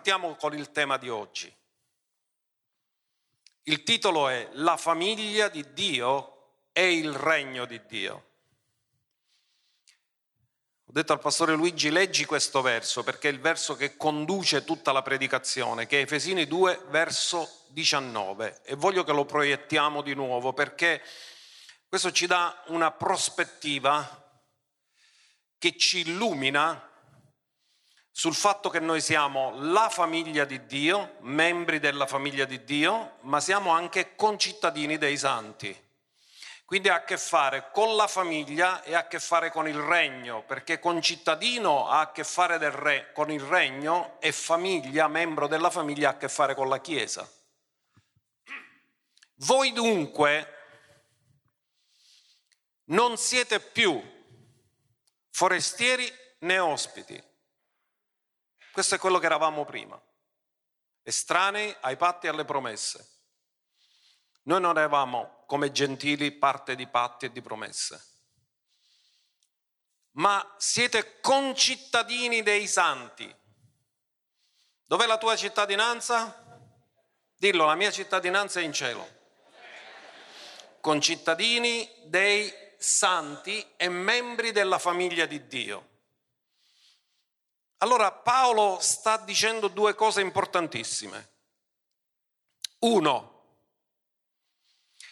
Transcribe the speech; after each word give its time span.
partiamo 0.00 0.34
con 0.36 0.54
il 0.54 0.72
tema 0.72 0.96
di 0.96 1.10
oggi. 1.10 1.54
Il 3.64 3.82
titolo 3.82 4.28
è 4.28 4.48
La 4.52 4.78
famiglia 4.78 5.50
di 5.50 5.74
Dio 5.74 6.54
e 6.72 6.94
il 6.94 7.12
regno 7.12 7.66
di 7.66 7.84
Dio. 7.86 8.14
Ho 10.86 10.92
detto 10.92 11.12
al 11.12 11.20
pastore 11.20 11.52
Luigi, 11.52 11.90
leggi 11.90 12.24
questo 12.24 12.62
verso 12.62 13.04
perché 13.04 13.28
è 13.28 13.32
il 13.32 13.40
verso 13.40 13.76
che 13.76 13.98
conduce 13.98 14.64
tutta 14.64 14.90
la 14.90 15.02
predicazione, 15.02 15.86
che 15.86 15.98
è 15.98 16.02
Efesini 16.04 16.46
2, 16.46 16.84
verso 16.88 17.66
19. 17.68 18.62
E 18.64 18.76
voglio 18.76 19.04
che 19.04 19.12
lo 19.12 19.26
proiettiamo 19.26 20.00
di 20.00 20.14
nuovo 20.14 20.54
perché 20.54 21.02
questo 21.86 22.10
ci 22.10 22.26
dà 22.26 22.64
una 22.68 22.90
prospettiva 22.90 24.42
che 25.58 25.76
ci 25.76 25.98
illumina 25.98 26.89
sul 28.10 28.34
fatto 28.34 28.68
che 28.68 28.80
noi 28.80 29.00
siamo 29.00 29.52
la 29.56 29.88
famiglia 29.88 30.44
di 30.44 30.66
Dio, 30.66 31.16
membri 31.20 31.78
della 31.78 32.06
famiglia 32.06 32.44
di 32.44 32.64
Dio, 32.64 33.16
ma 33.22 33.40
siamo 33.40 33.70
anche 33.70 34.14
concittadini 34.16 34.98
dei 34.98 35.16
santi. 35.16 35.88
Quindi 36.64 36.88
ha 36.88 36.94
a 36.94 37.04
che 37.04 37.16
fare 37.16 37.70
con 37.72 37.96
la 37.96 38.06
famiglia 38.06 38.82
e 38.82 38.94
ha 38.94 39.00
a 39.00 39.06
che 39.08 39.18
fare 39.18 39.50
con 39.50 39.66
il 39.66 39.78
regno, 39.78 40.44
perché 40.44 40.78
concittadino 40.78 41.88
ha 41.88 42.00
a 42.00 42.12
che 42.12 42.22
fare 42.22 42.58
re, 42.70 43.10
con 43.12 43.30
il 43.30 43.40
regno 43.40 44.20
e 44.20 44.30
famiglia, 44.30 45.08
membro 45.08 45.48
della 45.48 45.70
famiglia, 45.70 46.10
ha 46.10 46.12
a 46.12 46.16
che 46.16 46.28
fare 46.28 46.54
con 46.54 46.68
la 46.68 46.80
Chiesa. 46.80 47.28
Voi 49.34 49.72
dunque 49.72 50.54
non 52.84 53.16
siete 53.16 53.58
più 53.58 54.00
forestieri 55.30 56.08
né 56.40 56.58
ospiti. 56.58 57.20
Questo 58.72 58.94
è 58.94 58.98
quello 58.98 59.18
che 59.18 59.26
eravamo 59.26 59.64
prima, 59.64 60.00
estranei 61.02 61.74
ai 61.80 61.96
patti 61.96 62.26
e 62.26 62.28
alle 62.28 62.44
promesse. 62.44 63.18
Noi 64.42 64.60
non 64.60 64.78
eravamo 64.78 65.44
come 65.46 65.72
gentili 65.72 66.32
parte 66.32 66.74
di 66.74 66.86
patti 66.86 67.26
e 67.26 67.32
di 67.32 67.42
promesse, 67.42 68.02
ma 70.12 70.54
siete 70.56 71.20
concittadini 71.20 72.42
dei 72.42 72.66
santi. 72.66 73.36
Dov'è 74.84 75.06
la 75.06 75.18
tua 75.18 75.36
cittadinanza? 75.36 76.46
Dillo, 77.36 77.66
la 77.66 77.74
mia 77.74 77.90
cittadinanza 77.90 78.60
è 78.60 78.62
in 78.62 78.72
cielo. 78.72 79.18
Concittadini 80.80 81.88
dei 82.06 82.52
santi 82.78 83.74
e 83.76 83.88
membri 83.88 84.52
della 84.52 84.78
famiglia 84.78 85.26
di 85.26 85.46
Dio. 85.46 85.89
Allora 87.82 88.12
Paolo 88.12 88.78
sta 88.80 89.16
dicendo 89.16 89.68
due 89.68 89.94
cose 89.94 90.20
importantissime. 90.20 91.30
Uno, 92.80 93.40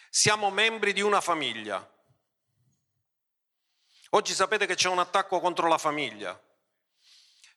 siamo 0.09 0.51
membri 0.51 0.93
di 0.93 1.01
una 1.01 1.19
famiglia. 1.19 1.87
Oggi 4.11 4.33
sapete 4.33 4.67
che 4.67 4.75
c'è 4.75 4.87
un 4.87 4.99
attacco 4.99 5.39
contro 5.39 5.67
la 5.67 5.79
famiglia, 5.79 6.39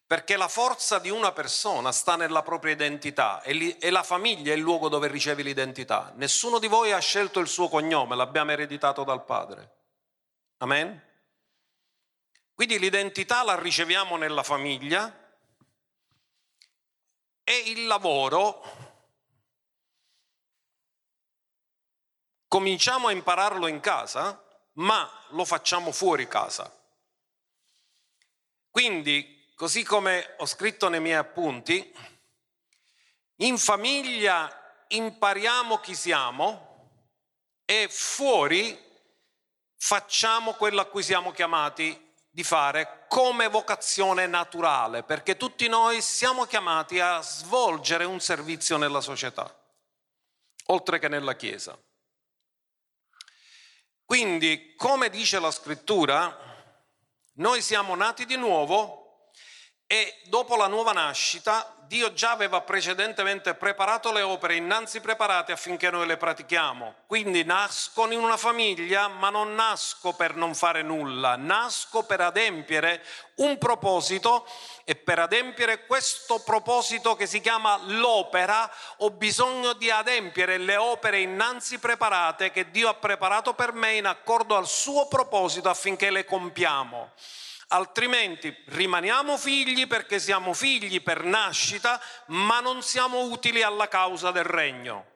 perché 0.07 0.37
la 0.37 0.49
forza 0.49 0.99
di 0.99 1.11
una 1.11 1.33
persona 1.33 1.93
sta 1.93 2.17
nella 2.17 2.43
propria 2.43 2.73
identità 2.73 3.43
e 3.43 3.91
la 3.91 4.03
famiglia 4.03 4.53
è 4.53 4.57
il 4.57 4.63
luogo 4.63 4.89
dove 4.89 5.09
riceve 5.09 5.43
l'identità. 5.43 6.13
Nessuno 6.17 6.59
di 6.59 6.69
voi 6.69 6.93
ha 6.93 6.99
scelto 6.99 7.39
il 7.39 7.49
suo 7.49 7.69
cognome, 7.69 8.17
l'abbiamo 8.17 8.53
ereditato 8.53 9.05
dal 9.05 9.25
padre. 9.25 9.77
Amen? 10.59 11.11
Quindi 12.63 12.79
l'identità 12.79 13.43
la 13.43 13.59
riceviamo 13.59 14.17
nella 14.17 14.45
famiglia 14.45 15.35
e 17.43 17.57
il 17.67 17.87
lavoro 17.87 18.63
cominciamo 22.47 23.09
a 23.09 23.11
impararlo 23.11 23.67
in 23.67 23.81
casa, 23.81 24.41
ma 24.75 25.11
lo 25.31 25.45
facciamo 25.45 25.91
fuori 25.91 26.29
casa. 26.29 26.73
Quindi, 28.71 29.51
così 29.57 29.83
come 29.83 30.37
ho 30.39 30.47
scritto 30.47 30.89
nei 30.89 31.01
miei 31.01 31.17
appunti, 31.17 31.93
in 33.39 33.59
famiglia 33.59 34.85
impariamo 34.87 35.81
chi 35.81 35.97
siamo 35.97 36.93
e 37.65 37.89
fuori 37.91 38.79
facciamo 39.75 40.53
quello 40.53 40.81
a 40.81 40.87
cui 40.87 41.03
siamo 41.03 41.33
chiamati 41.33 42.11
di 42.35 42.43
fare 42.43 43.05
come 43.09 43.49
vocazione 43.49 44.27
naturale, 44.27 45.03
perché 45.03 45.37
tutti 45.37 45.69
noi 45.69 46.01
siamo 46.01 46.47
chiamati 46.47 46.99
a 46.99 47.21
svolgere 47.21 48.05
un 48.05 48.21
servizio 48.21 48.79
nella 48.79 49.03
società, 49.03 49.55
oltre 50.69 50.99
che 50.99 51.09
nella 51.09 51.37
Chiesa. 51.37 51.79
Quindi, 54.07 54.75
come 54.77 55.11
dice 55.11 55.39
la 55.39 55.51
scrittura, 55.51 56.35
noi 57.35 57.61
siamo 57.61 57.95
nati 57.95 58.25
di 58.25 58.37
nuovo 58.37 59.31
e 59.87 60.23
dopo 60.25 60.57
la 60.57 60.69
nuova 60.69 60.93
nascita 60.93 61.82
Dio 61.93 62.15
già 62.15 62.31
aveva 62.31 62.63
precedentemente 62.63 63.53
preparato 63.53 64.13
le 64.13 64.23
opere 64.23 64.57
innanzi 64.57 65.03
preparate 65.03 65.53
affinché 65.53 65.91
noi 65.91 66.07
le 66.07 66.17
pratichiamo. 66.17 66.95
Quindi 67.07 67.45
nasco 67.45 68.11
in 68.11 68.19
una 68.19 68.39
famiglia, 68.39 69.09
ma 69.09 69.29
non 69.29 69.55
nasco 69.55 70.15
per 70.15 70.35
non 70.35 70.55
fare 70.55 70.81
nulla, 70.81 71.37
nasco 71.37 72.05
per 72.05 72.23
adempiere 72.23 73.05
un 73.35 73.59
proposito 73.59 74.47
e 74.85 74.95
per 74.95 75.19
adempiere 75.19 75.85
questo 75.85 76.43
proposito 76.43 77.15
che 77.15 77.27
si 77.27 77.43
chiama 77.43 77.79
l'opera 77.85 78.73
ho 78.99 79.11
bisogno 79.11 79.75
di 79.75 79.91
adempiere 79.91 80.57
le 80.57 80.77
opere 80.77 81.21
innanzi 81.21 81.79
preparate 81.79 82.51
che 82.51 82.71
Dio 82.71 82.89
ha 82.89 82.95
preparato 82.95 83.53
per 83.53 83.75
me 83.75 83.97
in 83.97 84.07
accordo 84.07 84.57
al 84.57 84.67
suo 84.67 85.09
proposito 85.09 85.69
affinché 85.69 86.11
le 86.11 86.25
compiamo 86.25 87.11
altrimenti 87.73 88.55
rimaniamo 88.67 89.39
figli 89.39 89.87
perché 89.87 90.19
siamo 90.19 90.53
figli 90.53 91.03
per 91.03 91.25
nascita, 91.25 92.01
ma 92.27 92.61
non 92.61 92.83
siamo 92.83 93.23
utili 93.23 93.63
alla 93.63 93.89
causa 93.89 94.31
del 94.31 94.45
regno. 94.45 95.11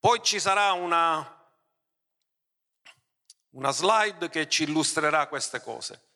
Poi 0.00 0.20
ci 0.22 0.40
sarà 0.40 0.72
una, 0.72 1.50
una 3.50 3.70
slide 3.70 4.28
che 4.28 4.48
ci 4.48 4.64
illustrerà 4.64 5.28
queste 5.28 5.62
cose. 5.62 6.08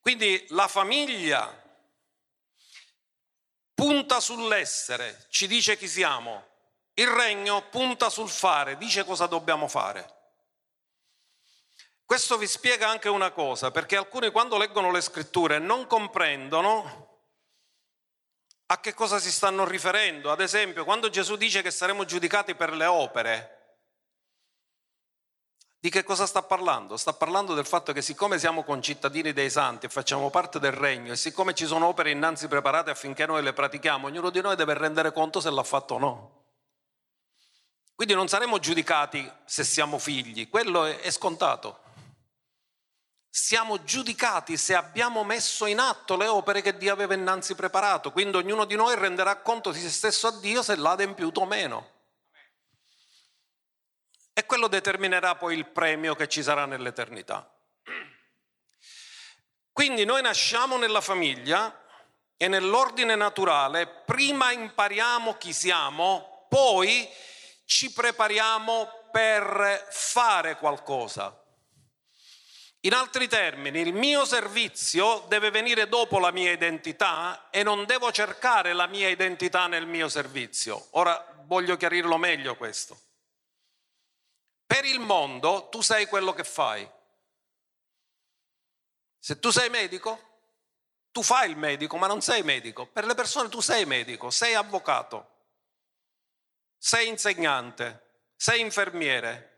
Quindi 0.00 0.46
la 0.48 0.66
famiglia 0.66 1.54
punta 3.74 4.20
sull'essere, 4.20 5.26
ci 5.28 5.46
dice 5.46 5.76
chi 5.76 5.86
siamo. 5.86 6.48
Il 6.94 7.08
regno 7.08 7.68
punta 7.68 8.08
sul 8.08 8.30
fare, 8.30 8.78
dice 8.78 9.04
cosa 9.04 9.26
dobbiamo 9.26 9.68
fare. 9.68 10.19
Questo 12.10 12.38
vi 12.38 12.48
spiega 12.48 12.88
anche 12.88 13.08
una 13.08 13.30
cosa, 13.30 13.70
perché 13.70 13.94
alcuni 13.96 14.32
quando 14.32 14.58
leggono 14.58 14.90
le 14.90 15.00
scritture 15.00 15.60
non 15.60 15.86
comprendono 15.86 17.20
a 18.66 18.80
che 18.80 18.94
cosa 18.94 19.20
si 19.20 19.30
stanno 19.30 19.64
riferendo. 19.64 20.32
Ad 20.32 20.40
esempio, 20.40 20.82
quando 20.84 21.08
Gesù 21.08 21.36
dice 21.36 21.62
che 21.62 21.70
saremo 21.70 22.04
giudicati 22.04 22.56
per 22.56 22.72
le 22.72 22.86
opere, 22.86 23.76
di 25.78 25.88
che 25.88 26.02
cosa 26.02 26.26
sta 26.26 26.42
parlando? 26.42 26.96
Sta 26.96 27.12
parlando 27.12 27.54
del 27.54 27.64
fatto 27.64 27.92
che 27.92 28.02
siccome 28.02 28.40
siamo 28.40 28.64
concittadini 28.64 29.32
dei 29.32 29.48
santi 29.48 29.86
e 29.86 29.88
facciamo 29.88 30.30
parte 30.30 30.58
del 30.58 30.72
regno 30.72 31.12
e 31.12 31.16
siccome 31.16 31.54
ci 31.54 31.64
sono 31.64 31.86
opere 31.86 32.10
innanzi 32.10 32.48
preparate 32.48 32.90
affinché 32.90 33.24
noi 33.24 33.40
le 33.44 33.52
pratichiamo, 33.52 34.08
ognuno 34.08 34.30
di 34.30 34.40
noi 34.40 34.56
deve 34.56 34.74
rendere 34.74 35.12
conto 35.12 35.38
se 35.38 35.48
l'ha 35.48 35.62
fatto 35.62 35.94
o 35.94 35.98
no. 35.98 36.42
Quindi 37.94 38.14
non 38.14 38.26
saremo 38.26 38.58
giudicati 38.58 39.30
se 39.44 39.62
siamo 39.62 39.96
figli, 40.00 40.48
quello 40.48 40.86
è 40.86 41.10
scontato 41.12 41.88
siamo 43.30 43.84
giudicati 43.84 44.56
se 44.56 44.74
abbiamo 44.74 45.22
messo 45.22 45.66
in 45.66 45.78
atto 45.78 46.16
le 46.16 46.26
opere 46.26 46.62
che 46.62 46.76
Dio 46.76 46.92
aveva 46.92 47.14
innanzi 47.14 47.54
preparato, 47.54 48.10
quindi 48.10 48.36
ognuno 48.36 48.64
di 48.64 48.74
noi 48.74 48.96
renderà 48.96 49.36
conto 49.36 49.70
di 49.70 49.78
se 49.78 49.88
stesso 49.88 50.26
a 50.26 50.38
Dio 50.38 50.62
se 50.62 50.74
l'ha 50.74 50.90
adempiuto 50.90 51.42
o 51.42 51.46
meno. 51.46 51.98
E 54.32 54.44
quello 54.46 54.66
determinerà 54.66 55.36
poi 55.36 55.56
il 55.56 55.66
premio 55.66 56.16
che 56.16 56.28
ci 56.28 56.42
sarà 56.42 56.66
nell'eternità. 56.66 57.48
Quindi 59.72 60.04
noi 60.04 60.22
nasciamo 60.22 60.76
nella 60.76 61.00
famiglia 61.00 61.84
e 62.36 62.48
nell'ordine 62.48 63.14
naturale 63.14 63.86
prima 63.86 64.50
impariamo 64.50 65.36
chi 65.36 65.52
siamo, 65.52 66.46
poi 66.48 67.08
ci 67.64 67.92
prepariamo 67.92 69.08
per 69.12 69.86
fare 69.90 70.56
qualcosa. 70.56 71.39
In 72.84 72.94
altri 72.94 73.28
termini, 73.28 73.80
il 73.80 73.92
mio 73.92 74.24
servizio 74.24 75.26
deve 75.28 75.50
venire 75.50 75.86
dopo 75.86 76.18
la 76.18 76.30
mia 76.30 76.50
identità 76.50 77.50
e 77.50 77.62
non 77.62 77.84
devo 77.84 78.10
cercare 78.10 78.72
la 78.72 78.86
mia 78.86 79.08
identità 79.08 79.66
nel 79.66 79.86
mio 79.86 80.08
servizio. 80.08 80.86
Ora 80.92 81.44
voglio 81.44 81.76
chiarirlo 81.76 82.16
meglio 82.16 82.56
questo. 82.56 82.98
Per 84.64 84.84
il 84.84 85.00
mondo 85.00 85.68
tu 85.68 85.82
sei 85.82 86.06
quello 86.06 86.32
che 86.32 86.44
fai. 86.44 86.88
Se 89.18 89.38
tu 89.38 89.50
sei 89.50 89.68
medico, 89.68 90.28
Tu 91.12 91.22
fai 91.22 91.50
il 91.50 91.56
medico, 91.56 91.96
ma 91.96 92.06
non 92.06 92.20
sei 92.20 92.42
medico. 92.42 92.86
Per 92.86 93.04
le 93.04 93.14
persone 93.14 93.48
tu 93.48 93.60
sei 93.60 93.84
medico, 93.84 94.30
sei 94.30 94.54
avvocato, 94.54 95.38
sei 96.78 97.08
insegnante, 97.08 98.28
sei 98.36 98.60
infermiere. 98.60 99.49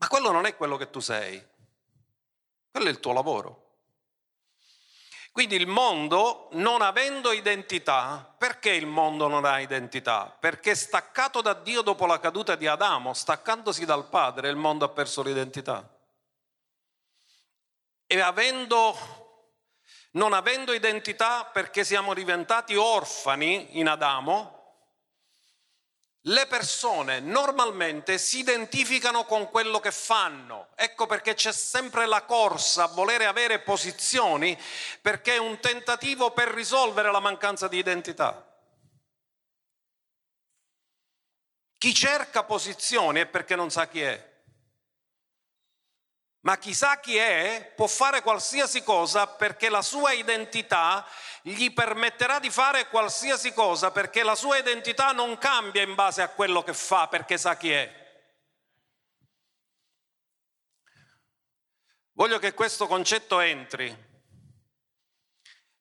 Ma 0.00 0.08
quello 0.08 0.30
non 0.30 0.46
è 0.46 0.56
quello 0.56 0.78
che 0.78 0.88
tu 0.88 1.00
sei. 1.00 1.46
Quello 2.70 2.86
è 2.86 2.90
il 2.90 3.00
tuo 3.00 3.12
lavoro. 3.12 3.68
Quindi 5.30 5.56
il 5.56 5.66
mondo, 5.66 6.48
non 6.52 6.80
avendo 6.80 7.32
identità, 7.32 8.34
perché 8.36 8.70
il 8.70 8.86
mondo 8.86 9.28
non 9.28 9.44
ha 9.44 9.60
identità? 9.60 10.34
Perché 10.40 10.74
staccato 10.74 11.42
da 11.42 11.52
Dio 11.52 11.82
dopo 11.82 12.06
la 12.06 12.18
caduta 12.18 12.56
di 12.56 12.66
Adamo, 12.66 13.12
staccandosi 13.12 13.84
dal 13.84 14.08
Padre, 14.08 14.48
il 14.48 14.56
mondo 14.56 14.86
ha 14.86 14.88
perso 14.88 15.22
l'identità. 15.22 15.86
E 18.06 18.20
avendo 18.20 18.96
non 20.12 20.32
avendo 20.32 20.72
identità 20.72 21.44
perché 21.44 21.84
siamo 21.84 22.14
diventati 22.14 22.74
orfani 22.74 23.78
in 23.78 23.86
Adamo, 23.86 24.59
le 26.24 26.46
persone 26.46 27.20
normalmente 27.20 28.18
si 28.18 28.40
identificano 28.40 29.24
con 29.24 29.48
quello 29.48 29.80
che 29.80 29.90
fanno. 29.90 30.68
Ecco 30.74 31.06
perché 31.06 31.34
c'è 31.34 31.52
sempre 31.52 32.06
la 32.06 32.24
corsa 32.24 32.84
a 32.84 32.88
volere 32.88 33.24
avere 33.24 33.60
posizioni, 33.60 34.58
perché 35.00 35.34
è 35.34 35.38
un 35.38 35.58
tentativo 35.60 36.32
per 36.32 36.48
risolvere 36.48 37.10
la 37.10 37.20
mancanza 37.20 37.68
di 37.68 37.78
identità. 37.78 38.46
Chi 41.78 41.94
cerca 41.94 42.44
posizioni 42.44 43.20
è 43.20 43.26
perché 43.26 43.56
non 43.56 43.70
sa 43.70 43.88
chi 43.88 44.02
è. 44.02 44.29
Ma 46.42 46.56
chi 46.56 46.72
sa 46.72 46.98
chi 47.00 47.16
è 47.16 47.72
può 47.76 47.86
fare 47.86 48.22
qualsiasi 48.22 48.82
cosa 48.82 49.26
perché 49.26 49.68
la 49.68 49.82
sua 49.82 50.12
identità 50.12 51.06
gli 51.42 51.70
permetterà 51.72 52.38
di 52.38 52.50
fare 52.50 52.88
qualsiasi 52.88 53.52
cosa 53.52 53.90
perché 53.90 54.22
la 54.22 54.34
sua 54.34 54.56
identità 54.56 55.12
non 55.12 55.36
cambia 55.36 55.82
in 55.82 55.94
base 55.94 56.22
a 56.22 56.28
quello 56.28 56.62
che 56.62 56.72
fa 56.72 57.08
perché 57.08 57.36
sa 57.36 57.56
chi 57.56 57.70
è. 57.70 57.98
Voglio 62.12 62.38
che 62.38 62.54
questo 62.54 62.86
concetto 62.86 63.40
entri 63.40 64.08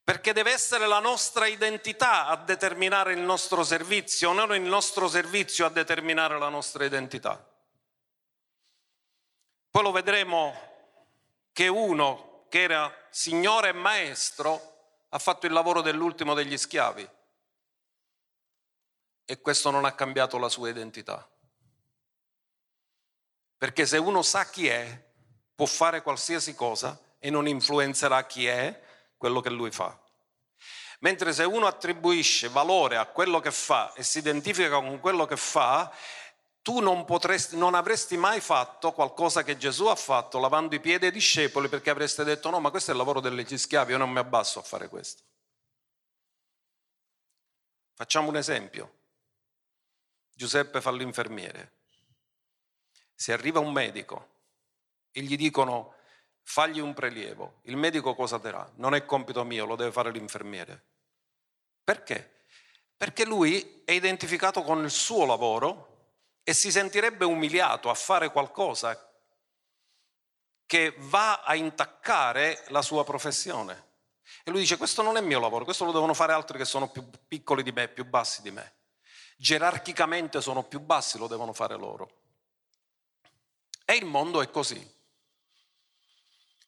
perché 0.09 0.33
deve 0.33 0.51
essere 0.51 0.88
la 0.88 1.00
nostra 1.00 1.45
identità 1.45 2.25
a 2.25 2.35
determinare 2.35 3.13
il 3.13 3.19
nostro 3.19 3.63
servizio, 3.63 4.33
non 4.33 4.56
il 4.56 4.61
nostro 4.61 5.07
servizio 5.07 5.67
a 5.67 5.69
determinare 5.69 6.39
la 6.39 6.50
nostra 6.50 6.83
identità. 6.83 7.45
Poi 9.71 9.83
lo 9.83 9.92
vedremo 9.92 10.54
che 11.51 11.68
uno 11.68 12.45
che 12.50 12.62
era 12.62 12.92
signore 13.10 13.69
e 13.69 13.74
maestro 13.74 14.77
ha 15.10 15.19
fatto 15.19 15.45
il 15.45 15.54
lavoro 15.54 15.81
dell'ultimo 15.81 16.33
degli 16.33 16.57
schiavi 16.57 17.07
e 19.25 19.42
questo 19.42 19.69
non 19.69 19.86
ha 19.86 19.94
cambiato 19.94 20.38
la 20.38 20.50
sua 20.50 20.69
identità. 20.69 21.27
Perché 23.57 23.86
se 23.86 23.98
uno 23.98 24.21
sa 24.24 24.50
chi 24.50 24.68
è, 24.68 25.07
può 25.54 25.66
fare 25.66 26.01
qualsiasi 26.01 26.56
cosa 26.56 27.00
e 27.19 27.30
non 27.30 27.48
influenzerà 27.48 28.25
chi 28.25 28.48
è 28.48 28.81
quello 29.18 29.42
che 29.42 29.50
lui 29.50 29.69
fa. 29.69 29.95
Mentre 31.01 31.31
se 31.31 31.44
uno 31.44 31.68
attribuisce 31.68 32.50
valore 32.50 32.98
a 32.98 33.06
quello 33.06 33.39
che 33.39 33.51
fa 33.51 33.94
e 33.94 34.04
si 34.04 34.18
identifica 34.18 34.69
con 34.69 35.00
quello 35.00 35.25
che 35.25 35.38
fa, 35.38 35.94
tu 36.61 36.79
non, 36.79 37.06
potresti, 37.06 37.57
non 37.57 37.73
avresti 37.73 38.17
mai 38.17 38.41
fatto 38.41 38.91
qualcosa 38.91 39.44
che 39.44 39.57
Gesù 39.57 39.85
ha 39.85 39.95
fatto 39.95 40.39
lavando 40.39 40.75
i 40.75 40.79
piedi 40.79 41.06
ai 41.06 41.11
discepoli 41.11 41.69
perché 41.69 41.89
avreste 41.89 42.23
detto 42.23 42.50
no, 42.50 42.59
ma 42.59 42.69
questo 42.69 42.91
è 42.91 42.94
il 42.94 43.00
lavoro 43.00 43.19
degli 43.19 43.57
schiavi, 43.57 43.91
io 43.91 43.97
non 43.97 44.11
mi 44.11 44.19
abbasso 44.19 44.59
a 44.59 44.63
fare 44.63 44.89
questo. 44.89 45.23
Facciamo 47.94 48.29
un 48.29 48.38
esempio. 48.38 48.97
Giuseppe 50.33 50.79
fa 50.79 50.91
l'infermiere. 50.91 51.73
Se 53.13 53.33
arriva 53.33 53.59
un 53.59 53.73
medico 53.73 54.38
e 55.11 55.21
gli 55.21 55.35
dicono 55.35 55.95
fagli 56.44 56.79
un 56.79 56.94
prelievo, 56.94 57.59
il 57.63 57.75
medico 57.75 58.15
cosa 58.15 58.38
darà? 58.38 58.69
Non 58.75 58.95
è 58.95 59.06
compito 59.06 59.44
mio, 59.44 59.65
lo 59.65 59.75
deve 59.75 59.91
fare 59.91 60.11
l'infermiere. 60.11 60.85
Perché? 61.83 62.44
Perché 62.95 63.25
lui 63.25 63.81
è 63.83 63.91
identificato 63.91 64.61
con 64.63 64.83
il 64.83 64.91
suo 64.91 65.25
lavoro 65.25 65.99
e 66.50 66.54
si 66.56 66.72
sentirebbe 66.72 67.25
umiliato 67.25 67.92
a 67.92 67.94
fare 67.94 68.31
qualcosa 68.31 69.07
che 70.66 70.96
va 70.98 71.44
a 71.44 71.54
intaccare 71.54 72.66
la 72.69 72.81
sua 72.81 73.04
professione. 73.04 73.90
E 74.44 74.50
lui 74.50 74.62
dice, 74.62 74.78
questo 74.78 75.04
non 75.04 75.16
è 75.16 75.22
mio 75.22 75.40
lavoro, 75.40 75.63
questo 75.63 75.86
lo 75.86 75.92
devono 75.92 76.16
fare 76.16 76.34
altri 76.34 76.57
che 76.57 76.66
sono 76.66 76.90
più 76.90 77.07
piccoli 77.28 77.62
di 77.62 77.72
me, 77.72 77.88
più 77.88 78.04
bassi 78.04 78.42
di 78.42 78.50
me. 78.50 78.78
Gerarchicamente 79.38 80.42
sono 80.42 80.63
più 80.63 80.80
bassi, 80.80 81.19
lo 81.19 81.28
devono 81.28 81.54
fare 81.54 81.75
loro. 81.75 82.22
E 83.86 83.94
il 83.94 84.06
mondo 84.06 84.42
è 84.42 84.50
così. 84.50 84.92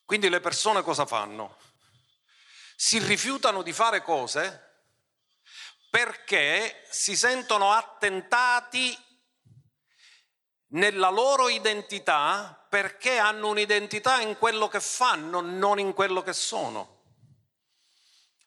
Quindi 0.06 0.30
le 0.30 0.42
persone 0.42 0.84
cosa 0.84 1.08
fanno? 1.08 1.58
Si 2.76 3.00
rifiutano 3.00 3.64
di 3.64 3.74
fare 3.74 4.04
cose 4.04 4.84
perché 5.90 6.86
si 6.88 7.16
sentono 7.16 7.72
attentati 7.72 9.10
nella 10.72 11.10
loro 11.10 11.50
identità 11.50 12.66
perché 12.70 13.18
hanno 13.18 13.50
un'identità 13.50 14.22
in 14.22 14.38
quello 14.38 14.68
che 14.68 14.80
fanno, 14.80 15.42
non 15.42 15.80
in 15.80 15.94
quello 15.94 16.22
che 16.22 16.34
sono. 16.34 17.00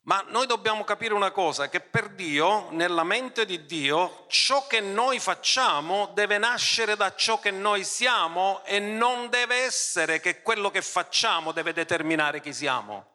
Ma 0.05 0.23
noi 0.29 0.47
dobbiamo 0.47 0.85
capire 0.85 1.15
una 1.15 1.31
cosa, 1.31 1.71
che 1.71 1.81
per 1.81 2.11
Dio, 2.11 2.69
nella 2.71 3.05
mente 3.05 3.47
di 3.47 3.65
Dio, 3.65 4.27
ciò 4.29 4.67
che 4.67 4.81
noi 4.81 5.19
facciamo 5.19 6.11
deve 6.13 6.37
nascere 6.37 6.95
da 6.95 7.15
ciò 7.15 7.39
che 7.39 7.51
noi 7.51 7.85
siamo 7.85 8.63
e 8.65 8.79
non 8.81 9.31
deve 9.31 9.63
essere 9.65 10.21
che 10.21 10.43
quello 10.43 10.71
che 10.71 10.83
facciamo 10.83 11.53
deve 11.53 11.73
determinare 11.73 12.41
chi 12.41 12.53
siamo. 12.53 13.13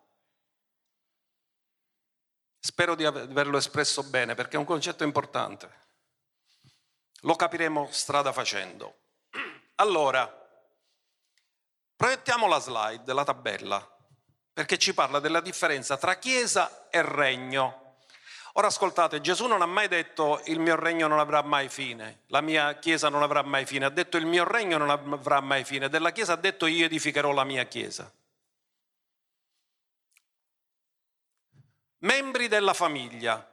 Spero 2.59 2.95
di 2.95 3.05
averlo 3.05 3.57
espresso 3.57 4.03
bene 4.03 4.33
perché 4.33 4.55
è 4.55 4.59
un 4.59 4.65
concetto 4.65 5.03
importante. 5.03 5.88
Lo 7.21 7.35
capiremo 7.35 7.87
strada 7.91 8.31
facendo. 8.31 8.95
Allora, 9.79 10.29
proiettiamo 11.95 12.47
la 12.47 12.59
slide, 12.59 13.13
la 13.13 13.23
tabella, 13.23 13.97
perché 14.51 14.77
ci 14.77 14.93
parla 14.93 15.19
della 15.19 15.39
differenza 15.39 15.95
tra 15.95 16.17
Chiesa 16.17 16.89
e 16.89 17.01
regno. 17.01 17.95
Ora 18.53 18.67
ascoltate, 18.67 19.21
Gesù 19.21 19.47
non 19.47 19.61
ha 19.61 19.65
mai 19.65 19.87
detto 19.87 20.41
il 20.45 20.59
mio 20.59 20.75
regno 20.75 21.07
non 21.07 21.19
avrà 21.19 21.41
mai 21.41 21.69
fine, 21.69 22.23
la 22.27 22.41
mia 22.41 22.77
Chiesa 22.79 23.07
non 23.07 23.23
avrà 23.23 23.41
mai 23.41 23.65
fine, 23.65 23.85
ha 23.85 23.89
detto 23.89 24.17
il 24.17 24.25
mio 24.25 24.43
regno 24.43 24.77
non 24.77 24.89
avrà 24.89 25.39
mai 25.39 25.63
fine, 25.63 25.87
della 25.87 26.11
Chiesa 26.11 26.33
ha 26.33 26.35
detto 26.35 26.65
io 26.65 26.83
edificherò 26.85 27.31
la 27.31 27.45
mia 27.45 27.63
Chiesa. 27.65 28.11
Membri 31.99 32.47
della 32.47 32.73
famiglia, 32.73 33.48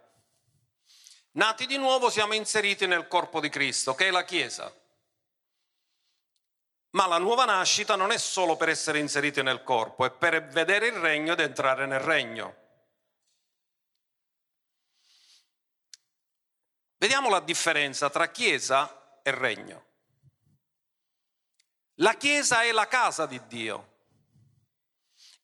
Nati 1.36 1.66
di 1.66 1.76
nuovo 1.76 2.08
siamo 2.08 2.32
inseriti 2.32 2.86
nel 2.86 3.08
corpo 3.08 3.40
di 3.40 3.50
Cristo, 3.50 3.94
che 3.94 4.08
è 4.08 4.10
la 4.10 4.24
Chiesa. 4.24 4.74
Ma 6.90 7.06
la 7.06 7.18
nuova 7.18 7.44
nascita 7.44 7.94
non 7.94 8.10
è 8.10 8.16
solo 8.16 8.56
per 8.56 8.70
essere 8.70 9.00
inseriti 9.00 9.42
nel 9.42 9.62
corpo, 9.62 10.06
è 10.06 10.10
per 10.10 10.46
vedere 10.46 10.86
il 10.86 10.94
regno 10.94 11.34
ed 11.34 11.40
entrare 11.40 11.84
nel 11.84 12.00
regno. 12.00 12.64
Vediamo 16.96 17.28
la 17.28 17.40
differenza 17.40 18.08
tra 18.08 18.30
Chiesa 18.30 19.20
e 19.22 19.30
regno. 19.30 19.84
La 21.96 22.14
Chiesa 22.14 22.62
è 22.62 22.72
la 22.72 22.88
casa 22.88 23.26
di 23.26 23.46
Dio, 23.46 23.98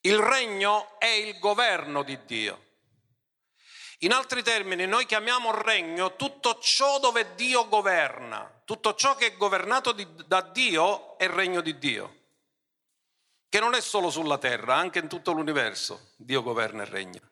il 0.01 0.19
regno 0.19 0.99
è 0.99 1.07
il 1.07 1.39
governo 1.39 2.03
di 2.03 2.25
Dio. 2.25 2.71
In 4.03 4.13
altri 4.13 4.43
termini, 4.43 4.85
noi 4.87 5.07
chiamiamo 5.07 5.53
regno 5.63 6.17
tutto 6.17 6.59
ciò 6.61 6.99
dove 6.99 7.35
Dio 7.37 7.69
governa, 7.69 8.63
tutto 8.65 8.95
ciò 8.95 9.15
che 9.15 9.27
è 9.27 9.37
governato 9.37 9.93
di, 9.93 10.07
da 10.27 10.41
Dio 10.41 11.17
è 11.19 11.29
regno 11.29 11.61
di 11.61 11.79
Dio, 11.79 12.17
che 13.49 13.61
non 13.61 13.75
è 13.75 13.81
solo 13.81 14.11
sulla 14.11 14.39
terra, 14.39 14.75
anche 14.75 14.99
in 14.99 15.09
tutto 15.09 15.31
l'universo 15.31 16.11
Dio 16.17 16.43
governa 16.43 16.83
e 16.83 16.87
regna. 16.87 17.32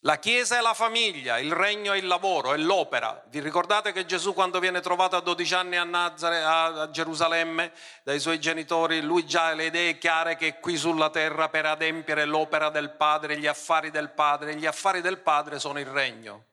La 0.00 0.18
Chiesa 0.18 0.58
è 0.58 0.60
la 0.60 0.74
famiglia, 0.74 1.38
il 1.38 1.52
regno 1.52 1.92
è 1.92 1.96
il 1.96 2.06
lavoro, 2.06 2.52
è 2.52 2.56
l'opera. 2.58 3.24
Vi 3.28 3.40
ricordate 3.40 3.92
che 3.92 4.06
Gesù 4.06 4.34
quando 4.34 4.60
viene 4.60 4.80
trovato 4.80 5.16
a 5.16 5.20
12 5.20 5.54
anni 5.54 5.76
a, 5.76 5.84
Nazare, 5.84 6.42
a 6.44 6.90
Gerusalemme 6.90 7.72
dai 8.04 8.20
suoi 8.20 8.38
genitori, 8.38 9.00
lui 9.00 9.26
già 9.26 9.46
ha 9.46 9.54
le 9.54 9.64
idee 9.66 9.98
chiare 9.98 10.36
che 10.36 10.46
è 10.48 10.60
qui 10.60 10.76
sulla 10.76 11.10
terra 11.10 11.48
per 11.48 11.66
adempiere 11.66 12.24
l'opera 12.24 12.68
del 12.68 12.90
Padre, 12.90 13.38
gli 13.38 13.46
affari 13.46 13.90
del 13.90 14.10
Padre. 14.10 14.54
Gli 14.54 14.66
affari 14.66 15.00
del 15.00 15.18
Padre 15.18 15.58
sono 15.58 15.80
il 15.80 15.86
regno. 15.86 16.44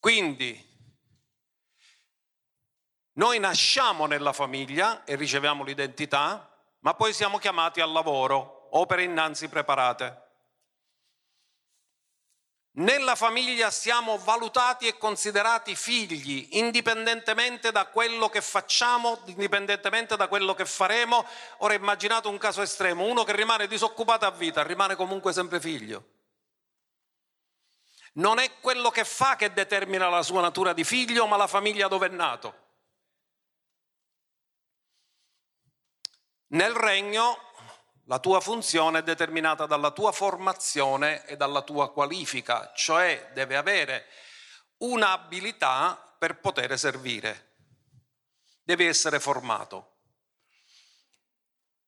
Quindi 0.00 0.66
noi 3.12 3.38
nasciamo 3.38 4.06
nella 4.06 4.32
famiglia 4.32 5.04
e 5.04 5.14
riceviamo 5.16 5.62
l'identità, 5.62 6.48
ma 6.80 6.94
poi 6.94 7.12
siamo 7.12 7.38
chiamati 7.38 7.80
al 7.80 7.90
lavoro, 7.90 8.57
opere 8.70 9.02
innanzi 9.04 9.48
preparate. 9.48 10.26
Nella 12.78 13.16
famiglia 13.16 13.72
siamo 13.72 14.18
valutati 14.18 14.86
e 14.86 14.96
considerati 14.96 15.74
figli, 15.74 16.48
indipendentemente 16.52 17.72
da 17.72 17.86
quello 17.86 18.28
che 18.28 18.40
facciamo, 18.40 19.20
indipendentemente 19.24 20.16
da 20.16 20.28
quello 20.28 20.54
che 20.54 20.64
faremo. 20.64 21.26
Ora 21.58 21.74
immaginate 21.74 22.28
un 22.28 22.38
caso 22.38 22.62
estremo, 22.62 23.04
uno 23.04 23.24
che 23.24 23.34
rimane 23.34 23.66
disoccupato 23.66 24.26
a 24.26 24.30
vita, 24.30 24.62
rimane 24.62 24.94
comunque 24.94 25.32
sempre 25.32 25.58
figlio. 25.58 26.16
Non 28.12 28.38
è 28.38 28.60
quello 28.60 28.90
che 28.90 29.04
fa 29.04 29.34
che 29.34 29.52
determina 29.52 30.08
la 30.08 30.22
sua 30.22 30.40
natura 30.40 30.72
di 30.72 30.84
figlio, 30.84 31.26
ma 31.26 31.36
la 31.36 31.48
famiglia 31.48 31.88
dove 31.88 32.06
è 32.06 32.10
nato. 32.10 32.66
Nel 36.50 36.74
regno 36.74 37.47
la 38.08 38.18
tua 38.18 38.40
funzione 38.40 39.00
è 39.00 39.02
determinata 39.02 39.66
dalla 39.66 39.90
tua 39.90 40.12
formazione 40.12 41.26
e 41.26 41.36
dalla 41.36 41.60
tua 41.60 41.92
qualifica, 41.92 42.72
cioè 42.74 43.30
deve 43.34 43.54
avere 43.54 44.06
un'abilità 44.78 46.14
per 46.18 46.40
poter 46.40 46.78
servire. 46.78 47.56
Devi 48.62 48.86
essere 48.86 49.20
formato. 49.20 49.96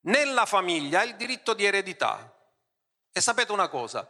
Nella 0.01 0.45
famiglia 0.45 1.01
il 1.01 1.15
diritto 1.15 1.55
di 1.55 1.65
eredità. 1.65 2.35
E 3.11 3.19
sapete 3.19 3.51
una 3.51 3.67
cosa, 3.67 4.07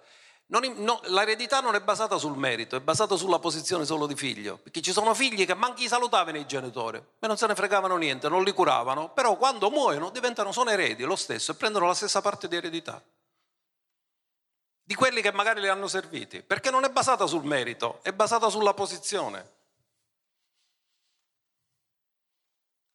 non, 0.51 0.63
no, 0.83 0.99
l'eredità 1.05 1.61
non 1.61 1.75
è 1.75 1.81
basata 1.81 2.17
sul 2.17 2.35
merito, 2.35 2.75
è 2.75 2.81
basata 2.81 3.15
sulla 3.15 3.39
posizione 3.39 3.85
solo 3.85 4.05
di 4.05 4.15
figlio. 4.15 4.57
Perché 4.57 4.81
ci 4.81 4.91
sono 4.91 5.13
figli 5.13 5.45
che 5.45 5.53
manchi 5.53 5.87
salutavano 5.87 6.37
i 6.37 6.45
genitori, 6.45 6.97
e 6.97 7.27
non 7.27 7.37
se 7.37 7.47
ne 7.47 7.55
fregavano 7.55 7.95
niente, 7.95 8.27
non 8.27 8.43
li 8.43 8.51
curavano, 8.51 9.13
però 9.13 9.37
quando 9.37 9.69
muoiono 9.69 10.09
diventano, 10.09 10.51
sono 10.51 10.69
eredi 10.69 11.03
lo 11.03 11.15
stesso 11.15 11.51
e 11.51 11.55
prendono 11.55 11.87
la 11.87 11.93
stessa 11.93 12.19
parte 12.19 12.49
di 12.49 12.57
eredità. 12.57 13.01
Di 14.83 14.93
quelli 14.93 15.21
che 15.21 15.31
magari 15.31 15.61
li 15.61 15.69
hanno 15.69 15.87
serviti, 15.87 16.41
perché 16.41 16.69
non 16.69 16.83
è 16.83 16.89
basata 16.89 17.27
sul 17.27 17.45
merito, 17.45 17.99
è 18.01 18.11
basata 18.11 18.49
sulla 18.49 18.73
posizione. 18.73 19.59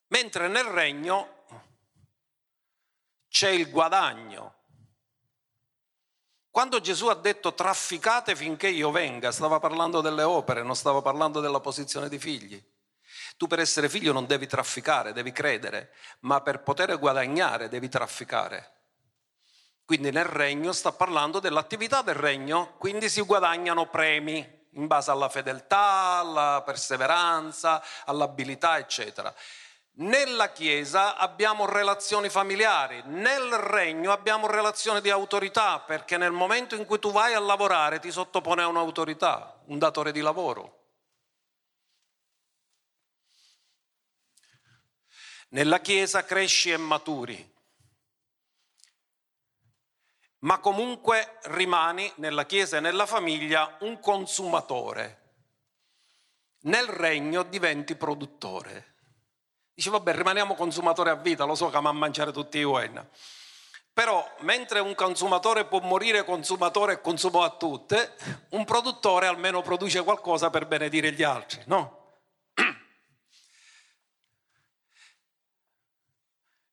Mentre 0.09 0.49
nel 0.49 0.65
regno 0.65 1.45
c'è 3.31 3.49
il 3.49 3.71
guadagno, 3.71 4.55
quando 6.57 6.81
Gesù 6.81 7.09
ha 7.09 7.15
detto 7.15 7.53
trafficate 7.53 8.35
finché 8.35 8.69
io 8.69 8.91
venga, 8.91 9.31
stava 9.31 9.61
parlando 9.61 10.01
delle 10.01 10.23
opere, 10.23 10.63
non 10.63 10.75
stava 10.75 11.03
parlando 11.03 11.41
della 11.41 11.61
posizione 11.61 12.09
di 12.09 12.19
figli. 12.19 12.59
Tu 13.37 13.47
per 13.47 13.59
essere 13.59 13.91
figlio 13.91 14.15
non 14.15 14.25
devi 14.25 14.47
trafficare, 14.47 15.13
devi 15.13 15.33
credere, 15.33 15.93
ma 16.21 16.41
per 16.41 16.63
poter 16.63 16.99
guadagnare 16.99 17.69
devi 17.69 17.91
trafficare. 17.91 18.73
Quindi 19.85 20.11
nel 20.11 20.25
regno 20.25 20.73
sta 20.73 20.93
parlando 20.93 21.41
dell'attività 21.41 22.01
del 22.01 22.15
regno, 22.15 22.77
quindi 22.79 23.11
si 23.11 23.21
guadagnano 23.21 23.91
premi 23.91 24.39
in 24.71 24.87
base 24.87 25.11
alla 25.11 25.29
fedeltà, 25.29 26.21
alla 26.21 26.63
perseveranza, 26.65 27.83
all'abilità, 28.07 28.79
eccetera. 28.79 29.31
Nella 29.99 30.53
Chiesa 30.53 31.17
abbiamo 31.17 31.65
relazioni 31.65 32.29
familiari, 32.29 33.03
nel 33.07 33.51
regno 33.55 34.13
abbiamo 34.13 34.47
relazioni 34.47 35.01
di 35.01 35.09
autorità, 35.09 35.81
perché 35.81 36.19
nel 36.19 36.33
momento 36.33 36.75
in 36.75 36.85
cui 36.85 36.99
tu 36.99 37.11
vai 37.13 37.33
a 37.33 37.41
lavorare 37.41 37.99
ti 37.99 38.11
sottopone 38.11 38.61
a 38.61 38.67
un'autorità, 38.67 39.63
un 39.67 39.79
datore 39.79 40.13
di 40.13 40.21
lavoro. 40.21 40.89
Nella 45.51 45.81
Chiesa 45.81 46.25
cresci 46.25 46.71
e 46.71 46.77
maturi, 46.77 47.55
ma 50.41 50.59
comunque 50.59 51.39
rimani 51.45 52.13
nella 52.17 52.45
Chiesa 52.45 52.77
e 52.77 52.81
nella 52.81 53.07
famiglia 53.07 53.79
un 53.81 53.99
consumatore. 54.01 55.23
Nel 56.67 56.87
regno 56.87 57.45
diventi 57.45 57.97
produttore. 57.97 58.96
Dice, 59.77 59.91
vabbè, 59.91 60.15
rimaniamo 60.15 60.55
consumatori 60.55 61.11
a 61.11 61.17
vita, 61.17 61.45
lo 61.45 61.55
so 61.55 61.69
che 61.69 61.77
ama 61.77 61.93
mangiare 61.93 62.33
tutti 62.33 62.57
i 62.57 62.65
wine. 62.65 63.11
Però, 63.93 64.27
mentre 64.39 64.81
un 64.81 64.95
consumatore 64.95 65.67
può 65.67 65.81
morire 65.81 66.25
consumatore 66.25 66.95
e 66.95 67.03
consumo 67.03 67.43
a 67.43 67.51
tutte, 67.51 68.17
un 68.53 68.65
produttore 68.65 69.27
almeno 69.27 69.61
produce 69.61 70.03
qualcosa 70.03 70.49
per 70.49 70.65
benedire 70.67 71.13
gli 71.13 71.23
altri, 71.23 71.63
no? 71.67 72.15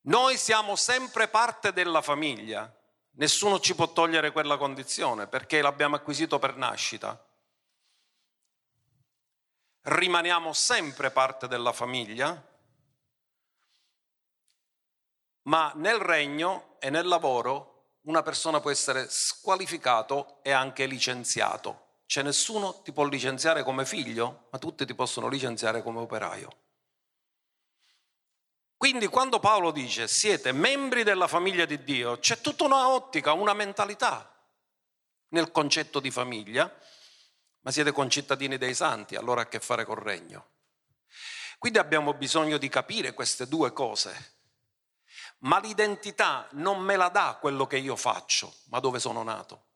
Noi 0.04 0.38
siamo 0.38 0.78
sempre 0.78 1.28
parte 1.28 1.74
della 1.74 2.02
famiglia, 2.02 2.74
nessuno 3.16 3.60
ci 3.60 3.76
può 3.76 3.92
togliere 3.92 4.32
quella 4.32 4.56
condizione 4.56 5.28
perché 5.28 5.62
l'abbiamo 5.62 5.98
acquisito 5.98 6.40
per 6.40 6.56
nascita. 6.56 7.22
Rimaniamo 9.82 10.54
sempre 10.54 11.12
parte 11.12 11.50
della 11.50 11.74
famiglia 11.74 12.52
ma 15.44 15.72
nel 15.76 15.98
regno 15.98 16.76
e 16.80 16.90
nel 16.90 17.08
lavoro 17.08 17.98
una 18.02 18.22
persona 18.22 18.60
può 18.60 18.70
essere 18.70 19.08
squalificato 19.10 20.40
e 20.44 20.52
anche 20.52 20.86
licenziato. 20.86 22.02
C'è 22.06 22.22
nessuno 22.22 22.82
ti 22.82 22.92
può 22.92 23.06
licenziare 23.06 23.64
come 23.64 23.86
figlio, 23.86 24.48
ma 24.52 24.60
tutti 24.60 24.86
ti 24.86 24.94
possono 24.94 25.28
licenziare 25.28 25.82
come 25.82 26.00
operaio. 26.00 26.58
Quindi 28.76 29.08
quando 29.08 29.40
Paolo 29.40 29.72
dice 29.72 30.10
siete 30.10 30.52
membri 30.52 31.04
della 31.04 31.28
famiglia 31.28 31.66
di 31.66 31.84
Dio, 31.84 32.20
c'è 32.20 32.42
tutta 32.42 32.66
una 32.66 32.90
ottica, 32.90 33.32
una 33.32 33.54
mentalità 33.54 34.30
nel 35.30 35.52
concetto 35.52 36.02
di 36.02 36.12
famiglia, 36.12 36.72
ma 37.62 37.72
siete 37.72 37.94
concittadini 37.94 38.58
dei 38.58 38.76
santi, 38.76 39.16
allora 39.16 39.42
a 39.42 39.48
che 39.48 39.62
fare 39.62 39.86
col 39.86 39.98
regno. 39.98 40.50
Quindi 41.58 41.80
abbiamo 41.80 42.14
bisogno 42.14 42.58
di 42.58 42.68
capire 42.68 43.14
queste 43.14 43.48
due 43.48 43.72
cose 43.72 44.33
ma 45.44 45.60
l'identità 45.60 46.48
non 46.52 46.80
me 46.80 46.96
la 46.96 47.10
dà 47.10 47.38
quello 47.40 47.68
che 47.68 47.78
io 47.78 47.96
faccio, 47.96 48.54
ma 48.66 48.80
dove 48.80 49.00
sono 49.00 49.24
nato. 49.24 49.72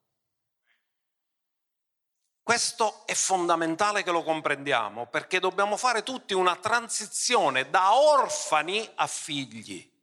Questo 2.42 3.06
è 3.06 3.14
fondamentale 3.14 4.04
che 4.04 4.12
lo 4.12 4.24
comprendiamo 4.24 5.08
perché 5.08 5.40
dobbiamo 5.40 5.76
fare 5.76 6.04
tutti 6.04 6.34
una 6.34 6.56
transizione 6.56 7.70
da 7.70 7.94
orfani 7.94 8.90
a 8.96 9.08
figli. 9.08 9.96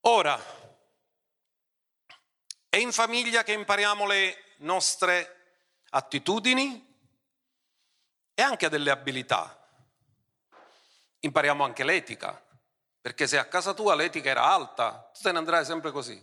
Ora, 0.00 0.38
è 2.68 2.76
in 2.76 2.92
famiglia 2.92 3.42
che 3.42 3.52
impariamo 3.52 4.06
le 4.06 4.56
nostre 4.58 5.62
attitudini 5.90 6.86
e 8.34 8.42
anche 8.42 8.68
delle 8.68 8.90
abilità 8.90 9.59
impariamo 11.20 11.64
anche 11.64 11.84
l'etica, 11.84 12.42
perché 13.00 13.26
se 13.26 13.38
a 13.38 13.44
casa 13.46 13.72
tua 13.72 13.94
l'etica 13.94 14.28
era 14.28 14.44
alta, 14.44 15.10
tu 15.14 15.20
te 15.22 15.32
ne 15.32 15.38
andrai 15.38 15.64
sempre 15.64 15.90
così. 15.90 16.22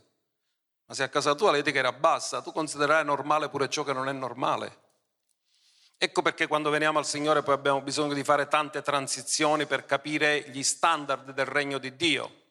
Ma 0.85 0.93
se 0.93 1.03
a 1.03 1.09
casa 1.09 1.35
tua 1.35 1.51
l'etica 1.51 1.79
era 1.79 1.91
bassa, 1.91 2.41
tu 2.41 2.51
considererai 2.51 3.03
normale 3.03 3.49
pure 3.49 3.69
ciò 3.69 3.83
che 3.83 3.93
non 3.93 4.07
è 4.07 4.13
normale. 4.13 4.85
Ecco 5.97 6.21
perché 6.21 6.45
quando 6.45 6.69
veniamo 6.69 6.99
al 6.99 7.05
Signore 7.05 7.41
poi 7.41 7.55
abbiamo 7.55 7.81
bisogno 7.81 8.13
di 8.13 8.23
fare 8.23 8.47
tante 8.47 8.83
transizioni 8.83 9.65
per 9.65 9.85
capire 9.85 10.49
gli 10.49 10.61
standard 10.61 11.31
del 11.31 11.45
regno 11.45 11.79
di 11.79 11.95
Dio. 11.95 12.43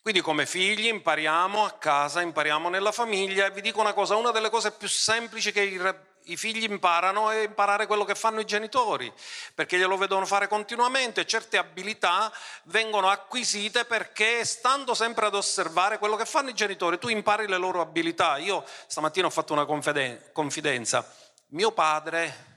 Quindi 0.00 0.20
come 0.20 0.46
figli 0.46 0.86
impariamo 0.86 1.64
a 1.64 1.72
casa, 1.72 2.20
impariamo 2.20 2.68
nella 2.68 2.92
famiglia 2.92 3.46
e 3.46 3.50
vi 3.50 3.60
dico 3.60 3.80
una 3.80 3.92
cosa, 3.92 4.16
una 4.16 4.30
delle 4.30 4.50
cose 4.50 4.70
più 4.70 4.86
semplici 4.86 5.50
che 5.50 5.62
il 5.62 5.80
i 6.28 6.36
figli 6.36 6.62
imparano 6.62 7.28
a 7.28 7.42
imparare 7.42 7.86
quello 7.86 8.04
che 8.04 8.14
fanno 8.14 8.40
i 8.40 8.46
genitori, 8.46 9.12
perché 9.54 9.76
glielo 9.76 9.96
vedono 9.96 10.24
fare 10.24 10.48
continuamente, 10.48 11.26
certe 11.26 11.58
abilità 11.58 12.32
vengono 12.64 13.08
acquisite 13.08 13.84
perché 13.84 14.44
stando 14.44 14.94
sempre 14.94 15.26
ad 15.26 15.34
osservare 15.34 15.98
quello 15.98 16.16
che 16.16 16.24
fanno 16.24 16.48
i 16.48 16.54
genitori, 16.54 16.98
tu 16.98 17.08
impari 17.08 17.46
le 17.46 17.58
loro 17.58 17.80
abilità. 17.80 18.38
Io 18.38 18.64
stamattina 18.86 19.26
ho 19.26 19.30
fatto 19.30 19.52
una 19.52 19.66
confidenza, 19.66 21.14
mio 21.48 21.72
padre 21.72 22.52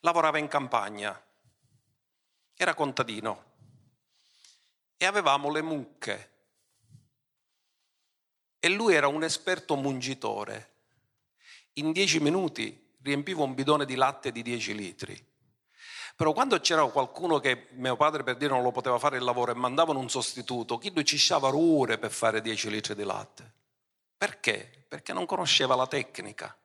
lavorava 0.00 0.38
in 0.38 0.46
campagna, 0.46 1.20
era 2.56 2.74
contadino 2.74 3.52
e 4.96 5.04
avevamo 5.04 5.50
le 5.50 5.62
mucche 5.62 6.30
e 8.60 8.68
lui 8.68 8.94
era 8.94 9.08
un 9.08 9.24
esperto 9.24 9.74
mungitore. 9.74 10.70
In 11.74 11.90
dieci 11.90 12.20
minuti 12.20 12.82
riempivo 13.04 13.44
un 13.44 13.54
bidone 13.54 13.84
di 13.84 13.94
latte 13.94 14.32
di 14.32 14.42
10 14.42 14.74
litri. 14.74 15.32
Però 16.16 16.32
quando 16.32 16.58
c'era 16.60 16.84
qualcuno 16.86 17.38
che 17.38 17.66
mio 17.72 17.96
padre 17.96 18.22
per 18.22 18.36
dire 18.36 18.52
non 18.52 18.62
lo 18.62 18.72
poteva 18.72 18.98
fare 18.98 19.18
il 19.18 19.24
lavoro 19.24 19.52
e 19.52 19.54
mandavano 19.54 19.98
un 19.98 20.08
sostituto, 20.08 20.78
chi 20.78 20.90
lui 20.92 21.04
ci 21.04 21.18
sciava 21.18 21.54
ore 21.54 21.98
per 21.98 22.10
fare 22.10 22.40
10 22.40 22.70
litri 22.70 22.94
di 22.94 23.02
latte. 23.02 23.52
Perché? 24.16 24.86
Perché 24.88 25.12
non 25.12 25.26
conosceva 25.26 25.74
la 25.74 25.86
tecnica. 25.86 26.56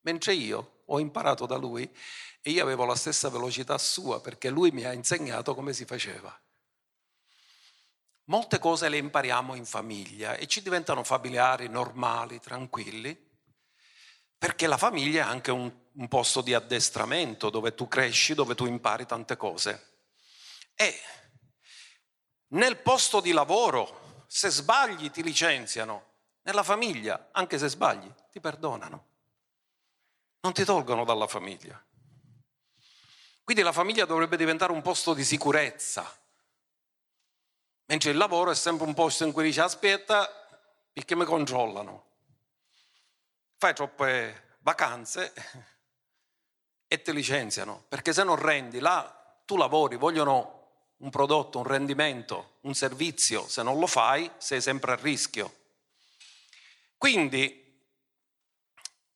Mentre 0.00 0.34
io 0.34 0.80
ho 0.86 0.98
imparato 0.98 1.46
da 1.46 1.56
lui 1.56 1.88
e 2.40 2.50
io 2.50 2.62
avevo 2.62 2.84
la 2.84 2.96
stessa 2.96 3.28
velocità 3.28 3.78
sua 3.78 4.20
perché 4.20 4.50
lui 4.50 4.70
mi 4.70 4.84
ha 4.84 4.92
insegnato 4.92 5.54
come 5.54 5.72
si 5.72 5.84
faceva. 5.84 6.36
molte 8.24 8.58
cose 8.58 8.88
le 8.88 8.96
impariamo 8.96 9.54
in 9.54 9.66
famiglia 9.66 10.34
e 10.34 10.46
ci 10.46 10.62
diventano 10.62 11.04
familiari, 11.04 11.68
normali, 11.68 12.40
tranquilli, 12.40 13.32
perché 14.44 14.66
la 14.66 14.76
famiglia 14.76 15.24
è 15.24 15.26
anche 15.26 15.50
un, 15.50 15.72
un 15.92 16.06
posto 16.06 16.42
di 16.42 16.52
addestramento 16.52 17.48
dove 17.48 17.74
tu 17.74 17.88
cresci, 17.88 18.34
dove 18.34 18.54
tu 18.54 18.66
impari 18.66 19.06
tante 19.06 19.38
cose. 19.38 20.02
E 20.74 21.00
nel 22.48 22.76
posto 22.76 23.20
di 23.20 23.32
lavoro, 23.32 24.26
se 24.26 24.50
sbagli 24.50 25.10
ti 25.10 25.22
licenziano, 25.22 26.04
nella 26.42 26.62
famiglia, 26.62 27.30
anche 27.32 27.56
se 27.56 27.68
sbagli, 27.68 28.06
ti 28.30 28.38
perdonano. 28.38 29.06
Non 30.40 30.52
ti 30.52 30.62
tolgono 30.66 31.06
dalla 31.06 31.26
famiglia. 31.26 31.82
Quindi 33.44 33.62
la 33.62 33.72
famiglia 33.72 34.04
dovrebbe 34.04 34.36
diventare 34.36 34.72
un 34.72 34.82
posto 34.82 35.14
di 35.14 35.24
sicurezza, 35.24 36.04
mentre 37.86 38.10
il 38.10 38.18
lavoro 38.18 38.50
è 38.50 38.54
sempre 38.54 38.86
un 38.86 38.92
posto 38.92 39.24
in 39.24 39.32
cui 39.32 39.44
dici 39.44 39.60
aspetta 39.60 40.28
perché 40.92 41.16
mi 41.16 41.24
controllano. 41.24 42.12
Fai 43.64 43.72
troppe 43.72 44.56
vacanze 44.58 45.32
e 46.86 47.00
ti 47.00 47.14
licenziano, 47.14 47.86
perché 47.88 48.12
se 48.12 48.22
non 48.22 48.36
rendi 48.36 48.78
là, 48.78 49.40
tu 49.46 49.56
lavori, 49.56 49.96
vogliono 49.96 50.92
un 50.98 51.08
prodotto, 51.08 51.60
un 51.60 51.64
rendimento, 51.64 52.56
un 52.64 52.74
servizio, 52.74 53.48
se 53.48 53.62
non 53.62 53.78
lo 53.78 53.86
fai 53.86 54.30
sei 54.36 54.60
sempre 54.60 54.92
a 54.92 54.96
rischio. 54.96 55.50
Quindi 56.98 57.80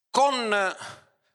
con, 0.09 0.77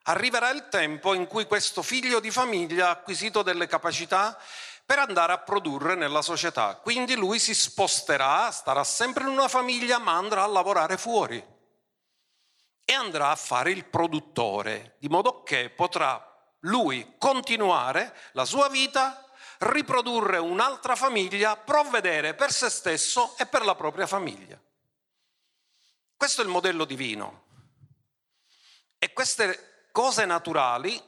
arriverà 0.06 0.50
il 0.50 0.68
tempo 0.70 1.14
in 1.14 1.28
cui 1.28 1.46
questo 1.46 1.84
figlio 1.84 2.20
di 2.20 2.32
famiglia 2.32 2.88
ha 2.88 2.94
acquisito 2.94 3.44
delle 3.44 3.68
capacità 3.68 4.36
per 4.84 4.98
andare 4.98 5.34
a 5.34 5.38
produrre 5.38 5.94
nella 5.94 6.24
società. 6.24 6.78
Quindi 6.78 7.14
lui 7.14 7.38
si 7.38 7.54
sposterà, 7.54 8.50
starà 8.50 8.84
sempre 8.84 9.26
in 9.26 9.30
una 9.30 9.48
famiglia, 9.48 10.00
ma 10.00 10.18
andrà 10.18 10.42
a 10.42 10.48
lavorare 10.48 10.98
fuori 10.98 11.53
e 12.86 12.94
andrà 12.94 13.30
a 13.30 13.36
fare 13.36 13.72
il 13.72 13.86
produttore, 13.86 14.96
di 15.00 15.08
modo 15.08 15.44
che 15.44 15.70
potrà 15.70 16.30
lui 16.62 17.16
continuare 17.18 18.16
la 18.34 18.46
sua 18.46 18.70
vita, 18.70 19.30
riprodurre 19.60 20.38
un'altra 20.38 20.96
famiglia, 20.96 21.56
provvedere 21.56 22.34
per 22.34 22.52
se 22.52 22.70
stesso 22.70 23.36
e 23.38 23.46
per 23.46 23.64
la 23.64 23.76
propria 23.76 24.08
famiglia. 24.08 24.60
Questo 26.16 26.42
è 26.42 26.44
il 26.44 26.50
modello 26.50 26.86
divino. 26.86 27.42
E 28.98 29.12
queste 29.14 29.88
cose 29.92 30.26
naturali 30.26 31.02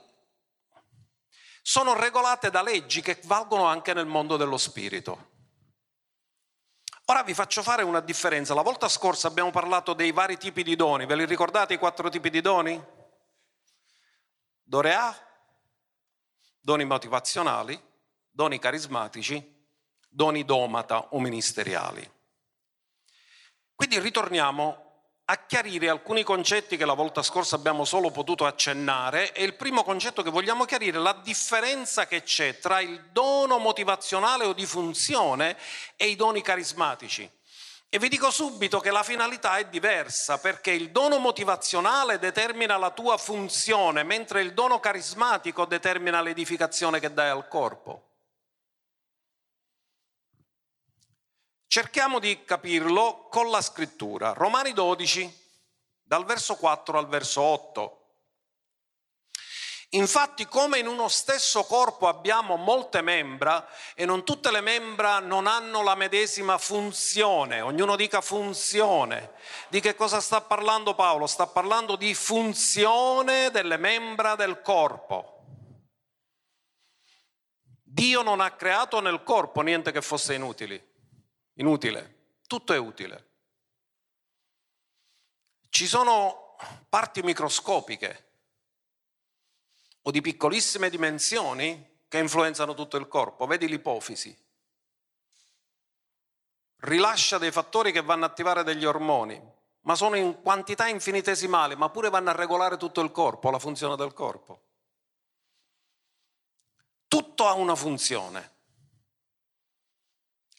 sono 1.62 1.94
regolate 1.94 2.50
da 2.50 2.62
leggi 2.62 3.02
che 3.02 3.20
valgono 3.24 3.66
anche 3.66 3.94
nel 3.94 4.06
mondo 4.06 4.38
dello 4.38 4.58
spirito. 4.58 5.35
Ora 7.08 7.22
vi 7.22 7.36
faccio 7.36 7.62
fare 7.62 7.84
una 7.84 8.00
differenza. 8.00 8.56
La 8.56 8.64
volta 8.64 8.90
scorsa 8.90 9.28
abbiamo 9.28 9.52
parlato 9.52 9.94
dei 9.94 10.12
vari 10.12 10.38
tipi 10.38 10.64
di 10.64 10.76
doni. 10.76 11.06
Ve 11.06 11.16
li 11.16 11.26
ricordate 11.26 11.76
i 11.76 11.78
quattro 11.78 12.10
tipi 12.10 12.32
di 12.32 12.42
doni? 12.42 12.84
Dorea, 14.64 15.16
doni 16.60 16.84
motivazionali, 16.84 17.80
doni 18.28 18.58
carismatici, 18.58 19.68
doni 20.10 20.44
domata 20.46 21.10
o 21.10 21.20
ministeriali. 21.20 22.12
Quindi 23.76 24.00
ritorniamo 24.00 24.85
a 25.28 25.38
chiarire 25.48 25.90
alcuni 25.90 26.22
concetti 26.22 26.78
che 26.78 26.86
la 26.86 26.94
volta 26.94 27.24
scorsa 27.24 27.56
abbiamo 27.56 27.84
solo 27.84 28.12
potuto 28.12 28.46
accennare 28.46 29.34
e 29.34 29.44
il 29.44 29.56
primo 29.56 29.84
concetto 29.84 30.22
che 30.22 30.30
vogliamo 30.30 30.66
chiarire 30.66 30.98
è 30.98 31.02
la 31.02 31.20
differenza 31.24 32.06
che 32.06 32.22
c'è 32.22 32.60
tra 32.60 32.80
il 32.80 33.10
dono 33.12 33.58
motivazionale 33.58 34.46
o 34.46 34.54
di 34.54 34.68
funzione 34.68 35.58
e 35.96 36.08
i 36.08 36.16
doni 36.16 36.44
carismatici. 36.44 37.28
E 37.90 37.98
vi 37.98 38.08
dico 38.08 38.30
subito 38.30 38.80
che 38.80 38.92
la 38.92 39.02
finalità 39.02 39.58
è 39.58 39.66
diversa 39.66 40.38
perché 40.38 40.72
il 40.72 40.92
dono 40.92 41.18
motivazionale 41.18 42.20
determina 42.20 42.78
la 42.78 42.92
tua 42.92 43.18
funzione, 43.18 44.04
mentre 44.04 44.42
il 44.42 44.54
dono 44.54 44.80
carismatico 44.80 45.66
determina 45.66 46.22
l'edificazione 46.22 47.00
che 47.00 47.12
dai 47.12 47.30
al 47.30 47.48
corpo. 47.48 48.15
Cerchiamo 51.68 52.20
di 52.20 52.44
capirlo 52.44 53.28
con 53.30 53.50
la 53.50 53.62
scrittura. 53.62 54.34
Romani 54.34 54.72
12, 54.74 55.44
dal 56.02 56.26
verso 56.26 56.56
4 56.56 56.98
al 56.98 57.08
verso 57.08 57.42
8. 57.42 58.00
Infatti, 59.90 60.46
come 60.48 60.80
in 60.80 60.88
uno 60.88 61.08
stesso 61.08 61.64
corpo 61.64 62.08
abbiamo 62.08 62.58
molte 62.58 63.02
membra 63.02 63.68
e 63.94 64.06
non 64.06 64.26
tutte 64.26 64.52
le 64.52 64.60
membra 64.60 65.20
non 65.20 65.48
hanno 65.48 65.84
la 65.84 65.96
medesima 65.96 66.58
funzione, 66.58 67.62
ognuno 67.62 67.96
dica 67.96 68.20
funzione. 68.20 69.34
Di 69.70 69.80
che 69.80 69.96
cosa 69.96 70.20
sta 70.20 70.42
parlando 70.42 70.96
Paolo? 70.96 71.28
Sta 71.28 71.48
parlando 71.48 71.96
di 71.96 72.14
funzione 72.14 73.52
delle 73.52 73.78
membra 73.78 74.36
del 74.36 74.62
corpo. 74.62 75.44
Dio 77.82 78.22
non 78.22 78.42
ha 78.42 78.52
creato 78.52 79.00
nel 79.00 79.24
corpo 79.24 79.62
niente 79.62 79.92
che 79.92 80.02
fosse 80.02 80.34
inutile. 80.34 80.95
Inutile, 81.56 82.38
tutto 82.48 82.74
è 82.74 82.78
utile. 82.78 83.30
Ci 85.70 85.88
sono 85.88 86.56
parti 86.90 87.22
microscopiche 87.22 88.24
o 90.04 90.12
di 90.12 90.22
piccolissime 90.22 90.90
dimensioni 90.90 92.04
che 92.08 92.18
influenzano 92.20 92.74
tutto 92.74 92.98
il 92.98 93.08
corpo. 93.08 93.46
Vedi 93.46 93.68
l'ipofisi. 93.68 94.38
Rilascia 96.78 97.38
dei 97.38 97.52
fattori 97.52 97.92
che 97.92 98.02
vanno 98.02 98.26
a 98.26 98.28
attivare 98.28 98.64
degli 98.64 98.86
ormoni, 98.86 99.42
ma 99.82 99.96
sono 99.96 100.16
in 100.16 100.42
quantità 100.42 100.88
infinitesimali, 100.88 101.76
ma 101.76 101.90
pure 101.90 102.10
vanno 102.10 102.30
a 102.30 102.36
regolare 102.36 102.78
tutto 102.78 103.02
il 103.02 103.12
corpo, 103.12 103.50
la 103.50 103.60
funzione 103.60 103.96
del 103.96 104.14
corpo. 104.14 104.62
Tutto 107.08 107.48
ha 107.48 107.54
una 107.54 107.76
funzione. 107.76 108.55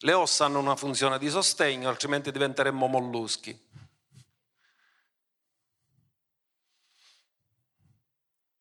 Le 0.01 0.13
ossa 0.13 0.45
hanno 0.45 0.59
una 0.59 0.77
funzione 0.77 1.19
di 1.19 1.29
sostegno, 1.29 1.89
altrimenti 1.89 2.31
diventeremmo 2.31 2.87
molluschi. 2.87 3.65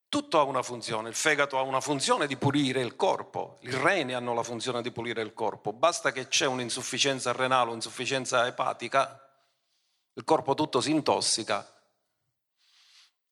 Tutto 0.08 0.40
ha 0.40 0.44
una 0.44 0.64
funzione, 0.64 1.10
il 1.10 1.16
fegato 1.16 1.58
ha 1.58 1.62
una 1.62 1.82
funzione 1.82 2.26
di 2.26 2.38
pulire 2.38 2.80
il 2.82 2.96
corpo, 2.96 3.58
i 3.64 3.70
reni 3.70 4.14
hanno 4.14 4.34
la 4.34 4.44
funzione 4.44 4.82
di 4.82 4.90
pulire 4.90 5.22
il 5.22 5.34
corpo, 5.34 5.74
basta 5.74 6.14
che 6.14 6.30
c'è 6.30 6.46
un'insufficienza 6.46 7.34
renale, 7.34 7.72
un'insufficienza 7.72 8.48
epatica, 8.48 9.22
il 10.14 10.24
corpo 10.24 10.54
tutto 10.54 10.80
si 10.80 10.92
intossica 10.92 11.70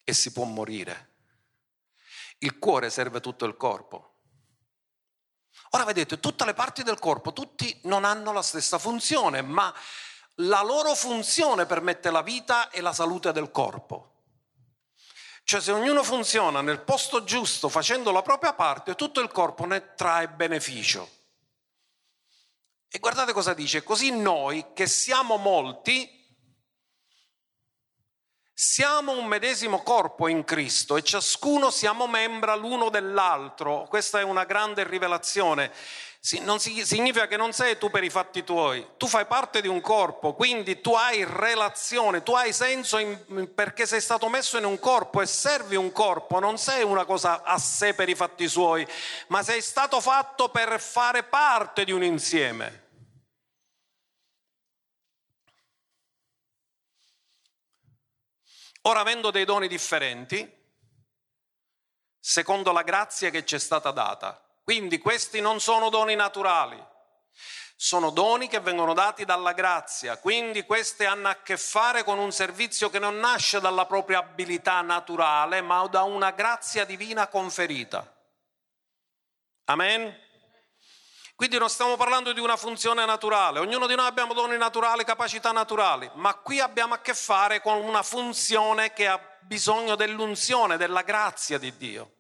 e 0.04 0.14
si 0.14 0.34
può 0.34 0.44
morire. 0.44 1.12
Il 2.40 2.60
cuore 2.60 2.90
serve 2.90 3.22
tutto 3.22 3.46
il 3.46 3.56
corpo. 3.56 4.13
Ora 5.76 5.86
vedete, 5.86 6.20
tutte 6.20 6.46
le 6.46 6.54
parti 6.54 6.84
del 6.84 7.00
corpo, 7.00 7.34
tutti 7.34 7.80
non 7.84 8.06
hanno 8.06 8.32
la 8.32 8.44
stessa 8.44 8.78
funzione, 8.78 9.42
ma 9.42 9.74
la 10.36 10.62
loro 10.62 10.94
funzione 10.94 11.66
permette 11.66 12.12
la 12.12 12.22
vita 12.22 12.70
e 12.70 12.80
la 12.80 12.94
salute 12.94 13.32
del 13.32 13.50
corpo. 13.50 14.12
Cioè 15.44 15.60
se 15.60 15.72
ognuno 15.72 16.04
funziona 16.04 16.62
nel 16.62 16.82
posto 16.82 17.24
giusto 17.24 17.70
facendo 17.70 18.12
la 18.12 18.22
propria 18.22 18.54
parte, 18.54 18.94
tutto 18.94 19.20
il 19.20 19.32
corpo 19.32 19.66
ne 19.66 19.96
trae 19.96 20.30
beneficio. 20.30 21.10
E 22.88 23.00
guardate 23.00 23.34
cosa 23.34 23.56
dice, 23.56 23.82
così 23.82 24.12
noi 24.12 24.74
che 24.74 24.86
siamo 24.86 25.38
molti, 25.38 26.23
siamo 28.66 29.12
un 29.12 29.26
medesimo 29.26 29.84
corpo 29.84 30.30
in 30.30 30.46
Cristo 30.46 30.96
e 30.96 31.04
ciascuno 31.04 31.70
siamo 31.70 32.08
membra 32.08 32.56
l'uno 32.56 32.90
dell'altro. 32.90 33.86
Questa 33.90 34.22
è 34.22 34.24
una 34.24 34.46
grande 34.46 34.88
rivelazione. 34.88 35.70
Non 36.40 36.62
significa 36.62 37.28
che 37.28 37.36
non 37.36 37.52
sei 37.52 37.78
tu 37.78 37.90
per 37.90 38.06
i 38.06 38.10
fatti 38.10 38.46
tuoi, 38.46 38.92
tu 38.96 39.08
fai 39.08 39.26
parte 39.26 39.60
di 39.60 39.68
un 39.68 39.82
corpo, 39.82 40.34
quindi 40.34 40.80
tu 40.80 40.94
hai 40.94 41.26
relazione, 41.26 42.24
tu 42.24 42.32
hai 42.32 42.54
senso 42.54 42.98
in, 42.98 43.54
perché 43.54 43.86
sei 43.86 44.00
stato 44.00 44.30
messo 44.30 44.58
in 44.58 44.64
un 44.64 44.80
corpo 44.80 45.20
e 45.20 45.26
servi 45.26 45.76
un 45.76 45.92
corpo, 45.92 46.40
non 46.40 46.58
sei 46.58 46.84
una 46.84 47.04
cosa 47.04 47.44
a 47.44 47.58
sé 47.58 47.94
per 47.94 48.08
i 48.08 48.16
fatti 48.16 48.48
suoi, 48.48 48.88
ma 49.28 49.44
sei 49.44 49.62
stato 49.62 50.00
fatto 50.00 50.48
per 50.48 50.80
fare 50.80 51.24
parte 51.24 51.84
di 51.84 51.92
un 51.92 52.04
insieme. 52.06 52.83
Ora, 58.86 59.00
avendo 59.00 59.32
dei 59.32 59.46
doni 59.46 59.68
differenti, 59.68 60.62
secondo 62.20 62.72
la 62.72 62.84
grazia 62.84 63.30
che 63.30 63.46
ci 63.46 63.56
è 63.56 63.60
stata 63.60 63.92
data, 63.92 64.42
quindi 64.64 64.98
questi 64.98 65.40
non 65.40 65.60
sono 65.60 65.90
doni 65.90 66.16
naturali, 66.16 66.82
sono 67.76 68.12
doni 68.12 68.48
che 68.48 68.60
vengono 68.60 68.94
dati 68.94 69.26
dalla 69.26 69.54
grazia, 69.54 70.18
quindi 70.18 70.66
questi 70.66 71.06
hanno 71.06 71.30
a 71.30 71.36
che 71.36 71.58
fare 71.58 72.04
con 72.04 72.20
un 72.20 72.32
servizio 72.32 72.90
che 72.90 73.00
non 73.00 73.20
nasce 73.20 73.60
dalla 73.60 73.86
propria 73.86 74.20
abilità 74.20 74.82
naturale, 74.82 75.62
ma 75.62 75.86
da 75.88 76.04
una 76.04 76.32
grazia 76.32 76.84
divina 76.84 77.28
conferita. 77.28 78.10
Amen? 79.66 80.14
Quindi 81.44 81.60
non 81.60 81.70
stiamo 81.70 81.98
parlando 81.98 82.32
di 82.32 82.40
una 82.40 82.56
funzione 82.56 83.04
naturale, 83.04 83.60
ognuno 83.60 83.86
di 83.86 83.96
noi 83.96 84.08
abbiamo 84.08 84.34
doni 84.34 84.56
naturali, 84.56 85.04
capacità 85.04 85.52
naturali, 85.52 86.10
ma 86.14 86.36
qui 86.36 86.62
abbiamo 86.62 86.94
a 86.94 87.00
che 87.00 87.14
fare 87.14 87.60
con 87.60 87.84
una 87.84 88.02
funzione 88.02 88.94
che 88.94 89.08
ha 89.08 89.20
bisogno 89.42 89.98
dell'unzione, 89.98 90.78
della 90.78 91.02
grazia 91.02 91.58
di 91.58 91.76
Dio. 91.76 92.12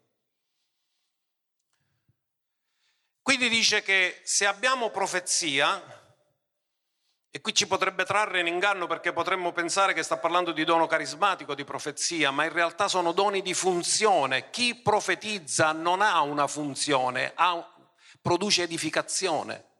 Quindi 3.21 3.47
dice 3.47 3.81
che 3.81 4.19
se 4.25 4.45
abbiamo 4.45 4.89
profezia, 4.89 5.81
e 7.31 7.39
qui 7.39 7.55
ci 7.55 7.65
potrebbe 7.65 8.03
trarre 8.03 8.41
in 8.41 8.47
inganno 8.47 8.87
perché 8.87 9.13
potremmo 9.13 9.53
pensare 9.53 9.93
che 9.93 10.03
sta 10.03 10.17
parlando 10.17 10.51
di 10.51 10.65
dono 10.65 10.85
carismatico, 10.85 11.55
di 11.55 11.63
profezia, 11.63 12.29
ma 12.29 12.43
in 12.43 12.51
realtà 12.51 12.89
sono 12.89 13.13
doni 13.13 13.41
di 13.41 13.53
funzione. 13.53 14.49
Chi 14.49 14.75
profetizza 14.75 15.71
non 15.71 16.01
ha 16.01 16.19
una 16.21 16.45
funzione, 16.45 17.31
ha 17.33 17.72
produce 18.23 18.63
edificazione, 18.63 19.71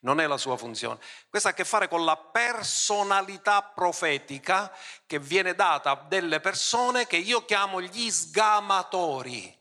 non 0.00 0.20
è 0.20 0.26
la 0.26 0.36
sua 0.36 0.56
funzione. 0.56 1.00
Questo 1.28 1.48
ha 1.48 1.52
a 1.52 1.54
che 1.54 1.64
fare 1.64 1.88
con 1.88 2.04
la 2.04 2.16
personalità 2.16 3.62
profetica 3.62 4.70
che 5.06 5.18
viene 5.18 5.54
data 5.54 5.90
a 5.90 6.04
delle 6.06 6.38
persone 6.40 7.06
che 7.06 7.16
io 7.16 7.44
chiamo 7.44 7.80
gli 7.80 8.10
sgamatori. 8.10 9.52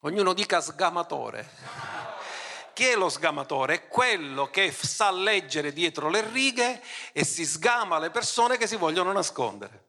Ognuno 0.00 0.34
dica 0.34 0.60
sgamatore. 0.60 1.48
Chi 2.74 2.84
è 2.84 2.96
lo 2.96 3.08
sgamatore? 3.08 3.74
È 3.74 3.88
quello 3.88 4.50
che 4.50 4.70
sa 4.70 5.10
leggere 5.10 5.72
dietro 5.72 6.10
le 6.10 6.28
righe 6.28 6.82
e 7.12 7.24
si 7.24 7.46
sgama 7.46 7.98
le 7.98 8.10
persone 8.10 8.58
che 8.58 8.66
si 8.66 8.76
vogliono 8.76 9.12
nascondere 9.12 9.84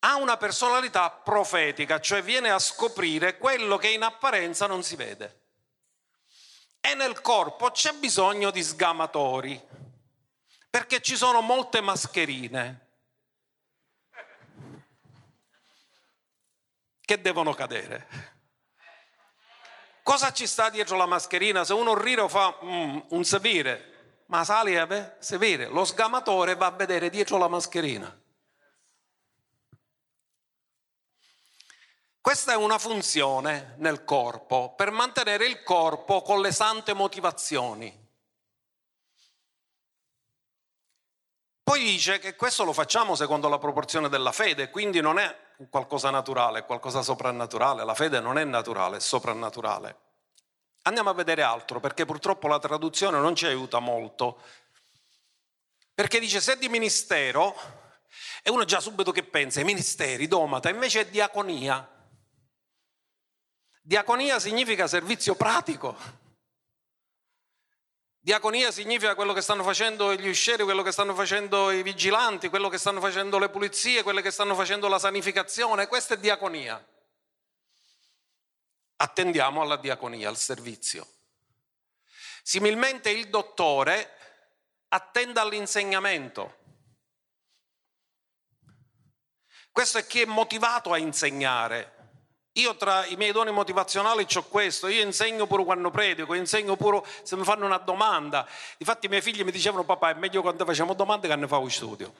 ha 0.00 0.14
una 0.14 0.36
personalità 0.36 1.10
profetica, 1.10 1.98
cioè 1.98 2.22
viene 2.22 2.50
a 2.50 2.60
scoprire 2.60 3.36
quello 3.36 3.76
che 3.78 3.88
in 3.88 4.04
apparenza 4.04 4.68
non 4.68 4.84
si 4.84 4.94
vede 4.94 5.47
e 6.80 6.94
nel 6.94 7.20
corpo 7.20 7.70
c'è 7.70 7.92
bisogno 7.94 8.50
di 8.50 8.62
sgamatori, 8.62 9.60
perché 10.70 11.00
ci 11.00 11.16
sono 11.16 11.40
molte 11.40 11.80
mascherine 11.80 12.86
che 17.00 17.20
devono 17.20 17.54
cadere. 17.54 18.36
Cosa 20.02 20.32
ci 20.32 20.46
sta 20.46 20.70
dietro 20.70 20.96
la 20.96 21.06
mascherina? 21.06 21.64
Se 21.64 21.72
uno 21.72 21.94
ride 21.94 22.28
fa 22.28 22.58
mm, 22.62 22.98
un 23.08 23.24
sevire, 23.24 24.22
ma 24.26 24.44
sali 24.44 24.76
a 24.76 25.16
sevire, 25.18 25.68
lo 25.68 25.84
sgamatore 25.84 26.54
va 26.54 26.66
a 26.66 26.70
vedere 26.70 27.10
dietro 27.10 27.38
la 27.38 27.48
mascherina. 27.48 28.14
Questa 32.28 32.52
è 32.52 32.56
una 32.56 32.76
funzione 32.76 33.72
nel 33.78 34.04
corpo 34.04 34.74
per 34.76 34.90
mantenere 34.90 35.46
il 35.46 35.62
corpo 35.62 36.20
con 36.20 36.42
le 36.42 36.52
sante 36.52 36.92
motivazioni. 36.92 38.06
Poi 41.62 41.82
dice 41.82 42.18
che 42.18 42.36
questo 42.36 42.64
lo 42.64 42.74
facciamo 42.74 43.14
secondo 43.14 43.48
la 43.48 43.56
proporzione 43.56 44.10
della 44.10 44.32
fede, 44.32 44.68
quindi 44.68 45.00
non 45.00 45.18
è 45.18 45.34
qualcosa 45.70 46.10
naturale, 46.10 46.58
è 46.58 46.64
qualcosa 46.66 47.00
soprannaturale. 47.00 47.82
La 47.82 47.94
fede 47.94 48.20
non 48.20 48.36
è 48.36 48.44
naturale, 48.44 48.98
è 48.98 49.00
soprannaturale. 49.00 49.96
Andiamo 50.82 51.08
a 51.08 51.14
vedere 51.14 51.40
altro, 51.40 51.80
perché 51.80 52.04
purtroppo 52.04 52.46
la 52.46 52.58
traduzione 52.58 53.18
non 53.20 53.34
ci 53.36 53.46
aiuta 53.46 53.78
molto. 53.78 54.42
Perché 55.94 56.20
dice 56.20 56.42
se 56.42 56.58
di 56.58 56.68
ministero, 56.68 57.56
e 58.42 58.50
uno 58.50 58.64
già 58.64 58.80
subito 58.80 59.12
che 59.12 59.22
pensa, 59.22 59.60
i 59.60 59.64
ministeri, 59.64 60.26
domata, 60.26 60.68
invece 60.68 61.00
è 61.00 61.06
diaconia. 61.06 61.92
Diaconia 63.88 64.38
significa 64.38 64.86
servizio 64.86 65.34
pratico. 65.34 65.96
Diaconia 68.18 68.70
significa 68.70 69.14
quello 69.14 69.32
che 69.32 69.40
stanno 69.40 69.62
facendo 69.62 70.14
gli 70.14 70.28
uscieri, 70.28 70.64
quello 70.64 70.82
che 70.82 70.92
stanno 70.92 71.14
facendo 71.14 71.70
i 71.70 71.82
vigilanti, 71.82 72.50
quello 72.50 72.68
che 72.68 72.76
stanno 72.76 73.00
facendo 73.00 73.38
le 73.38 73.48
pulizie, 73.48 74.02
quello 74.02 74.20
che 74.20 74.30
stanno 74.30 74.54
facendo 74.54 74.88
la 74.88 74.98
sanificazione. 74.98 75.86
Questa 75.86 76.12
è 76.12 76.18
diaconia. 76.18 76.86
Attendiamo 78.96 79.62
alla 79.62 79.78
diaconia, 79.78 80.28
al 80.28 80.36
servizio. 80.36 81.06
Similmente 82.42 83.08
il 83.08 83.30
dottore 83.30 84.18
attende 84.88 85.40
all'insegnamento. 85.40 86.56
Questo 89.72 89.96
è 89.96 90.06
chi 90.06 90.20
è 90.20 90.26
motivato 90.26 90.92
a 90.92 90.98
insegnare, 90.98 91.97
io 92.52 92.76
tra 92.76 93.04
i 93.06 93.16
miei 93.16 93.32
doni 93.32 93.52
motivazionali 93.52 94.26
ho 94.34 94.42
questo, 94.44 94.88
io 94.88 95.02
insegno 95.02 95.46
pure 95.46 95.64
quando 95.64 95.90
predico, 95.90 96.34
insegno 96.34 96.76
pure 96.76 97.02
se 97.22 97.36
mi 97.36 97.44
fanno 97.44 97.66
una 97.66 97.78
domanda. 97.78 98.46
Infatti 98.78 99.06
i 99.06 99.08
miei 99.08 99.22
figli 99.22 99.42
mi 99.42 99.52
dicevano 99.52 99.84
papà 99.84 100.10
è 100.10 100.14
meglio 100.14 100.42
quando 100.42 100.64
facciamo 100.64 100.94
domande 100.94 101.28
che 101.28 101.36
ne 101.36 101.46
fai 101.46 101.70
studio. 101.70 102.12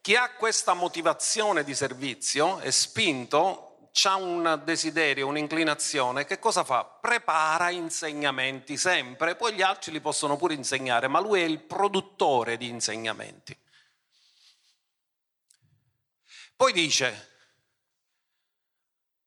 Chi 0.00 0.14
ha 0.14 0.30
questa 0.30 0.72
motivazione 0.74 1.64
di 1.64 1.74
servizio 1.74 2.58
è 2.58 2.70
spinto 2.70 3.65
ha 4.04 4.16
un 4.16 4.62
desiderio, 4.64 5.26
un'inclinazione, 5.26 6.24
che 6.24 6.38
cosa 6.38 6.64
fa? 6.64 6.84
Prepara 6.84 7.70
insegnamenti 7.70 8.76
sempre, 8.76 9.36
poi 9.36 9.54
gli 9.54 9.62
altri 9.62 9.92
li 9.92 10.00
possono 10.00 10.36
pure 10.36 10.54
insegnare, 10.54 11.08
ma 11.08 11.20
lui 11.20 11.40
è 11.40 11.44
il 11.44 11.60
produttore 11.60 12.56
di 12.56 12.68
insegnamenti. 12.68 13.58
Poi 16.54 16.72
dice, 16.72 17.30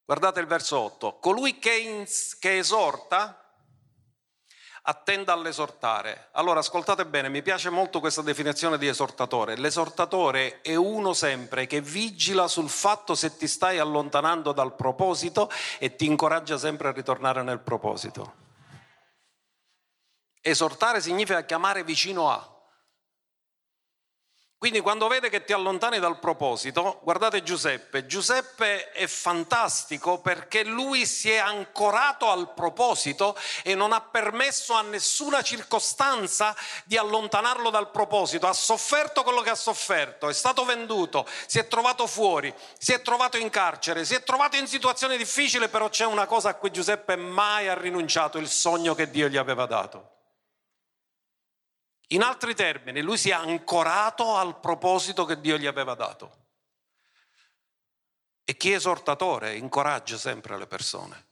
guardate 0.05 0.39
il 0.39 0.47
verso 0.47 0.79
8, 0.79 1.19
colui 1.19 1.59
che, 1.59 1.75
ins- 1.75 2.37
che 2.37 2.57
esorta 2.57 3.48
attenda 4.89 5.33
all'esortare. 5.33 6.29
Allora 6.31 6.59
ascoltate 6.59 7.05
bene, 7.05 7.29
mi 7.29 7.43
piace 7.43 7.69
molto 7.69 7.99
questa 7.99 8.23
definizione 8.23 8.79
di 8.79 8.87
esortatore. 8.87 9.55
L'esortatore 9.55 10.61
è 10.61 10.73
uno 10.73 11.13
sempre 11.13 11.67
che 11.67 11.79
vigila 11.79 12.47
sul 12.47 12.69
fatto 12.69 13.13
se 13.13 13.37
ti 13.37 13.47
stai 13.47 13.77
allontanando 13.77 14.51
dal 14.51 14.75
proposito 14.75 15.49
e 15.77 15.95
ti 15.95 16.07
incoraggia 16.07 16.57
sempre 16.57 16.87
a 16.87 16.91
ritornare 16.91 17.43
nel 17.43 17.59
proposito. 17.59 18.33
Esortare 20.41 21.01
significa 21.01 21.45
chiamare 21.45 21.83
vicino 21.83 22.31
a. 22.31 22.58
Quindi 24.59 24.81
quando 24.81 25.07
vede 25.07 25.29
che 25.29 25.45
ti 25.45 25.53
allontani 25.53 25.99
dal 25.99 26.19
proposito, 26.19 26.99
guardate 27.03 27.43
Giuseppe, 27.43 28.05
Giuseppe 28.05 28.91
è 28.91 29.07
fantastico 29.07 30.19
perché 30.19 30.65
lui 30.65 31.05
si 31.05 31.31
è 31.31 31.37
ancorato 31.37 32.29
al 32.29 32.53
proposito 32.53 33.37
e 33.63 33.73
non 33.73 33.93
ha 33.93 34.01
permesso 34.01 34.73
a 34.73 34.81
nessuna 34.81 35.41
circostanza 35.43 36.53
di 36.83 36.97
allontanarlo 36.97 37.69
dal 37.69 37.89
proposito, 37.89 38.47
ha 38.47 38.53
sofferto 38.53 39.23
quello 39.23 39.39
che 39.39 39.51
ha 39.51 39.55
sofferto, 39.55 40.27
è 40.27 40.33
stato 40.33 40.65
venduto, 40.65 41.25
si 41.45 41.57
è 41.57 41.65
trovato 41.69 42.05
fuori, 42.05 42.53
si 42.77 42.91
è 42.91 43.01
trovato 43.01 43.37
in 43.37 43.49
carcere, 43.49 44.03
si 44.03 44.13
è 44.13 44.23
trovato 44.23 44.57
in 44.57 44.67
situazioni 44.67 45.15
difficili, 45.15 45.69
però 45.69 45.87
c'è 45.87 46.03
una 46.05 46.25
cosa 46.25 46.49
a 46.49 46.55
cui 46.55 46.69
Giuseppe 46.69 47.15
mai 47.15 47.69
ha 47.69 47.75
rinunciato, 47.75 48.37
il 48.37 48.49
sogno 48.49 48.93
che 48.93 49.09
Dio 49.09 49.29
gli 49.29 49.37
aveva 49.37 49.65
dato. 49.65 50.18
In 52.11 52.23
altri 52.23 52.55
termini, 52.55 53.01
lui 53.01 53.17
si 53.17 53.29
è 53.29 53.33
ancorato 53.33 54.35
al 54.35 54.59
proposito 54.59 55.25
che 55.25 55.39
Dio 55.39 55.57
gli 55.57 55.67
aveva 55.67 55.93
dato. 55.93 56.37
E 58.43 58.57
chi 58.57 58.71
è 58.71 58.75
esortatore 58.75 59.55
incoraggia 59.55 60.17
sempre 60.17 60.57
le 60.57 60.65
persone. 60.65 61.28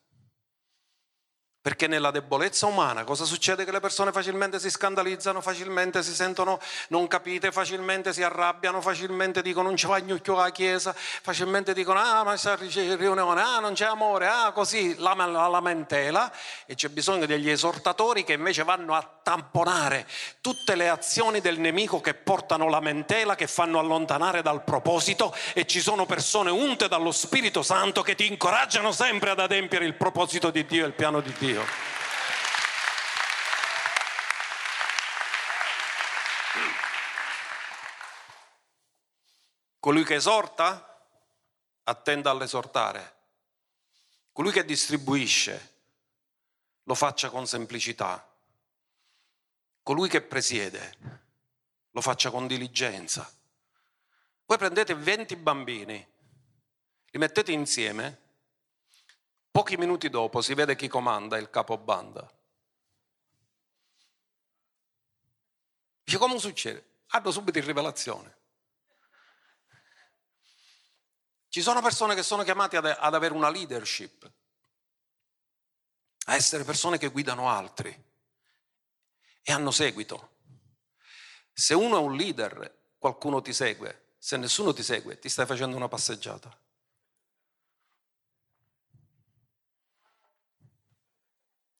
Perché 1.67 1.87
nella 1.87 2.11
debolezza 2.11 2.65
umana 2.65 3.03
cosa 3.03 3.25
succede? 3.25 3.65
Che 3.65 3.73
le 3.73 3.81
persone 3.81 4.13
facilmente 4.13 4.57
si 4.57 4.69
scandalizzano, 4.69 5.41
facilmente 5.41 6.01
si 6.01 6.15
sentono 6.15 6.61
non 6.87 7.09
capite, 7.09 7.51
facilmente 7.51 8.13
si 8.13 8.23
arrabbiano, 8.23 8.79
facilmente 8.79 9.41
dicono 9.41 9.67
non 9.67 9.75
ci 9.75 9.85
va 9.85 9.99
gnocchio 9.99 10.37
alla 10.37 10.51
chiesa, 10.51 10.95
facilmente 10.95 11.73
dicono 11.73 11.99
ah 11.99 12.23
ma 12.23 12.35
c'è 12.35 12.55
riunione, 12.55 13.41
ah 13.41 13.59
non 13.59 13.73
c'è 13.73 13.83
amore, 13.83 14.27
ah 14.27 14.53
così, 14.53 14.95
la, 14.97 15.13
la 15.13 15.47
lamentela 15.47 16.31
e 16.65 16.75
c'è 16.75 16.87
bisogno 16.87 17.25
degli 17.25 17.49
esortatori 17.49 18.23
che 18.23 18.31
invece 18.31 18.63
vanno 18.63 18.95
a 18.95 19.05
tamponare 19.21 20.07
tutte 20.39 20.73
le 20.75 20.87
azioni 20.87 21.41
del 21.41 21.59
nemico 21.59 21.99
che 21.99 22.13
portano 22.13 22.69
lamentela, 22.69 23.35
che 23.35 23.47
fanno 23.47 23.77
allontanare 23.77 24.41
dal 24.41 24.63
proposito 24.63 25.35
e 25.51 25.65
ci 25.65 25.81
sono 25.81 26.05
persone 26.05 26.49
unte 26.49 26.87
dallo 26.87 27.11
Spirito 27.11 27.61
Santo 27.61 28.03
che 28.03 28.15
ti 28.15 28.25
incoraggiano 28.25 28.93
sempre 28.93 29.31
ad 29.31 29.41
adempiere 29.41 29.83
il 29.83 29.95
proposito 29.95 30.49
di 30.49 30.65
Dio 30.65 30.85
e 30.85 30.87
il 30.87 30.93
piano 30.93 31.19
di 31.19 31.33
Dio. 31.37 31.56
Dio. 31.57 31.65
Colui 39.79 40.03
che 40.03 40.15
esorta 40.15 41.01
attenda 41.83 42.29
all'esortare. 42.29 43.15
Colui 44.31 44.51
che 44.51 44.65
distribuisce 44.65 45.75
lo 46.83 46.93
faccia 46.93 47.29
con 47.29 47.47
semplicità. 47.47 48.23
Colui 49.81 50.09
che 50.09 50.21
presiede 50.21 51.25
lo 51.91 52.01
faccia 52.01 52.29
con 52.29 52.45
diligenza. 52.45 53.31
Voi 54.45 54.57
prendete 54.57 54.93
20 54.93 55.35
bambini, 55.37 56.07
li 57.09 57.19
mettete 57.19 57.51
insieme, 57.51 58.26
pochi 59.57 59.75
minuti 59.75 60.07
dopo 60.11 60.43
si 60.43 60.53
vede 60.53 60.75
chi 60.75 60.87
comanda 60.87 61.35
il 61.35 61.49
capobanda. 61.49 62.31
Dice 66.03 66.17
come 66.19 66.37
succede? 66.37 66.99
Hanno 67.07 67.31
subito 67.31 67.57
in 67.57 67.65
rivelazione. 67.65 68.37
Ci 71.49 71.63
sono 71.63 71.81
persone 71.81 72.13
che 72.13 72.21
sono 72.21 72.43
chiamate 72.43 72.77
ad, 72.77 72.85
ad 72.85 73.15
avere 73.15 73.33
una 73.33 73.49
leadership, 73.49 74.31
a 76.25 76.35
essere 76.35 76.63
persone 76.63 76.99
che 76.99 77.07
guidano 77.07 77.49
altri 77.49 77.89
e 79.41 79.51
hanno 79.51 79.71
seguito. 79.71 80.35
Se 81.51 81.73
uno 81.73 81.97
è 81.97 81.99
un 81.99 82.15
leader, 82.15 82.91
qualcuno 82.99 83.41
ti 83.41 83.53
segue. 83.53 84.09
Se 84.19 84.37
nessuno 84.37 84.71
ti 84.71 84.83
segue, 84.83 85.17
ti 85.17 85.29
stai 85.29 85.47
facendo 85.47 85.75
una 85.75 85.87
passeggiata. 85.87 86.55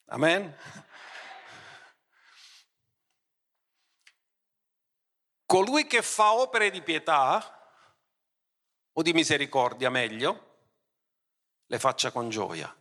Amen? 0.10 0.56
Colui 5.46 5.88
che 5.88 6.02
fa 6.02 6.34
opere 6.34 6.70
di 6.70 6.82
pietà 6.82 7.54
o 8.94 9.02
di 9.02 9.14
misericordia, 9.14 9.90
meglio, 9.90 10.48
le 11.66 11.80
faccia 11.80 12.12
con 12.12 12.30
gioia. 12.30 12.74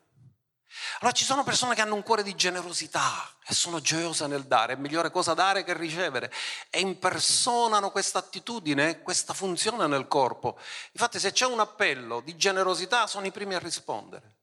Allora 1.00 1.14
ci 1.14 1.24
sono 1.24 1.44
persone 1.44 1.74
che 1.74 1.80
hanno 1.80 1.94
un 1.94 2.02
cuore 2.02 2.22
di 2.22 2.34
generosità 2.34 3.36
e 3.46 3.54
sono 3.54 3.80
gioiose 3.80 4.26
nel 4.26 4.44
dare, 4.44 4.74
è 4.74 4.76
migliore 4.76 5.10
cosa 5.10 5.32
dare 5.32 5.64
che 5.64 5.76
ricevere 5.76 6.32
e 6.70 6.80
impersonano 6.80 7.90
questa 7.90 8.18
attitudine, 8.18 9.02
questa 9.02 9.32
funzione 9.32 9.86
nel 9.86 10.08
corpo. 10.08 10.58
Infatti 10.92 11.18
se 11.18 11.32
c'è 11.32 11.46
un 11.46 11.60
appello 11.60 12.20
di 12.20 12.36
generosità 12.36 13.06
sono 13.06 13.26
i 13.26 13.32
primi 13.32 13.54
a 13.54 13.58
rispondere. 13.58 14.38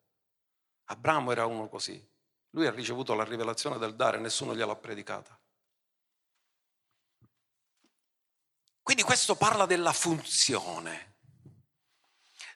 Abramo 0.85 1.31
era 1.31 1.45
uno 1.45 1.67
così, 1.69 2.12
lui 2.53 2.67
ha 2.67 2.71
ricevuto 2.71 3.13
la 3.13 3.23
rivelazione 3.23 3.77
del 3.77 3.95
dare, 3.95 4.19
nessuno 4.19 4.55
gliel'ha 4.55 4.75
predicata. 4.75 5.37
Quindi 8.81 9.03
questo 9.03 9.35
parla 9.35 9.65
della 9.65 9.93
funzione. 9.93 11.15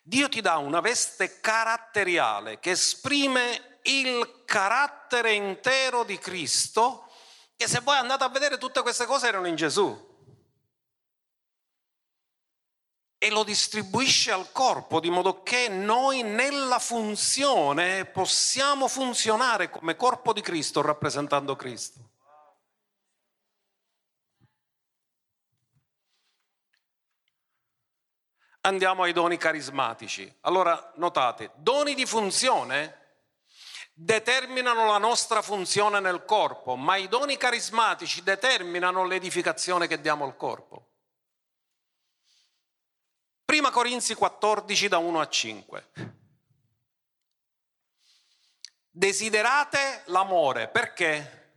Dio 0.03 0.29
ti 0.29 0.41
dà 0.41 0.57
una 0.57 0.81
veste 0.81 1.39
caratteriale 1.39 2.59
che 2.59 2.71
esprime 2.71 3.79
il 3.83 4.43
carattere 4.45 5.33
intero 5.33 6.03
di 6.03 6.17
Cristo, 6.17 7.11
che 7.55 7.67
se 7.67 7.79
voi 7.79 7.97
andate 7.97 8.23
a 8.23 8.29
vedere 8.29 8.57
tutte 8.57 8.81
queste 8.81 9.05
cose 9.05 9.27
erano 9.27 9.47
in 9.47 9.55
Gesù. 9.55 10.06
E 13.19 13.29
lo 13.31 13.43
distribuisce 13.43 14.31
al 14.31 14.51
corpo 14.51 14.99
di 14.99 15.09
modo 15.09 15.41
che 15.41 15.69
noi 15.69 16.21
nella 16.21 16.79
funzione 16.79 18.05
possiamo 18.05 18.87
funzionare 18.87 19.69
come 19.69 19.95
corpo 19.95 20.33
di 20.33 20.41
Cristo 20.41 20.81
rappresentando 20.81 21.55
Cristo. 21.55 22.07
andiamo 28.67 29.03
ai 29.03 29.13
doni 29.13 29.37
carismatici. 29.37 30.31
Allora 30.41 30.91
notate, 30.95 31.51
doni 31.55 31.95
di 31.95 32.05
funzione 32.05 33.05
determinano 33.93 34.85
la 34.85 34.99
nostra 34.99 35.41
funzione 35.41 35.99
nel 35.99 36.23
corpo, 36.25 36.75
ma 36.75 36.97
i 36.97 37.07
doni 37.07 37.37
carismatici 37.37 38.21
determinano 38.21 39.05
l'edificazione 39.05 39.87
che 39.87 39.99
diamo 40.01 40.25
al 40.25 40.35
corpo. 40.35 40.96
Prima 43.47 43.71
Corinzi 43.71 44.13
14 44.13 44.89
da 44.89 44.97
1 44.97 45.21
a 45.21 45.29
5. 45.29 45.91
Desiderate 48.89 50.03
l'amore, 50.07 50.67
perché? 50.67 51.53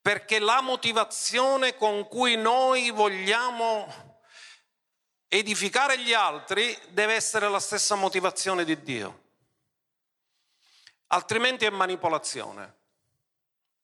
Perché 0.00 0.38
la 0.38 0.60
motivazione 0.60 1.74
con 1.74 2.06
cui 2.06 2.36
noi 2.36 2.90
vogliamo 2.90 4.22
edificare 5.26 5.98
gli 5.98 6.12
altri 6.12 6.78
deve 6.90 7.14
essere 7.14 7.48
la 7.48 7.58
stessa 7.58 7.96
motivazione 7.96 8.64
di 8.64 8.80
Dio. 8.80 9.22
Altrimenti 11.08 11.64
è 11.64 11.70
manipolazione. 11.70 12.76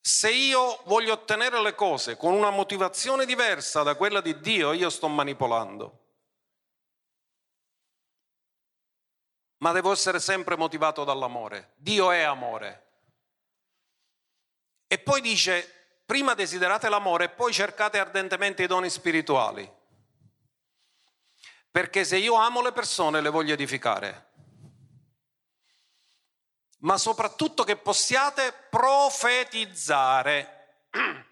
Se 0.00 0.30
io 0.30 0.80
voglio 0.84 1.14
ottenere 1.14 1.60
le 1.60 1.74
cose 1.74 2.16
con 2.16 2.34
una 2.34 2.50
motivazione 2.50 3.26
diversa 3.26 3.82
da 3.82 3.96
quella 3.96 4.20
di 4.20 4.38
Dio, 4.38 4.70
io 4.70 4.90
sto 4.90 5.08
manipolando. 5.08 6.01
Ma 9.62 9.70
devo 9.70 9.92
essere 9.92 10.18
sempre 10.18 10.56
motivato 10.56 11.04
dall'amore. 11.04 11.74
Dio 11.76 12.10
è 12.10 12.22
amore. 12.22 12.86
E 14.88 14.98
poi 14.98 15.20
dice, 15.20 16.00
prima 16.04 16.34
desiderate 16.34 16.88
l'amore 16.88 17.26
e 17.26 17.28
poi 17.28 17.52
cercate 17.52 18.00
ardentemente 18.00 18.64
i 18.64 18.66
doni 18.66 18.90
spirituali. 18.90 19.72
Perché 21.70 22.04
se 22.04 22.16
io 22.16 22.34
amo 22.34 22.60
le 22.60 22.72
persone 22.72 23.20
le 23.20 23.30
voglio 23.30 23.52
edificare. 23.52 24.30
Ma 26.78 26.98
soprattutto 26.98 27.62
che 27.62 27.76
possiate 27.76 28.52
profetizzare. 28.68 29.28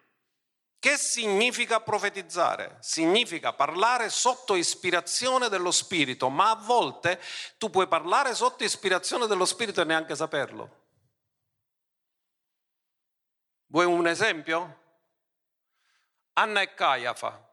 Che 0.81 0.97
significa 0.97 1.81
profetizzare? 1.81 2.79
Significa 2.81 3.53
parlare 3.53 4.09
sotto 4.09 4.55
ispirazione 4.55 5.51
dello 5.51 5.73
Spirito, 5.73 6.31
ma 6.31 6.53
a 6.53 6.55
volte 6.55 7.21
tu 7.59 7.69
puoi 7.69 7.87
parlare 7.87 8.35
sotto 8.35 8.64
ispirazione 8.64 9.27
dello 9.27 9.45
Spirito 9.45 9.83
e 9.83 9.85
neanche 9.85 10.16
saperlo. 10.16 10.79
Vuoi 13.66 13.85
un 13.85 14.07
esempio? 14.07 14.79
Anna 16.33 16.62
e 16.62 16.73
Caiafa 16.73 17.47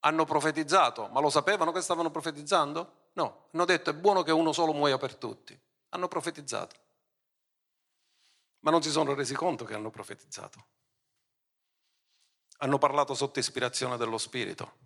hanno 0.00 0.24
profetizzato, 0.24 1.06
ma 1.06 1.20
lo 1.20 1.30
sapevano 1.30 1.70
che 1.70 1.82
stavano 1.82 2.10
profetizzando? 2.10 3.10
No, 3.12 3.48
hanno 3.52 3.64
detto 3.64 3.90
è 3.90 3.94
buono 3.94 4.24
che 4.24 4.32
uno 4.32 4.52
solo 4.52 4.72
muoia 4.72 4.98
per 4.98 5.14
tutti. 5.14 5.56
Hanno 5.90 6.08
profetizzato. 6.08 6.74
Ma 8.58 8.72
non 8.72 8.82
si 8.82 8.90
sono 8.90 9.14
resi 9.14 9.34
conto 9.34 9.64
che 9.64 9.74
hanno 9.74 9.90
profetizzato. 9.90 10.73
Hanno 12.58 12.78
parlato 12.78 13.14
sotto 13.14 13.38
ispirazione 13.38 13.96
dello 13.96 14.18
Spirito. 14.18 14.78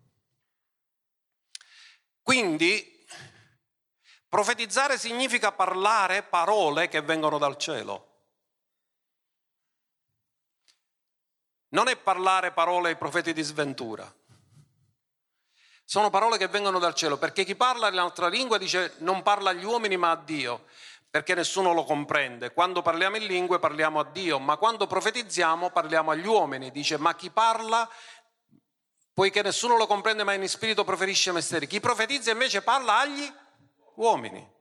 Quindi 2.23 3.07
profetizzare 4.29 4.99
significa 4.99 5.53
parlare 5.53 6.23
parole 6.23 6.89
che 6.89 7.01
vengono 7.01 7.39
dal 7.39 7.57
cielo. 7.57 8.07
Non 11.71 11.89
è 11.89 11.97
parlare 11.97 12.53
parole 12.53 12.91
ai 12.91 12.97
profeti 12.97 13.33
di 13.33 13.43
sventura. 13.43 14.11
Sono 15.85 16.11
parole 16.11 16.37
che 16.37 16.49
vengono 16.49 16.79
dal 16.79 16.95
cielo, 16.95 17.17
perché 17.17 17.45
chi 17.45 17.55
parla 17.55 17.89
nell'altra 17.89 18.29
lingua 18.29 18.59
dice 18.59 18.97
non 18.99 19.23
parla 19.23 19.51
agli 19.51 19.65
uomini 19.65 19.97
ma 19.97 20.11
a 20.11 20.17
Dio, 20.17 20.67
perché 21.11 21.35
nessuno 21.35 21.73
lo 21.73 21.85
comprende. 21.85 22.53
Quando 22.53 22.83
parliamo 22.83 23.16
in 23.16 23.27
lingue 23.27 23.59
parliamo 23.59 24.01
a 24.01 24.05
Dio, 24.05 24.38
ma 24.38 24.57
quando 24.57 24.87
profetizziamo 24.87 25.71
parliamo 25.71 26.11
agli 26.11 26.27
uomini. 26.27 26.71
Dice 26.71 26.99
ma 26.99 27.14
chi 27.14 27.31
parla, 27.31 27.88
poiché 29.14 29.42
nessuno 29.42 29.77
lo 29.77 29.87
comprende 29.87 30.25
ma 30.25 30.35
in 30.35 30.49
spirito 30.49 30.85
preferisce 30.85 31.33
misteri. 31.33 31.66
Chi 31.66 31.81
profetizza 31.81 32.31
invece 32.31 32.62
parla 32.62 32.99
agli 32.99 33.33
uomini. 33.97 34.57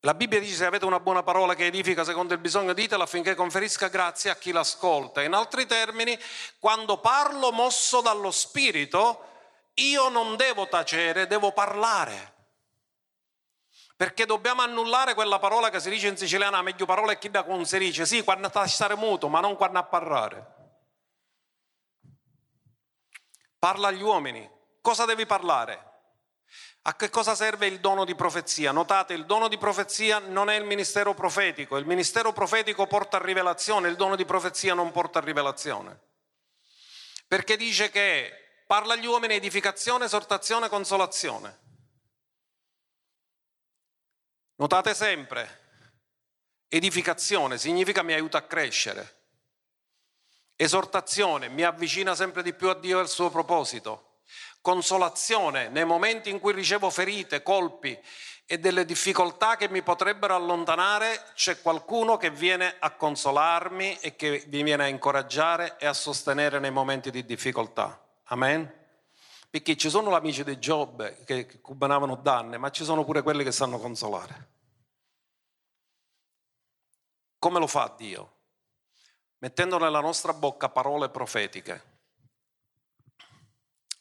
La 0.00 0.12
Bibbia 0.12 0.38
dice 0.38 0.54
se 0.54 0.66
avete 0.66 0.84
una 0.84 1.00
buona 1.00 1.22
parola 1.22 1.54
che 1.54 1.64
edifica 1.64 2.04
secondo 2.04 2.34
il 2.34 2.38
bisogno 2.38 2.74
ditela 2.74 3.04
affinché 3.04 3.34
conferisca 3.34 3.88
grazie 3.88 4.30
a 4.30 4.36
chi 4.36 4.52
l'ascolta. 4.52 5.22
In 5.22 5.32
altri 5.32 5.64
termini, 5.64 6.16
quando 6.58 6.98
parlo 6.98 7.50
mosso 7.52 8.02
dallo 8.02 8.30
Spirito, 8.30 9.30
io 9.74 10.10
non 10.10 10.36
devo 10.36 10.68
tacere, 10.68 11.26
devo 11.26 11.52
parlare. 11.52 12.33
Perché 13.96 14.26
dobbiamo 14.26 14.62
annullare 14.62 15.14
quella 15.14 15.38
parola 15.38 15.70
che 15.70 15.78
si 15.78 15.88
dice 15.88 16.08
in 16.08 16.16
siciliana, 16.16 16.62
meglio 16.62 16.84
parola 16.84 17.12
è 17.12 17.18
chi 17.18 17.30
da 17.30 17.44
con 17.44 17.64
si 17.64 17.78
dice, 17.78 18.04
sì, 18.06 18.24
quando 18.24 18.48
sta 18.48 18.60
a 18.60 18.66
stare 18.66 18.96
muto, 18.96 19.28
ma 19.28 19.40
non 19.40 19.56
quando 19.56 19.78
a 19.78 19.84
parlare. 19.84 20.54
Parla 23.58 23.88
agli 23.88 24.02
uomini. 24.02 24.50
Cosa 24.80 25.04
devi 25.04 25.24
parlare? 25.26 25.92
A 26.82 26.96
che 26.96 27.08
cosa 27.08 27.34
serve 27.34 27.66
il 27.66 27.80
dono 27.80 28.04
di 28.04 28.14
profezia? 28.14 28.72
Notate, 28.72 29.14
il 29.14 29.24
dono 29.24 29.48
di 29.48 29.56
profezia 29.56 30.18
non 30.18 30.50
è 30.50 30.56
il 30.56 30.64
ministero 30.64 31.14
profetico, 31.14 31.78
il 31.78 31.86
ministero 31.86 32.32
profetico 32.34 32.86
porta 32.86 33.16
a 33.16 33.22
rivelazione, 33.22 33.88
il 33.88 33.96
dono 33.96 34.16
di 34.16 34.26
profezia 34.26 34.74
non 34.74 34.90
porta 34.90 35.20
a 35.20 35.22
rivelazione. 35.22 35.98
Perché 37.26 37.56
dice 37.56 37.88
che 37.88 38.64
parla 38.66 38.92
agli 38.92 39.06
uomini 39.06 39.34
edificazione, 39.34 40.04
esortazione, 40.04 40.68
consolazione. 40.68 41.63
Notate 44.56 44.94
sempre, 44.94 45.62
edificazione 46.68 47.58
significa 47.58 48.02
mi 48.02 48.12
aiuta 48.12 48.38
a 48.38 48.42
crescere. 48.42 49.22
Esortazione 50.54 51.48
mi 51.48 51.64
avvicina 51.64 52.14
sempre 52.14 52.44
di 52.44 52.52
più 52.52 52.68
a 52.68 52.74
Dio 52.74 52.98
e 52.98 53.00
al 53.00 53.08
suo 53.08 53.30
proposito. 53.30 54.20
Consolazione 54.60 55.68
nei 55.70 55.84
momenti 55.84 56.30
in 56.30 56.38
cui 56.38 56.52
ricevo 56.52 56.88
ferite, 56.90 57.42
colpi 57.42 57.98
e 58.46 58.58
delle 58.58 58.84
difficoltà 58.84 59.56
che 59.56 59.68
mi 59.68 59.82
potrebbero 59.82 60.36
allontanare, 60.36 61.32
c'è 61.34 61.60
qualcuno 61.60 62.16
che 62.16 62.30
viene 62.30 62.76
a 62.78 62.92
consolarmi 62.92 63.98
e 63.98 64.14
che 64.14 64.44
mi 64.46 64.62
viene 64.62 64.84
a 64.84 64.88
incoraggiare 64.88 65.78
e 65.78 65.86
a 65.86 65.92
sostenere 65.92 66.60
nei 66.60 66.70
momenti 66.70 67.10
di 67.10 67.24
difficoltà. 67.24 68.00
Amen? 68.26 68.83
Perché 69.54 69.76
ci 69.76 69.88
sono 69.88 70.10
gli 70.10 70.14
amici 70.14 70.42
di 70.42 70.58
Giobbe 70.58 71.22
che 71.24 71.60
cubanavano 71.60 72.16
danne, 72.16 72.58
ma 72.58 72.72
ci 72.72 72.82
sono 72.82 73.04
pure 73.04 73.22
quelli 73.22 73.44
che 73.44 73.52
sanno 73.52 73.78
consolare. 73.78 74.48
Come 77.38 77.60
lo 77.60 77.68
fa 77.68 77.94
Dio? 77.96 78.38
Mettendo 79.38 79.78
nella 79.78 80.00
nostra 80.00 80.32
bocca 80.32 80.68
parole 80.70 81.08
profetiche. 81.08 81.98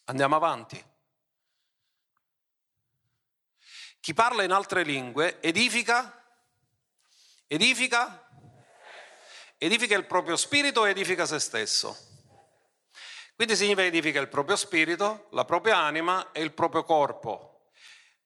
Andiamo 0.06 0.36
avanti. 0.36 0.84
Chi 4.00 4.14
parla 4.16 4.42
in 4.42 4.52
altre 4.54 4.82
lingue 4.82 5.40
edifica, 5.40 6.26
edifica, 7.46 8.28
edifica 9.60 9.96
il 9.96 10.08
proprio 10.08 10.36
spirito 10.36 10.80
o 10.80 10.88
edifica 10.88 11.28
se 11.28 11.38
stesso. 11.38 12.13
Quindi 13.36 13.56
significa 13.56 13.84
edifica 13.84 14.20
il 14.20 14.30
proprio 14.30 14.56
spirito, 14.56 15.28
la 15.32 15.46
propria 15.46 15.78
anima 15.78 16.32
e 16.32 16.42
il 16.42 16.54
proprio 16.54 16.84
corpo. 16.84 17.54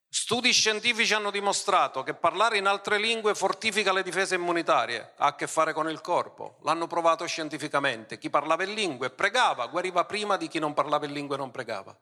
Studi 0.09 0.51
scientifici 0.51 1.13
hanno 1.13 1.31
dimostrato 1.31 2.01
che 2.01 2.13
parlare 2.13 2.57
in 2.57 2.65
altre 2.65 2.97
lingue 2.97 3.35
fortifica 3.35 3.91
le 3.91 4.03
difese 4.03 4.35
immunitarie, 4.35 5.13
ha 5.17 5.27
a 5.27 5.35
che 5.35 5.47
fare 5.47 5.73
con 5.73 5.89
il 5.89 6.01
corpo. 6.01 6.59
L'hanno 6.63 6.87
provato 6.87 7.25
scientificamente. 7.25 8.17
Chi 8.17 8.29
parlava 8.29 8.63
in 8.63 8.73
lingue 8.73 9.09
pregava, 9.09 9.67
guariva 9.67 10.05
prima 10.05 10.37
di 10.37 10.47
chi 10.47 10.59
non 10.59 10.73
parlava 10.73 11.05
in 11.05 11.13
lingue 11.13 11.35
e 11.35 11.39
non 11.39 11.51
pregava. 11.51 11.97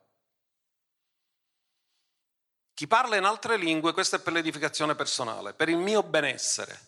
Chi 2.74 2.88
parla 2.88 3.16
in 3.16 3.24
altre 3.24 3.58
lingue, 3.58 3.94
questo 3.94 4.18
è 4.18 4.20
per 4.20 4.34
l'edificazione 4.34 4.96
personale, 4.96 5.54
per 5.54 5.70
il 5.70 5.78
mio 5.78 6.04
benessere. 6.04 6.80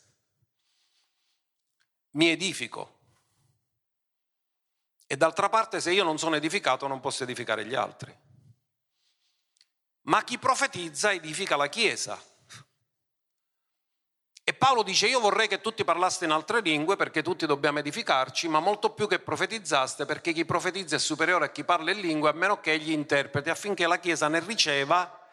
Mi 2.11 2.29
edifico. 2.29 2.96
E 5.07 5.15
d'altra 5.15 5.47
parte, 5.47 5.79
se 5.79 5.93
io 5.93 6.03
non 6.03 6.17
sono 6.17 6.35
edificato, 6.35 6.85
non 6.85 6.99
posso 6.99 7.23
edificare 7.23 7.65
gli 7.65 7.75
altri. 7.75 8.13
Ma 10.01 10.23
chi 10.23 10.37
profetizza 10.37 11.13
edifica 11.13 11.55
la 11.55 11.67
Chiesa. 11.67 12.21
E 14.43 14.53
Paolo 14.53 14.83
dice, 14.83 15.07
io 15.07 15.19
vorrei 15.19 15.47
che 15.47 15.59
tutti 15.59 15.83
parlaste 15.83 16.25
in 16.25 16.31
altre 16.31 16.61
lingue 16.61 16.95
perché 16.95 17.21
tutti 17.21 17.45
dobbiamo 17.45 17.79
edificarci, 17.79 18.47
ma 18.47 18.59
molto 18.59 18.91
più 18.91 19.07
che 19.07 19.19
profetizzaste 19.19 20.05
perché 20.05 20.31
chi 20.31 20.45
profetizza 20.45 20.95
è 20.95 20.99
superiore 20.99 21.45
a 21.45 21.51
chi 21.51 21.65
parla 21.65 21.91
in 21.91 21.99
lingue 21.99 22.29
a 22.29 22.33
meno 22.33 22.59
che 22.61 22.71
egli 22.71 22.91
interpreti 22.91 23.49
affinché 23.49 23.87
la 23.87 23.99
Chiesa 23.99 24.29
ne 24.29 24.39
riceva 24.39 25.26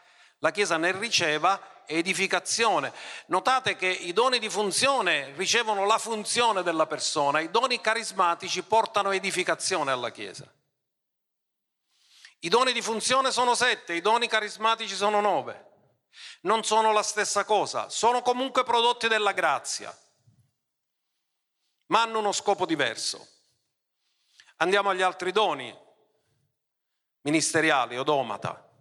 la 0.45 0.51
Chiesa 0.51 0.77
ne 0.77 0.93
riceva 0.93 1.83
edificazione. 1.87 2.93
Notate 3.27 3.77
che 3.77 3.87
i 3.87 4.13
doni 4.13 4.39
di 4.39 4.51
funzione 4.51 5.33
ricevono 5.37 5.87
la 5.87 5.97
funzione 5.97 6.63
della 6.63 6.87
persona, 6.87 7.41
i 7.41 7.51
doni 7.51 7.81
carismatici 7.81 8.63
portano 8.63 9.11
edificazione 9.13 9.91
alla 9.91 10.11
Chiesa. 10.11 10.47
I 12.41 12.49
doni 12.51 12.73
di 12.73 12.83
funzione 12.83 13.33
sono 13.33 13.55
sette, 13.55 13.95
i 13.95 14.03
doni 14.03 14.29
carismatici 14.29 14.95
sono 14.95 15.23
nove. 15.23 15.73
Non 16.43 16.63
sono 16.63 16.93
la 16.93 17.03
stessa 17.03 17.45
cosa, 17.47 17.89
sono 17.89 18.21
comunque 18.21 18.65
prodotti 18.65 19.09
della 19.09 19.33
grazia, 19.33 19.99
ma 21.87 22.03
hanno 22.03 22.19
uno 22.19 22.33
scopo 22.33 22.67
diverso. 22.67 23.27
Andiamo 24.57 24.91
agli 24.91 25.01
altri 25.01 25.33
doni 25.33 25.75
ministeriali, 27.23 27.97
odomata. 27.97 28.74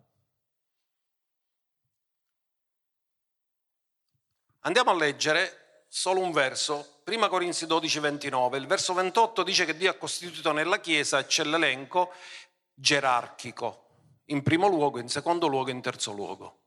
Andiamo 4.65 4.91
a 4.91 4.95
leggere 4.95 5.85
solo 5.89 6.21
un 6.21 6.31
verso, 6.31 7.01
1 7.05 7.27
Corinzi 7.27 7.65
12, 7.65 7.99
29. 7.99 8.57
Il 8.57 8.65
verso 8.65 8.93
28 8.93 9.43
dice 9.43 9.65
che 9.65 9.75
Dio 9.75 9.91
ha 9.91 9.95
costituito 9.95 10.53
nella 10.53 10.79
Chiesa, 10.79 11.25
c'è 11.25 11.43
l'elenco 11.43 12.13
gerarchico, 12.73 13.87
in 14.27 14.41
primo 14.41 14.67
luogo, 14.67 14.99
in 14.99 15.09
secondo 15.09 15.47
luogo, 15.47 15.69
in 15.69 15.81
terzo 15.81 16.13
luogo. 16.13 16.59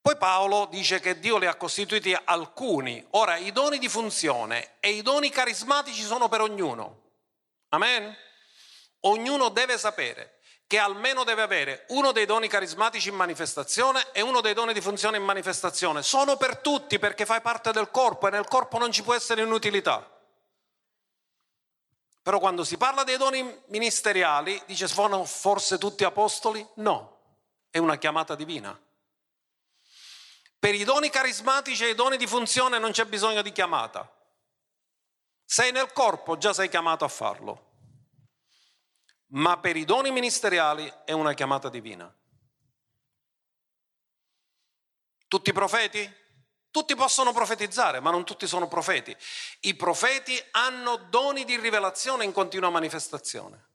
Poi 0.00 0.16
Paolo 0.16 0.66
dice 0.70 0.98
che 0.98 1.18
Dio 1.18 1.36
li 1.36 1.44
ha 1.44 1.56
costituiti 1.56 2.16
alcuni. 2.24 3.06
Ora, 3.10 3.36
i 3.36 3.52
doni 3.52 3.76
di 3.76 3.90
funzione 3.90 4.76
e 4.80 4.92
i 4.92 5.02
doni 5.02 5.28
carismatici 5.28 6.02
sono 6.02 6.28
per 6.28 6.40
ognuno. 6.40 7.02
Amen? 7.68 8.16
Ognuno 9.00 9.50
deve 9.50 9.76
sapere 9.76 10.39
che 10.70 10.78
almeno 10.78 11.24
deve 11.24 11.42
avere 11.42 11.84
uno 11.88 12.12
dei 12.12 12.26
doni 12.26 12.46
carismatici 12.46 13.08
in 13.08 13.16
manifestazione 13.16 14.12
e 14.12 14.20
uno 14.20 14.40
dei 14.40 14.54
doni 14.54 14.72
di 14.72 14.80
funzione 14.80 15.16
in 15.16 15.24
manifestazione. 15.24 16.00
Sono 16.00 16.36
per 16.36 16.58
tutti 16.58 17.00
perché 17.00 17.26
fai 17.26 17.40
parte 17.40 17.72
del 17.72 17.90
corpo 17.90 18.28
e 18.28 18.30
nel 18.30 18.46
corpo 18.46 18.78
non 18.78 18.92
ci 18.92 19.02
può 19.02 19.12
essere 19.12 19.42
inutilità. 19.42 20.08
Però 22.22 22.38
quando 22.38 22.62
si 22.62 22.76
parla 22.76 23.02
dei 23.02 23.16
doni 23.16 23.42
ministeriali, 23.66 24.62
dice 24.64 24.86
sono 24.86 25.24
forse 25.24 25.76
tutti 25.76 26.04
apostoli? 26.04 26.64
No, 26.74 27.18
è 27.68 27.78
una 27.78 27.98
chiamata 27.98 28.36
divina. 28.36 28.80
Per 30.56 30.72
i 30.72 30.84
doni 30.84 31.10
carismatici 31.10 31.84
e 31.84 31.88
i 31.88 31.94
doni 31.96 32.16
di 32.16 32.28
funzione 32.28 32.78
non 32.78 32.92
c'è 32.92 33.06
bisogno 33.06 33.42
di 33.42 33.50
chiamata. 33.50 34.08
Sei 35.44 35.72
nel 35.72 35.92
corpo, 35.92 36.38
già 36.38 36.52
sei 36.52 36.68
chiamato 36.68 37.04
a 37.04 37.08
farlo 37.08 37.69
ma 39.30 39.58
per 39.58 39.76
i 39.76 39.84
doni 39.84 40.10
ministeriali 40.10 40.92
è 41.04 41.12
una 41.12 41.34
chiamata 41.34 41.68
divina. 41.68 42.12
Tutti 45.28 45.50
i 45.50 45.52
profeti? 45.52 46.18
Tutti 46.70 46.94
possono 46.94 47.32
profetizzare, 47.32 48.00
ma 48.00 48.10
non 48.10 48.24
tutti 48.24 48.46
sono 48.46 48.68
profeti. 48.68 49.16
I 49.60 49.74
profeti 49.74 50.40
hanno 50.52 50.96
doni 50.96 51.44
di 51.44 51.56
rivelazione 51.56 52.24
in 52.24 52.32
continua 52.32 52.70
manifestazione. 52.70 53.68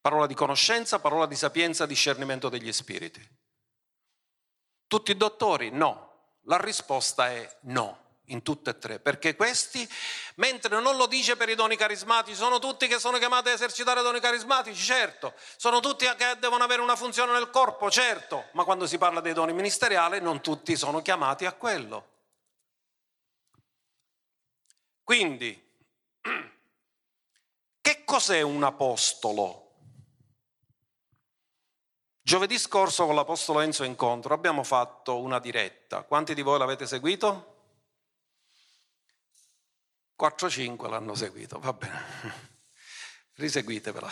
Parola 0.00 0.26
di 0.26 0.34
conoscenza, 0.34 0.98
parola 1.00 1.26
di 1.26 1.36
sapienza, 1.36 1.86
discernimento 1.86 2.48
degli 2.48 2.72
spiriti. 2.72 3.26
Tutti 4.86 5.10
i 5.12 5.16
dottori? 5.16 5.70
No. 5.70 6.10
La 6.46 6.58
risposta 6.58 7.30
è 7.30 7.58
no 7.62 8.01
in 8.26 8.42
tutte 8.42 8.70
e 8.70 8.78
tre, 8.78 9.00
perché 9.00 9.34
questi, 9.34 9.88
mentre 10.36 10.80
non 10.80 10.96
lo 10.96 11.06
dice 11.06 11.36
per 11.36 11.48
i 11.48 11.54
doni 11.54 11.76
carismatici, 11.76 12.36
sono 12.36 12.58
tutti 12.58 12.86
che 12.86 12.98
sono 12.98 13.18
chiamati 13.18 13.48
a 13.48 13.52
esercitare 13.52 14.02
doni 14.02 14.20
carismatici, 14.20 14.82
certo, 14.82 15.34
sono 15.56 15.80
tutti 15.80 16.06
che 16.16 16.36
devono 16.38 16.64
avere 16.64 16.80
una 16.82 16.96
funzione 16.96 17.32
nel 17.32 17.50
corpo, 17.50 17.90
certo, 17.90 18.48
ma 18.52 18.64
quando 18.64 18.86
si 18.86 18.98
parla 18.98 19.20
dei 19.20 19.32
doni 19.32 19.52
ministeriali 19.52 20.20
non 20.20 20.40
tutti 20.40 20.76
sono 20.76 21.02
chiamati 21.02 21.44
a 21.44 21.52
quello. 21.52 22.08
Quindi, 25.02 25.70
che 27.80 28.04
cos'è 28.04 28.40
un 28.40 28.62
apostolo? 28.62 29.60
Giovedì 32.24 32.56
scorso 32.56 33.04
con 33.04 33.16
l'Apostolo 33.16 33.60
Enzo 33.60 33.82
Incontro 33.82 34.32
abbiamo 34.32 34.62
fatto 34.62 35.18
una 35.18 35.40
diretta. 35.40 36.02
Quanti 36.02 36.34
di 36.34 36.42
voi 36.42 36.56
l'avete 36.56 36.86
seguito? 36.86 37.51
4-5 40.22 40.88
l'hanno 40.88 41.16
seguito, 41.16 41.58
va 41.58 41.72
bene, 41.72 42.50
riseguitevela. 43.34 44.10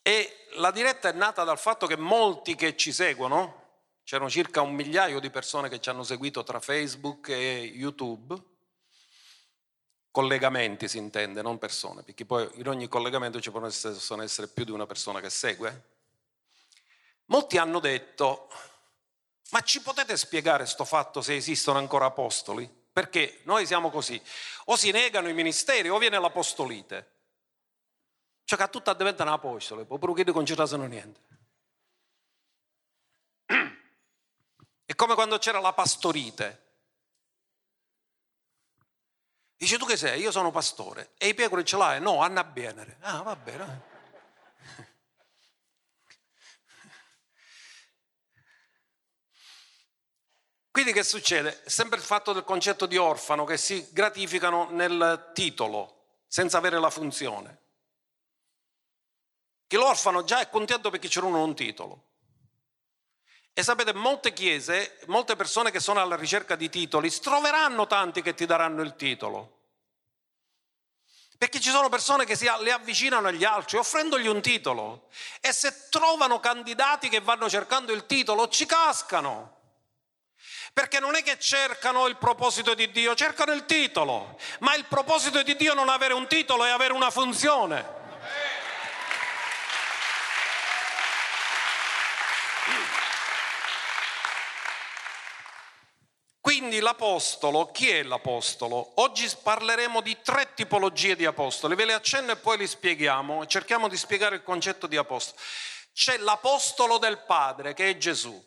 E 0.00 0.46
la 0.54 0.70
diretta 0.70 1.10
è 1.10 1.12
nata 1.12 1.44
dal 1.44 1.58
fatto 1.58 1.86
che 1.86 1.98
molti 1.98 2.54
che 2.54 2.74
ci 2.74 2.92
seguono, 2.92 3.64
c'erano 4.04 4.30
circa 4.30 4.62
un 4.62 4.74
migliaio 4.74 5.20
di 5.20 5.28
persone 5.28 5.68
che 5.68 5.80
ci 5.80 5.90
hanno 5.90 6.02
seguito 6.02 6.44
tra 6.44 6.58
Facebook 6.58 7.28
e 7.28 7.72
YouTube, 7.74 8.34
collegamenti 10.10 10.88
si 10.88 10.96
intende, 10.96 11.42
non 11.42 11.58
persone, 11.58 12.04
perché 12.04 12.24
poi 12.24 12.48
in 12.54 12.68
ogni 12.68 12.88
collegamento 12.88 13.38
ci 13.38 13.50
possono 13.50 14.22
essere 14.22 14.48
più 14.48 14.64
di 14.64 14.70
una 14.70 14.86
persona 14.86 15.20
che 15.20 15.28
segue. 15.28 15.88
Molti 17.26 17.58
hanno 17.58 17.80
detto, 17.80 18.48
ma 19.50 19.60
ci 19.60 19.80
potete 19.80 20.16
spiegare 20.16 20.64
questo 20.64 20.84
fatto 20.84 21.22
se 21.22 21.36
esistono 21.36 21.78
ancora 21.78 22.06
apostoli? 22.06 22.68
Perché 22.92 23.40
noi 23.44 23.66
siamo 23.66 23.90
così, 23.90 24.20
o 24.66 24.76
si 24.76 24.90
negano 24.90 25.28
i 25.28 25.34
ministeri 25.34 25.88
o 25.88 25.98
viene 25.98 26.18
l'apostolite. 26.18 27.14
Cioè 28.44 28.58
che 28.58 28.70
tutta 28.70 28.94
diventano 28.94 29.32
apostoli, 29.32 29.84
poi 29.84 29.98
pure 29.98 30.24
che 30.24 30.30
non 30.30 30.46
ci 30.46 30.54
niente. 30.86 31.20
È 34.86 34.94
come 34.94 35.14
quando 35.14 35.38
c'era 35.38 35.60
la 35.60 35.72
pastorite. 35.72 36.64
Dice 39.56 39.78
tu 39.78 39.86
che 39.86 39.96
sei? 39.96 40.20
Io 40.20 40.30
sono 40.30 40.50
pastore. 40.50 41.12
E 41.16 41.28
i 41.28 41.34
pecore 41.34 41.64
ce 41.64 41.76
l'hai? 41.76 42.00
No, 42.00 42.20
Anna 42.20 42.44
Bienere. 42.44 42.98
Ah, 43.00 43.22
va 43.22 43.34
bene. 43.34 43.94
Quindi 50.76 50.92
che 50.92 51.04
succede? 51.04 51.62
È 51.62 51.70
sempre 51.70 51.96
il 51.96 52.04
fatto 52.04 52.34
del 52.34 52.44
concetto 52.44 52.84
di 52.84 52.98
orfano 52.98 53.46
che 53.46 53.56
si 53.56 53.88
gratificano 53.92 54.68
nel 54.72 55.30
titolo, 55.32 56.18
senza 56.28 56.58
avere 56.58 56.78
la 56.78 56.90
funzione. 56.90 57.60
Che 59.66 59.76
l'orfano 59.78 60.22
già 60.24 60.40
è 60.40 60.50
contento 60.50 60.90
perché 60.90 61.08
c'è 61.08 61.22
uno 61.22 61.42
un 61.42 61.54
titolo. 61.54 62.04
E 63.54 63.62
sapete, 63.62 63.94
molte 63.94 64.34
chiese, 64.34 64.98
molte 65.06 65.34
persone 65.34 65.70
che 65.70 65.80
sono 65.80 66.02
alla 66.02 66.14
ricerca 66.14 66.56
di 66.56 66.68
titoli, 66.68 67.08
troveranno 67.20 67.86
tanti 67.86 68.20
che 68.20 68.34
ti 68.34 68.44
daranno 68.44 68.82
il 68.82 68.96
titolo. 68.96 69.60
Perché 71.38 71.58
ci 71.58 71.70
sono 71.70 71.88
persone 71.88 72.26
che 72.26 72.36
si, 72.36 72.44
le 72.60 72.72
avvicinano 72.72 73.28
agli 73.28 73.44
altri 73.44 73.78
offrendogli 73.78 74.26
un 74.26 74.42
titolo 74.42 75.08
e 75.40 75.54
se 75.54 75.88
trovano 75.88 76.38
candidati 76.38 77.08
che 77.08 77.22
vanno 77.22 77.48
cercando 77.48 77.92
il 77.92 78.04
titolo 78.04 78.48
ci 78.48 78.66
cascano. 78.66 79.55
Perché 80.76 81.00
non 81.00 81.14
è 81.14 81.22
che 81.22 81.38
cercano 81.38 82.06
il 82.06 82.18
proposito 82.18 82.74
di 82.74 82.90
Dio, 82.90 83.14
cercano 83.14 83.52
il 83.52 83.64
titolo, 83.64 84.36
ma 84.58 84.74
il 84.74 84.84
proposito 84.84 85.42
di 85.42 85.56
Dio 85.56 85.72
non 85.72 85.88
avere 85.88 86.12
un 86.12 86.26
titolo 86.28 86.66
è 86.66 86.68
avere 86.68 86.92
una 86.92 87.08
funzione. 87.08 87.82
Quindi 96.42 96.80
l'apostolo, 96.80 97.70
chi 97.70 97.88
è 97.88 98.02
l'apostolo? 98.02 99.00
Oggi 99.00 99.26
parleremo 99.42 100.02
di 100.02 100.18
tre 100.22 100.52
tipologie 100.52 101.16
di 101.16 101.24
apostoli, 101.24 101.74
ve 101.74 101.86
le 101.86 101.94
accenno 101.94 102.32
e 102.32 102.36
poi 102.36 102.58
li 102.58 102.66
spieghiamo, 102.66 103.46
cerchiamo 103.46 103.88
di 103.88 103.96
spiegare 103.96 104.36
il 104.36 104.42
concetto 104.42 104.86
di 104.86 104.98
apostolo. 104.98 105.40
C'è 105.94 106.18
l'apostolo 106.18 106.98
del 106.98 107.24
Padre 107.24 107.72
che 107.72 107.88
è 107.88 107.96
Gesù, 107.96 108.38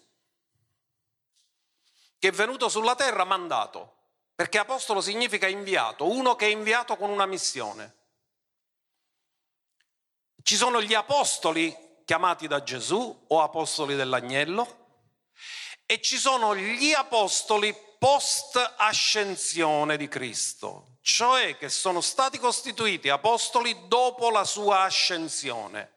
che 2.20 2.28
è 2.28 2.32
venuto 2.32 2.70
sulla 2.70 2.96
terra 2.96 3.24
mandato, 3.24 3.96
perché 4.36 4.60
apostolo 4.60 5.02
significa 5.02 5.48
inviato, 5.48 6.12
uno 6.12 6.36
che 6.36 6.46
è 6.46 6.50
inviato 6.50 6.96
con 6.98 7.10
una 7.10 7.26
missione. 7.26 7.96
Ci 10.44 10.56
sono 10.56 10.82
gli 10.82 10.94
apostoli 10.94 11.76
chiamati 12.06 12.48
da 12.48 12.64
Gesù 12.64 13.26
o 13.28 13.42
apostoli 13.42 13.96
dell'agnello 13.96 14.78
e 15.86 16.02
ci 16.02 16.18
sono 16.18 16.56
gli 16.56 16.94
apostoli 16.94 17.76
post-ascensione 17.98 19.98
di 19.98 20.08
Cristo, 20.08 20.98
cioè 21.02 21.58
che 21.58 21.70
sono 21.70 22.02
stati 22.02 22.38
costituiti 22.38 23.10
apostoli 23.10 23.88
dopo 23.88 24.30
la 24.30 24.44
sua 24.44 24.82
ascensione. 24.82 25.94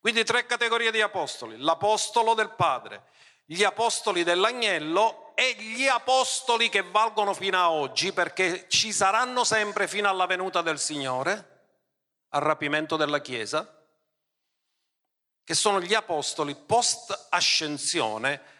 Quindi 0.00 0.24
tre 0.24 0.46
categorie 0.46 0.90
di 0.90 1.00
apostoli, 1.00 1.58
l'apostolo 1.58 2.34
del 2.34 2.50
Padre, 2.50 3.12
gli 3.44 3.62
apostoli 3.62 4.22
dell'agnello 4.22 5.34
e 5.34 5.54
gli 5.58 5.86
apostoli 5.86 6.68
che 6.68 6.82
valgono 6.82 7.34
fino 7.34 7.58
a 7.58 7.70
oggi 7.70 8.12
perché 8.12 8.68
ci 8.68 8.92
saranno 8.92 9.44
sempre 9.44 9.88
fino 9.88 10.08
alla 10.08 10.26
venuta 10.26 10.62
del 10.62 10.78
Signore, 10.78 11.66
al 12.28 12.42
rapimento 12.42 12.96
della 12.96 13.20
Chiesa, 13.20 13.82
che 15.42 15.54
sono 15.54 15.80
gli 15.80 15.92
apostoli 15.92 16.54
post-ascensione 16.54 18.52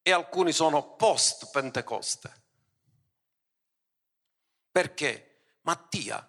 e 0.00 0.12
alcuni 0.12 0.52
sono 0.52 0.94
post 0.94 1.50
Pentecoste. 1.50 2.42
Perché 4.70 5.56
Mattia 5.62 6.26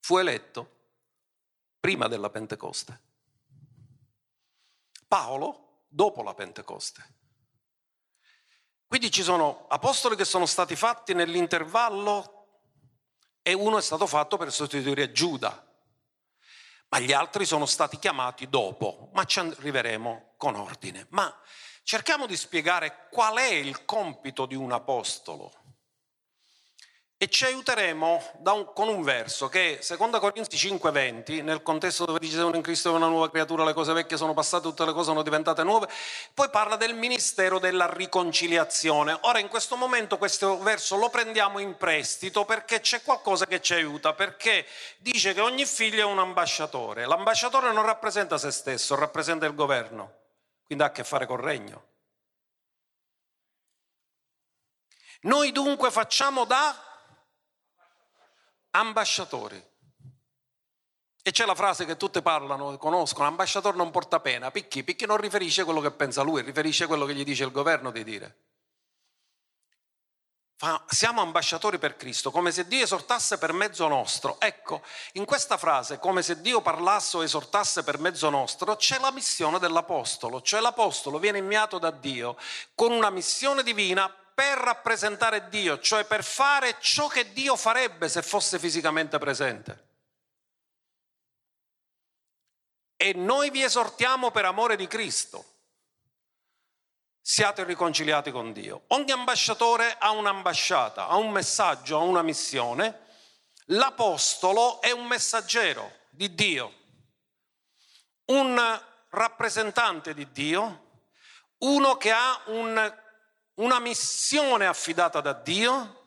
fu 0.00 0.18
eletto 0.18 0.78
prima 1.80 2.08
della 2.08 2.30
Pentecoste. 2.30 3.00
Paolo 5.08 5.69
dopo 5.90 6.22
la 6.22 6.34
Pentecoste. 6.34 7.18
Quindi 8.86 9.10
ci 9.10 9.22
sono 9.22 9.66
apostoli 9.68 10.16
che 10.16 10.24
sono 10.24 10.46
stati 10.46 10.74
fatti 10.76 11.14
nell'intervallo 11.14 12.40
e 13.42 13.52
uno 13.52 13.78
è 13.78 13.82
stato 13.82 14.06
fatto 14.06 14.36
per 14.36 14.52
sostituire 14.52 15.12
Giuda, 15.12 15.66
ma 16.88 16.98
gli 16.98 17.12
altri 17.12 17.44
sono 17.44 17.66
stati 17.66 17.98
chiamati 17.98 18.48
dopo, 18.48 19.10
ma 19.12 19.24
ci 19.24 19.38
arriveremo 19.38 20.34
con 20.36 20.56
ordine. 20.56 21.06
Ma 21.10 21.32
cerchiamo 21.82 22.26
di 22.26 22.36
spiegare 22.36 23.08
qual 23.10 23.36
è 23.36 23.52
il 23.52 23.84
compito 23.84 24.46
di 24.46 24.56
un 24.56 24.72
apostolo. 24.72 25.52
E 27.22 27.28
ci 27.28 27.44
aiuteremo 27.44 28.40
un, 28.46 28.72
con 28.72 28.88
un 28.88 29.02
verso 29.02 29.50
che, 29.50 29.80
secondo 29.82 30.18
Corinzi 30.18 30.56
5:20, 30.56 31.44
nel 31.44 31.62
contesto 31.62 32.06
dove 32.06 32.18
dice 32.18 32.40
in 32.40 32.62
Cristo 32.62 32.90
è 32.90 32.96
una 32.96 33.08
nuova 33.08 33.28
creatura, 33.28 33.62
le 33.62 33.74
cose 33.74 33.92
vecchie 33.92 34.16
sono 34.16 34.32
passate, 34.32 34.62
tutte 34.62 34.86
le 34.86 34.92
cose 34.92 35.04
sono 35.04 35.20
diventate 35.20 35.62
nuove, 35.62 35.86
poi 36.32 36.48
parla 36.48 36.76
del 36.76 36.94
ministero 36.94 37.58
della 37.58 37.92
riconciliazione. 37.92 39.18
Ora 39.22 39.38
in 39.38 39.48
questo 39.48 39.76
momento 39.76 40.16
questo 40.16 40.58
verso 40.60 40.96
lo 40.96 41.10
prendiamo 41.10 41.58
in 41.58 41.76
prestito 41.76 42.46
perché 42.46 42.80
c'è 42.80 43.02
qualcosa 43.02 43.46
che 43.46 43.60
ci 43.60 43.74
aiuta, 43.74 44.14
perché 44.14 44.66
dice 44.96 45.34
che 45.34 45.42
ogni 45.42 45.66
figlio 45.66 46.00
è 46.00 46.10
un 46.10 46.20
ambasciatore. 46.20 47.04
L'ambasciatore 47.04 47.70
non 47.70 47.84
rappresenta 47.84 48.38
se 48.38 48.50
stesso, 48.50 48.94
rappresenta 48.94 49.44
il 49.44 49.54
governo 49.54 50.20
quindi 50.70 50.86
ha 50.86 50.90
a 50.90 50.92
che 50.92 51.02
fare 51.02 51.26
col 51.26 51.40
regno. 51.40 51.84
Noi 55.22 55.50
dunque 55.50 55.90
facciamo 55.90 56.44
da 56.44 56.89
ambasciatori. 58.70 59.62
E 61.22 61.30
c'è 61.32 61.44
la 61.44 61.54
frase 61.54 61.84
che 61.84 61.96
tutte 61.96 62.22
parlano, 62.22 62.78
conoscono, 62.78 63.28
ambasciatore 63.28 63.76
non 63.76 63.90
porta 63.90 64.20
pena, 64.20 64.50
picchi, 64.50 64.82
picchi 64.82 65.06
non 65.06 65.18
riferisce 65.18 65.64
quello 65.64 65.80
che 65.80 65.90
pensa 65.90 66.22
lui, 66.22 66.42
riferisce 66.42 66.86
quello 66.86 67.04
che 67.04 67.14
gli 67.14 67.24
dice 67.24 67.44
il 67.44 67.50
governo 67.50 67.90
di 67.90 68.02
dire 68.02 68.36
siamo 70.88 71.22
ambasciatori 71.22 71.78
per 71.78 71.96
Cristo, 71.96 72.30
come 72.30 72.52
se 72.52 72.66
Dio 72.66 72.84
esortasse 72.84 73.38
per 73.38 73.52
mezzo 73.52 73.88
nostro. 73.88 74.38
Ecco, 74.38 74.82
in 75.12 75.24
questa 75.24 75.56
frase, 75.56 75.98
come 75.98 76.20
se 76.20 76.42
Dio 76.42 76.60
parlasse 76.60 77.16
o 77.16 77.24
esortasse 77.24 77.82
per 77.82 77.98
mezzo 77.98 78.28
nostro, 78.28 78.76
c'è 78.76 78.98
la 78.98 79.10
missione 79.10 79.58
dell'Apostolo, 79.58 80.42
cioè 80.42 80.60
l'Apostolo 80.60 81.18
viene 81.18 81.38
inviato 81.38 81.78
da 81.78 81.90
Dio 81.90 82.36
con 82.74 82.92
una 82.92 83.08
missione 83.08 83.62
divina 83.62 84.14
per 84.34 84.58
rappresentare 84.58 85.48
Dio, 85.48 85.78
cioè 85.78 86.04
per 86.04 86.24
fare 86.24 86.76
ciò 86.80 87.08
che 87.08 87.32
Dio 87.32 87.56
farebbe 87.56 88.08
se 88.08 88.22
fosse 88.22 88.58
fisicamente 88.58 89.18
presente. 89.18 89.88
E 92.96 93.12
noi 93.14 93.50
vi 93.50 93.62
esortiamo 93.62 94.30
per 94.30 94.44
amore 94.44 94.76
di 94.76 94.86
Cristo 94.86 95.50
siate 97.30 97.64
riconciliati 97.64 98.30
con 98.30 98.52
Dio. 98.52 98.82
Ogni 98.88 99.12
ambasciatore 99.12 99.96
ha 99.98 100.10
un'ambasciata, 100.10 101.06
ha 101.06 101.16
un 101.16 101.30
messaggio, 101.30 101.98
ha 101.98 102.02
una 102.02 102.22
missione. 102.22 103.06
L'apostolo 103.66 104.80
è 104.80 104.90
un 104.90 105.06
messaggero 105.06 105.98
di 106.10 106.34
Dio, 106.34 106.74
un 108.26 108.82
rappresentante 109.10 110.12
di 110.12 110.30
Dio, 110.32 110.88
uno 111.58 111.96
che 111.96 112.10
ha 112.10 112.40
un, 112.46 112.99
una 113.60 113.78
missione 113.78 114.66
affidata 114.66 115.20
da 115.20 115.32
Dio 115.32 115.98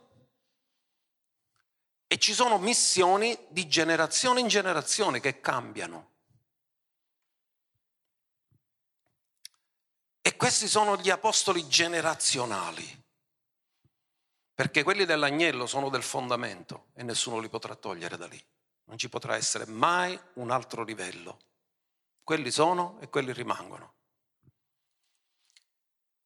e 2.07 2.17
ci 2.17 2.33
sono 2.33 2.57
missioni 2.57 3.37
di 3.49 3.67
generazione 3.67 4.39
in 4.39 4.47
generazione 4.47 5.19
che 5.19 5.39
cambiano. 5.39 6.11
E 10.21 10.35
questi 10.35 10.67
sono 10.67 10.97
gli 10.97 11.09
apostoli 11.09 11.67
generazionali, 11.67 13.03
perché 14.53 14.83
quelli 14.83 15.05
dell'agnello 15.05 15.65
sono 15.65 15.89
del 15.89 16.03
fondamento 16.03 16.87
e 16.93 17.03
nessuno 17.03 17.39
li 17.39 17.49
potrà 17.49 17.75
togliere 17.75 18.17
da 18.17 18.27
lì. 18.27 18.41
Non 18.85 18.97
ci 18.97 19.09
potrà 19.09 19.35
essere 19.35 19.65
mai 19.65 20.19
un 20.35 20.49
altro 20.49 20.83
livello. 20.83 21.39
Quelli 22.23 22.51
sono 22.51 22.99
e 23.01 23.09
quelli 23.09 23.33
rimangono. 23.33 23.93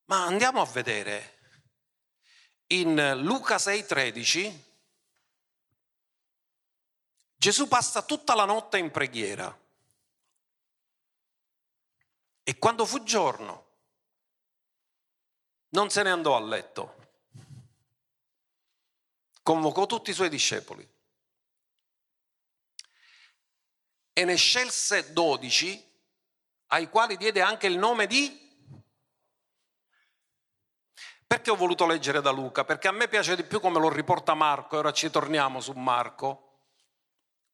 Ma 0.08 0.26
andiamo 0.26 0.62
a 0.62 0.66
vedere. 0.66 1.36
In 2.68 3.22
Luca 3.22 3.58
6:13 3.58 4.66
Gesù 7.36 7.68
passa 7.68 8.02
tutta 8.02 8.34
la 8.34 8.46
notte 8.46 8.78
in 8.78 8.90
preghiera. 8.90 9.56
E 12.44 12.58
quando 12.58 12.86
fu 12.86 13.04
giorno 13.04 13.66
non 15.70 15.90
se 15.90 16.04
ne 16.04 16.10
andò 16.10 16.36
a 16.36 16.40
letto. 16.40 16.96
Convocò 19.44 19.86
tutti 19.86 20.10
i 20.10 20.14
suoi 20.14 20.30
discepoli. 20.30 20.96
E 24.14 24.26
ne 24.26 24.36
scelse 24.36 25.12
dodici 25.14 25.86
ai 26.68 26.90
quali 26.90 27.18
diede 27.18 27.42
anche 27.42 27.68
il 27.68 27.78
nome 27.78 28.08
di... 28.08 28.47
Perché 31.28 31.52
ho 31.52 31.56
voluto 31.58 31.86
leggere 31.86 32.22
da 32.22 32.32
Luca? 32.32 32.64
Perché 32.64 32.88
a 32.88 32.92
me 32.94 33.10
piace 33.10 33.36
di 33.36 33.44
più 33.44 33.60
come 33.60 33.80
lo 33.80 33.90
riporta 33.90 34.34
Marco, 34.34 34.76
e 34.76 34.80
ora 34.80 34.94
ci 34.94 35.10
torniamo 35.10 35.60
su 35.60 35.74
Marco, 35.74 36.62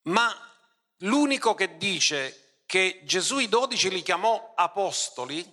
ma 0.04 0.32
l'unico 0.98 1.56
che 1.56 1.78
dice 1.78 2.62
che 2.68 3.02
Gesù 3.04 3.40
i 3.40 3.50
dodici 3.50 3.90
li 3.90 4.04
chiamò 4.04 4.54
apostoli 4.56 5.44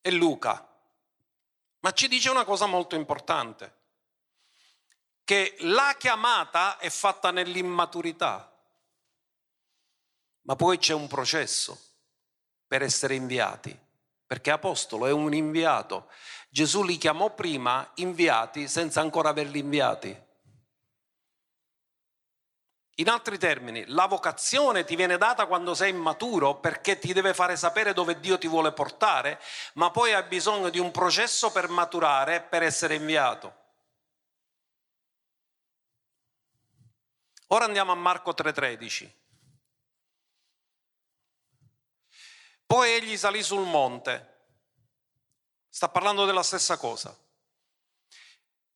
è 0.00 0.10
Luca. 0.10 0.66
Ma 1.80 1.92
ci 1.92 2.08
dice 2.08 2.30
una 2.30 2.44
cosa 2.44 2.66
molto 2.66 2.94
importante, 2.94 3.80
che 5.24 5.56
la 5.60 5.94
chiamata 5.98 6.78
è 6.78 6.88
fatta 6.88 7.30
nell'immaturità, 7.30 8.48
ma 10.42 10.56
poi 10.56 10.78
c'è 10.78 10.94
un 10.94 11.06
processo 11.06 11.78
per 12.66 12.82
essere 12.82 13.14
inviati, 13.14 13.78
perché 14.32 14.50
apostolo 14.50 15.04
è 15.04 15.12
un 15.12 15.34
inviato. 15.34 16.08
Gesù 16.48 16.84
li 16.84 16.96
chiamò 16.96 17.34
prima 17.34 17.86
inviati 17.96 18.66
senza 18.66 19.02
ancora 19.02 19.28
averli 19.28 19.58
inviati. 19.58 20.18
In 22.94 23.10
altri 23.10 23.36
termini, 23.36 23.84
la 23.88 24.06
vocazione 24.06 24.84
ti 24.84 24.96
viene 24.96 25.18
data 25.18 25.44
quando 25.44 25.74
sei 25.74 25.90
immaturo 25.90 26.54
perché 26.60 26.98
ti 26.98 27.12
deve 27.12 27.34
fare 27.34 27.56
sapere 27.56 27.92
dove 27.92 28.20
Dio 28.20 28.38
ti 28.38 28.48
vuole 28.48 28.72
portare, 28.72 29.38
ma 29.74 29.90
poi 29.90 30.14
hai 30.14 30.22
bisogno 30.22 30.70
di 30.70 30.78
un 30.78 30.90
processo 30.90 31.52
per 31.52 31.68
maturare, 31.68 32.40
per 32.40 32.62
essere 32.62 32.94
inviato. 32.94 33.54
Ora 37.48 37.66
andiamo 37.66 37.92
a 37.92 37.96
Marco 37.96 38.32
3:13. 38.32 39.21
Poi 42.72 42.90
egli 42.90 43.18
salì 43.18 43.42
sul 43.42 43.66
monte, 43.66 44.44
sta 45.68 45.90
parlando 45.90 46.24
della 46.24 46.42
stessa 46.42 46.78
cosa, 46.78 47.14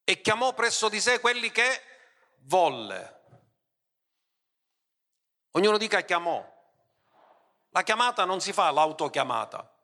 e 0.04 0.20
chiamò 0.20 0.52
presso 0.52 0.90
di 0.90 1.00
sé 1.00 1.18
quelli 1.18 1.50
che 1.50 1.82
volle 2.40 3.14
Ognuno 5.52 5.78
dica 5.78 6.02
chiamò. 6.02 6.46
La 7.70 7.82
chiamata 7.82 8.26
non 8.26 8.42
si 8.42 8.52
fa 8.52 8.70
l'autochiamata. 8.70 9.74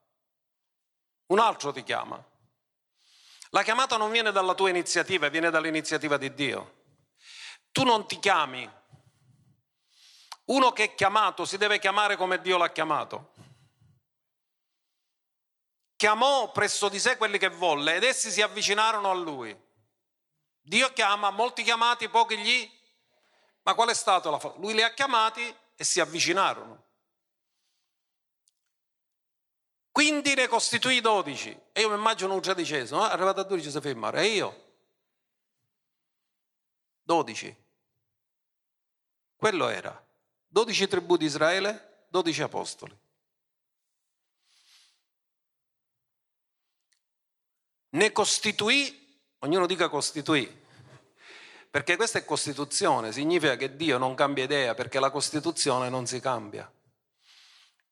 Un 1.29 1.39
altro 1.39 1.73
ti 1.73 1.83
chiama. 1.83 2.23
La 3.49 3.63
chiamata 3.63 3.97
non 3.97 4.11
viene 4.11 4.31
dalla 4.31 4.53
tua 4.53 4.69
iniziativa, 4.69 5.31
viene 5.31 5.49
dall'iniziativa 5.49 6.19
di 6.19 6.35
Dio. 6.35 6.83
Tu 7.71 7.83
non 7.85 8.07
ti 8.07 8.19
chiami. 8.19 8.71
Uno 10.45 10.73
che 10.73 10.85
è 10.85 10.95
chiamato 10.95 11.47
si 11.47 11.57
deve 11.57 11.79
chiamare 11.79 12.17
come 12.17 12.43
Dio 12.43 12.59
l'ha 12.59 12.71
chiamato. 12.71 13.33
Chiamò 16.03 16.51
presso 16.51 16.89
di 16.89 16.99
sé 16.99 17.17
quelli 17.17 17.39
che 17.39 17.49
volle 17.49 17.95
ed 17.95 18.03
essi 18.03 18.33
si 18.33 18.43
avvicinarono 18.43 19.09
a 19.09 19.15
lui. 19.15 19.57
Dio 20.61 20.93
chiama, 20.93 21.31
molti 21.31 21.63
chiamati, 21.63 22.09
pochi 22.09 22.37
gli. 22.39 22.69
Ma 23.63 23.75
qual 23.75 23.91
è 23.91 23.95
stato 23.95 24.29
la 24.29 24.41
forza? 24.41 24.59
Lui 24.59 24.75
li 24.75 24.83
ha 24.83 24.93
chiamati 24.95 25.57
e 25.77 25.85
si 25.85 26.01
avvicinarono. 26.01 26.87
Quindi 29.93 30.35
ne 30.35 30.49
costituì 30.49 31.01
dodici. 31.01 31.57
E 31.71 31.83
io 31.83 31.91
mi 31.91 31.95
immagino 31.95 32.35
un 32.35 32.41
tredicesimo, 32.41 32.99
no? 32.99 33.07
arrivato 33.07 33.39
a 33.39 33.45
dodici 33.45 33.71
si 33.71 33.81
fermare. 33.81 34.23
E 34.23 34.27
io? 34.27 34.65
Dodici. 37.01 37.57
Quello 39.37 39.69
era. 39.69 40.05
Dodici 40.49 40.89
tribù 40.89 41.17
di 41.17 41.27
Israele, 41.27 42.07
dodici 42.09 42.43
apostoli. 42.43 43.02
Ne 47.95 48.11
costituì, 48.13 49.19
ognuno 49.41 49.67
dica 49.67 49.89
costituì, 49.89 50.61
perché 51.71 51.97
questa 51.97 52.19
è 52.19 52.25
Costituzione, 52.25 53.13
significa 53.13 53.57
che 53.57 53.77
Dio 53.77 53.99
non 53.99 54.15
cambia 54.15 54.45
idea 54.45 54.75
perché 54.75 54.99
la 54.99 55.11
Costituzione 55.11 55.89
non 55.89 56.07
si 56.07 56.21
cambia. 56.21 56.71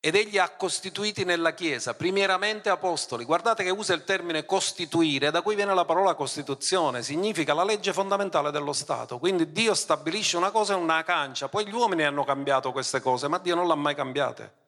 Ed 0.02 0.14
egli 0.14 0.38
ha 0.38 0.48
costituiti 0.48 1.24
nella 1.24 1.52
Chiesa, 1.52 1.92
primieramente 1.92 2.70
apostoli. 2.70 3.26
Guardate 3.26 3.62
che 3.62 3.68
usa 3.68 3.92
il 3.92 4.04
termine 4.04 4.46
costituire, 4.46 5.30
da 5.30 5.42
cui 5.42 5.54
viene 5.54 5.74
la 5.74 5.84
parola 5.84 6.14
Costituzione, 6.14 7.02
significa 7.02 7.52
la 7.52 7.64
legge 7.64 7.92
fondamentale 7.92 8.50
dello 8.50 8.72
Stato. 8.72 9.18
Quindi 9.18 9.52
Dio 9.52 9.74
stabilisce 9.74 10.38
una 10.38 10.50
cosa 10.50 10.72
e 10.72 10.76
una 10.76 11.02
cancia, 11.02 11.48
poi 11.48 11.66
gli 11.66 11.74
uomini 11.74 12.04
hanno 12.04 12.24
cambiato 12.24 12.72
queste 12.72 13.00
cose, 13.02 13.28
ma 13.28 13.36
Dio 13.36 13.54
non 13.54 13.66
l'ha 13.66 13.74
mai 13.74 13.94
cambiate. 13.94 14.59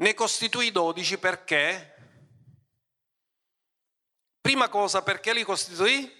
Ne 0.00 0.14
costituì 0.14 0.70
dodici 0.70 1.18
perché 1.18 1.90
Prima 4.40 4.68
cosa, 4.68 5.02
perché 5.02 5.34
li 5.34 5.44
costituì? 5.44 6.18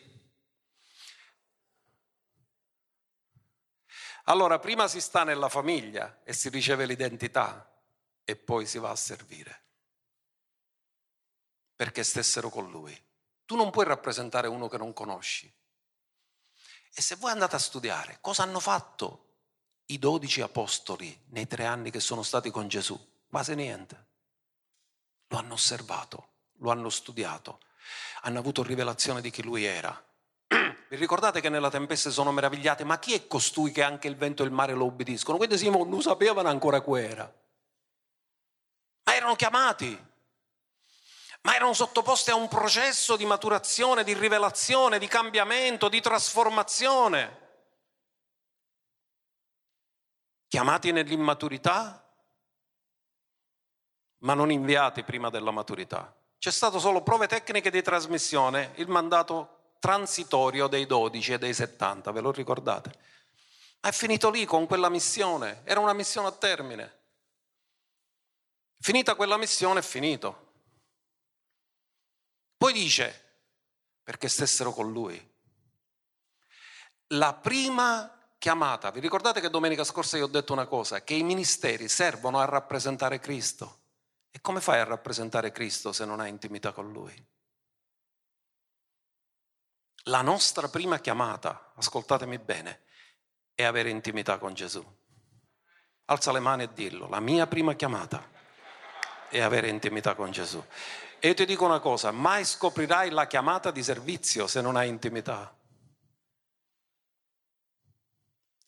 Allora, 4.25 4.59
prima 4.59 4.87
si 4.87 5.01
sta 5.01 5.25
nella 5.25 5.49
famiglia 5.49 6.21
e 6.23 6.33
si 6.33 6.49
riceve 6.51 6.87
l'identità 6.87 7.83
e 8.23 8.37
poi 8.37 8.67
si 8.67 8.79
va 8.79 8.91
a 8.91 8.97
servire. 8.97 9.65
Perché 11.75 12.05
stessero 12.05 12.51
con 12.51 12.71
lui. 12.71 12.97
Tu 13.47 13.57
non 13.57 13.71
puoi 13.71 13.87
rappresentare 13.87 14.47
uno 14.47 14.69
che 14.69 14.77
non 14.77 14.93
conosci. 14.93 15.53
E 16.93 17.03
se 17.03 17.17
voi 17.17 17.31
andate 17.31 17.57
a 17.57 17.59
studiare 17.59 18.19
cosa 18.21 18.43
hanno 18.43 18.61
fatto 18.61 19.39
i 19.87 19.99
dodici 19.99 20.41
apostoli 20.41 21.25
nei 21.31 21.47
tre 21.47 21.65
anni 21.65 21.91
che 21.91 22.01
sono 22.01 22.23
stati 22.23 22.51
con 22.51 22.69
Gesù, 22.69 23.10
quasi 23.31 23.55
niente. 23.55 24.09
Lo 25.29 25.39
hanno 25.39 25.55
osservato, 25.55 26.29
lo 26.59 26.71
hanno 26.71 26.91
studiato, 26.91 27.61
hanno 28.23 28.41
avuto 28.41 28.63
rivelazione 28.63 29.21
di 29.21 29.31
chi 29.31 29.43
lui 29.43 29.65
era. 29.65 30.05
Vi 30.49 30.97
ricordate 30.97 31.41
che 31.41 31.49
nella 31.49 31.71
tempesta 31.71 32.11
sono 32.11 32.33
meravigliate? 32.33 32.83
Ma 32.83 32.99
chi 32.99 33.15
è 33.15 33.29
costui 33.29 33.71
che 33.71 33.85
anche 33.85 34.09
il 34.09 34.17
vento 34.17 34.43
e 34.43 34.47
il 34.47 34.53
mare 34.53 34.75
lo 34.75 34.87
obbediscono? 34.87 35.37
Quindi 35.37 35.57
Simone 35.57 35.89
non 35.89 36.03
sapevano 36.03 36.49
ancora 36.49 36.83
chi 36.83 36.91
era. 36.97 37.33
Ma 39.05 39.15
erano 39.15 39.37
chiamati. 39.37 40.09
Ma 41.43 41.55
erano 41.55 41.73
sottoposti 41.73 42.31
a 42.31 42.35
un 42.35 42.49
processo 42.49 43.17
di 43.17 43.25
maturazione, 43.25 44.05
di 44.05 44.13
rivelazione, 44.13 44.99
di 44.99 45.07
cambiamento, 45.07 45.89
di 45.89 46.01
trasformazione. 46.01 47.39
Chiamati 50.49 50.91
nell'immaturità, 50.91 52.10
ma 54.21 54.35
non 54.35 54.51
inviati 54.51 55.03
prima 55.03 55.31
della 55.31 55.51
maturità. 55.51 56.15
C'è 56.39 56.51
stato 56.51 56.79
solo 56.79 57.03
prove 57.03 57.27
tecniche 57.27 57.71
di 57.71 57.83
trasmissione, 57.83 58.73
il 58.77 58.89
mandato 58.89 59.75
transitorio 59.79 60.69
dei 60.69 60.87
12 60.87 61.35
e 61.35 61.39
dei 61.39 61.55
70, 61.55 62.11
ve 62.13 62.21
lo 62.21 62.33
ricordate? 62.33 62.93
È 63.81 63.91
finito 63.91 64.31
lì 64.31 64.45
con 64.45 64.67
quella 64.67 64.89
missione, 64.89 65.63
era 65.65 65.81
una 65.81 65.93
missione 65.93 66.29
a 66.29 66.33
termine. 66.33 66.99
Finita 68.79 69.15
quella 69.15 69.37
missione 69.37 69.81
è 69.81 69.83
finito. 69.83 70.49
Poi 72.57 72.73
dice, 72.73 73.29
perché 74.03 74.29
stessero 74.29 74.73
con 74.73 74.93
lui. 74.93 75.29
La 77.15 77.33
prima 77.35 78.19
chiamata, 78.39 78.91
vi 78.91 79.01
ricordate 79.01 79.41
che 79.41 79.51
domenica 79.51 79.85
scorsa 79.85 80.17
io 80.17 80.25
ho 80.25 80.29
detto 80.29 80.53
una 80.53 80.67
cosa, 80.67 81.03
che 81.03 81.15
i 81.15 81.23
ministeri 81.23 81.89
servono 81.89 82.39
a 82.39 82.45
rappresentare 82.45 83.19
Cristo. 83.19 83.80
E 84.31 84.41
come 84.41 84.61
fai 84.61 84.81
a 84.81 84.85
rappresentare 84.85 85.51
Cristo 85.53 85.93
se 85.93 86.05
non 86.05 86.21
hai 86.21 86.31
intimità 86.31 86.73
con 86.73 86.93
Lui? 86.93 87.27
La 90.05 90.23
nostra 90.23 90.69
prima 90.69 90.99
chiamata, 90.99 91.73
ascoltatemi 91.75 92.39
bene, 92.39 92.85
è 93.55 93.65
avere 93.65 93.91
intimità 93.91 94.39
con 94.39 94.55
Gesù. 94.55 94.85
Alza 96.07 96.33
le 96.33 96.41
mani 96.41 96.63
e 96.63 96.73
dillo, 96.73 97.09
la 97.09 97.21
mia 97.21 97.47
prima 97.47 97.75
chiamata 97.75 98.27
è 99.29 99.41
avere 99.41 99.69
intimità 99.69 100.15
con 100.15 100.31
Gesù. 100.31 100.65
E 101.19 101.29
io 101.29 101.35
ti 101.35 101.45
dico 101.45 101.67
una 101.67 101.81
cosa, 101.81 102.11
mai 102.13 102.45
scoprirai 102.45 103.11
la 103.11 103.27
chiamata 103.27 103.71
di 103.71 103.83
servizio 103.83 104.47
se 104.47 104.61
non 104.61 104.77
hai 104.77 104.89
intimità. 104.89 105.55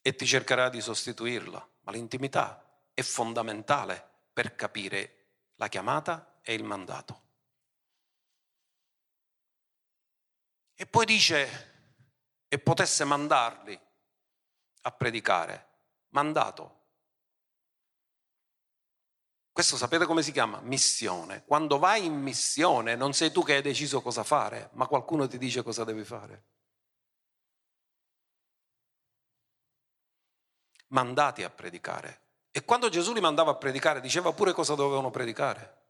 E 0.01 0.15
ti 0.15 0.25
cercherai 0.25 0.69
di 0.69 0.81
sostituirla, 0.81 1.67
ma 1.81 1.91
l'intimità 1.91 2.79
è 2.93 3.01
fondamentale 3.01 4.07
per 4.31 4.55
capire 4.55 5.22
la 5.55 5.67
chiamata 5.67 6.39
e 6.41 6.53
il 6.53 6.63
mandato. 6.63 7.21
E 10.75 10.85
poi 10.85 11.05
dice, 11.05 11.71
e 12.47 12.59
potesse 12.59 13.03
mandarli 13.03 13.79
a 14.81 14.91
predicare, 14.91 15.67
mandato. 16.09 16.81
Questo 19.51 19.77
sapete 19.77 20.05
come 20.05 20.23
si 20.23 20.31
chiama? 20.31 20.59
Missione. 20.61 21.43
Quando 21.45 21.77
vai 21.77 22.05
in 22.05 22.19
missione 22.19 22.95
non 22.95 23.13
sei 23.13 23.31
tu 23.31 23.43
che 23.43 23.55
hai 23.55 23.61
deciso 23.61 24.01
cosa 24.01 24.23
fare, 24.23 24.69
ma 24.73 24.87
qualcuno 24.87 25.27
ti 25.27 25.37
dice 25.37 25.61
cosa 25.61 25.83
devi 25.83 26.03
fare. 26.03 26.43
Mandati 30.87 31.43
a 31.43 31.49
predicare. 31.49 32.22
E 32.55 32.63
quando 32.65 32.87
Gesù 32.87 33.13
li 33.13 33.19
mandava 33.19 33.49
a 33.49 33.55
predicare, 33.55 33.99
diceva 33.99 34.31
pure 34.31 34.53
cosa 34.53 34.75
dovevano 34.75 35.09
predicare. 35.09 35.85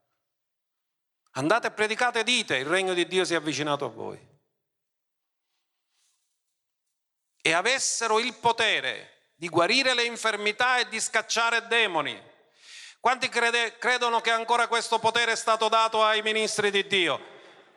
Andate 1.32 1.68
e 1.68 1.72
predicate 1.72 2.20
e 2.20 2.24
dite, 2.24 2.56
il 2.56 2.66
regno 2.66 2.94
di 2.94 3.06
Dio 3.06 3.26
si 3.26 3.34
è 3.34 3.36
avvicinato 3.36 3.84
a 3.84 3.90
voi. 3.90 4.18
E 7.42 7.52
avessero 7.52 8.18
il 8.18 8.34
potere 8.36 9.32
di 9.36 9.50
guarire 9.50 9.94
le 9.94 10.06
infermità 10.06 10.78
e 10.78 10.88
di 10.88 11.02
scacciare 11.02 11.68
demoni. 11.68 12.18
Quanti 13.02 13.28
crede, 13.28 13.78
credono 13.78 14.22
che 14.22 14.32
ancora 14.32 14.70
questo 14.70 15.00
potere 15.00 15.34
è 15.34 15.36
stato 15.36 15.68
dato 15.68 16.02
ai 16.02 16.22
ministri 16.22 16.72
di 16.72 16.88
Dio? 16.88 17.20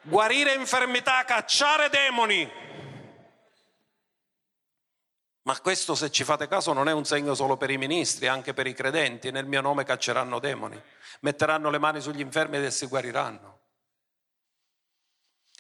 Guarire 0.03 0.55
infermità, 0.55 1.25
cacciare 1.25 1.89
demoni. 1.89 2.49
Ma 5.47 5.61
questo, 5.61 5.95
se 5.95 6.11
ci 6.11 6.25
fate 6.25 6.49
caso, 6.49 6.73
non 6.73 6.89
è 6.89 6.93
un 6.93 7.05
segno 7.05 7.33
solo 7.35 7.57
per 7.57 7.71
i 7.71 7.79
ministri, 7.79 8.27
anche 8.27 8.53
per 8.53 8.67
i 8.67 8.75
credenti. 8.75 9.31
Nel 9.31 9.47
mio 9.47 9.61
nome 9.61 9.85
cacceranno 9.85 10.41
demoni, 10.41 10.81
metteranno 11.21 11.71
le 11.71 11.79
mani 11.79 12.01
sugli 12.01 12.19
infermi 12.19 12.57
ed 12.57 12.65
essi 12.65 12.87
guariranno. 12.87 13.61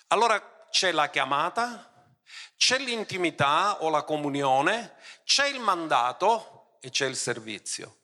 Allora 0.08 0.66
c'è 0.70 0.90
la 0.90 1.08
chiamata, 1.08 2.18
c'è 2.56 2.78
l'intimità 2.78 3.82
o 3.84 3.88
la 3.88 4.02
comunione, 4.02 4.94
c'è 5.24 5.46
il 5.46 5.60
mandato 5.60 6.78
e 6.80 6.90
c'è 6.90 7.06
il 7.06 7.16
servizio. 7.16 7.98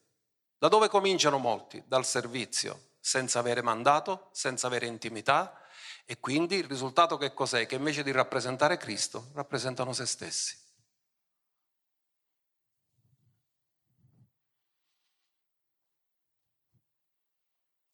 Da 0.58 0.68
dove 0.68 0.88
cominciano 0.88 1.38
molti? 1.38 1.82
Dal 1.84 2.06
servizio, 2.06 2.90
senza 3.00 3.40
avere 3.40 3.60
mandato, 3.60 4.28
senza 4.30 4.68
avere 4.68 4.86
intimità 4.86 5.60
e 6.04 6.20
quindi 6.20 6.56
il 6.56 6.64
risultato 6.64 7.16
che 7.16 7.34
cos'è? 7.34 7.66
Che 7.66 7.74
invece 7.74 8.04
di 8.04 8.12
rappresentare 8.12 8.76
Cristo, 8.76 9.30
rappresentano 9.34 9.92
se 9.92 10.06
stessi. 10.06 10.61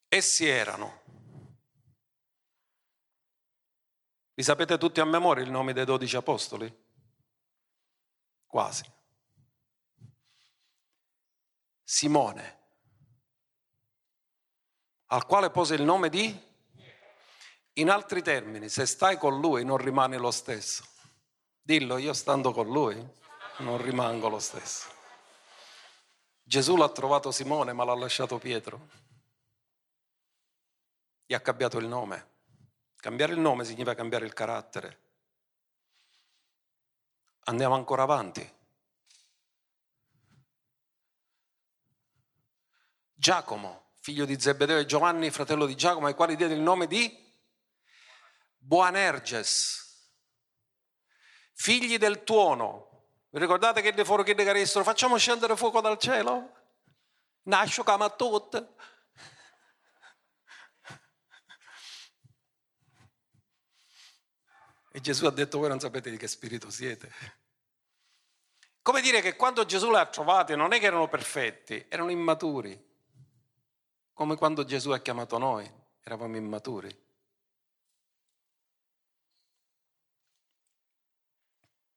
Essi 0.09 0.49
erano. 0.49 1.03
Li 4.33 4.43
sapete 4.43 4.79
tutti 4.79 5.01
a 5.01 5.05
memoria 5.05 5.45
il 5.45 5.51
nome 5.51 5.75
dei 5.75 5.85
dodici 5.85 6.17
apostoli? 6.17 6.87
Quasi. 8.47 8.85
Simone, 11.83 12.59
al 15.07 15.27
quale 15.27 15.51
pose 15.51 15.75
il 15.75 15.83
nome 15.83 16.09
di? 16.09 16.47
In 17.75 17.91
altri 17.91 18.23
termini, 18.23 18.69
se 18.69 18.87
stai 18.87 19.19
con 19.19 19.41
lui 19.41 19.65
non 19.65 19.77
rimani 19.77 20.17
lo 20.17 20.31
stesso. 20.31 20.85
Dillo, 21.61 21.99
io 21.99 22.13
stando 22.13 22.53
con 22.53 22.67
lui 22.67 22.95
non 23.59 23.83
rimango 23.83 24.29
lo 24.29 24.39
stesso. 24.39 24.89
Gesù 26.43 26.77
l'ha 26.77 26.89
trovato 26.89 27.31
Simone 27.31 27.73
ma 27.73 27.85
l'ha 27.85 27.95
lasciato 27.95 28.39
Pietro 28.39 28.89
gli 31.29 31.35
ha 31.35 31.41
cambiato 31.41 31.76
il 31.76 31.87
nome. 31.87 32.37
Cambiare 32.97 33.35
il 33.35 33.39
nome 33.39 33.66
significa 33.66 33.95
cambiare 33.95 34.24
il 34.24 34.33
carattere. 34.33 35.01
Andiamo 37.41 37.74
ancora 37.74 38.03
avanti. 38.05 38.51
Giacomo, 43.12 43.91
figlio 44.01 44.24
di 44.24 44.41
Zebedeo 44.41 44.79
e 44.79 44.87
Giovanni, 44.87 45.29
fratello 45.29 45.66
di 45.66 45.76
Giacomo, 45.76 46.07
ai 46.07 46.14
quali 46.14 46.35
diede 46.35 46.55
il 46.55 46.61
nome 46.61 46.87
di 46.87 47.31
Boanerges, 48.57 50.11
figli 51.53 51.99
del 51.99 52.24
tuono. 52.24 53.11
Vi 53.29 53.39
ricordate 53.39 53.83
che 53.83 53.93
le 53.93 54.05
fuoco 54.07 54.22
che 54.22 54.35
decarassero? 54.35 54.83
Facciamo 54.83 55.18
scendere 55.18 55.57
fuoco 55.57 55.83
dal 55.83 55.99
cielo? 55.99 56.55
Nascio 57.43 57.83
camatut. 57.83 58.76
E 64.99 65.01
Gesù 65.01 65.26
ha 65.26 65.30
detto 65.30 65.59
voi 65.59 65.68
non 65.68 65.78
sapete 65.78 66.11
di 66.11 66.16
che 66.16 66.26
spirito 66.26 66.70
siete. 66.70 67.09
Come 68.82 69.01
dire 69.01 69.20
che 69.20 69.36
quando 69.36 69.64
Gesù 69.64 69.90
li 69.90 69.96
ha 69.96 70.07
trovati 70.07 70.57
non 70.57 70.72
è 70.72 70.80
che 70.80 70.86
erano 70.86 71.07
perfetti, 71.07 71.86
erano 71.88 72.11
immaturi. 72.11 72.86
Come 74.12 74.34
quando 74.34 74.64
Gesù 74.64 74.90
ha 74.90 74.99
chiamato 74.99 75.38
noi, 75.38 75.70
eravamo 76.03 76.34
immaturi. 76.34 77.05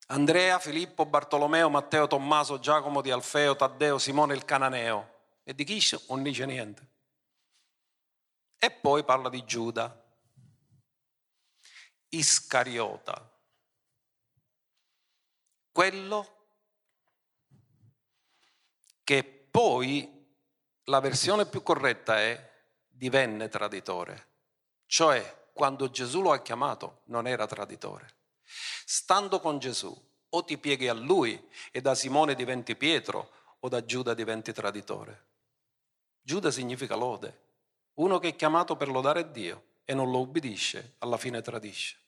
Andrea, 0.06 0.60
Filippo, 0.60 1.08
Bartolomeo, 1.08 1.72
Matteo, 1.72 2.06
Tommaso, 2.06 2.60
Giacomo 2.60 3.02
di 3.02 3.10
Alfeo, 3.10 3.56
Taddeo, 3.56 3.98
Simone 3.98 4.36
il 4.36 4.46
Cananeo. 4.46 5.22
E 5.42 5.56
di 5.56 5.64
chi 5.64 5.82
non 6.10 6.22
dice 6.22 6.46
niente. 6.46 6.88
E 8.60 8.70
poi 8.70 9.04
parla 9.04 9.30
di 9.30 9.44
Giuda, 9.44 10.01
Iscariota, 12.14 13.32
quello 15.72 16.40
che 19.04 19.24
poi 19.24 20.30
la 20.86 21.00
versione 21.00 21.46
più 21.46 21.64
corretta 21.64 22.20
è 22.20 22.50
divenne 22.88 23.48
traditore, 23.48 24.28
cioè 24.86 25.50
quando 25.54 25.90
Gesù 25.90 26.22
lo 26.22 26.34
ha 26.34 26.42
chiamato 26.42 27.04
non 27.06 27.28
era 27.28 27.48
traditore. 27.48 28.16
Stando 28.44 29.40
con 29.40 29.60
Gesù 29.60 29.96
o 30.30 30.44
ti 30.44 30.58
pieghi 30.58 30.90
a 30.90 30.94
lui 30.94 31.50
e 31.72 31.80
da 31.80 31.96
Simone 31.96 32.36
diventi 32.36 32.76
Pietro 32.76 33.32
o 33.60 33.70
da 33.70 33.86
Giuda 33.86 34.14
diventi 34.14 34.52
traditore. 34.52 35.28
Giuda 36.22 36.52
significa 36.52 36.96
lode, 36.96 37.40
uno 37.96 38.20
che 38.20 38.30
è 38.30 38.36
chiamato 38.36 38.76
per 38.76 38.90
lodare 38.90 39.32
Dio 39.32 39.64
e 39.86 39.94
non 39.94 40.12
lo 40.12 40.20
ubbidisce, 40.20 40.96
alla 41.00 41.18
fine 41.18 41.42
tradisce. 41.42 42.01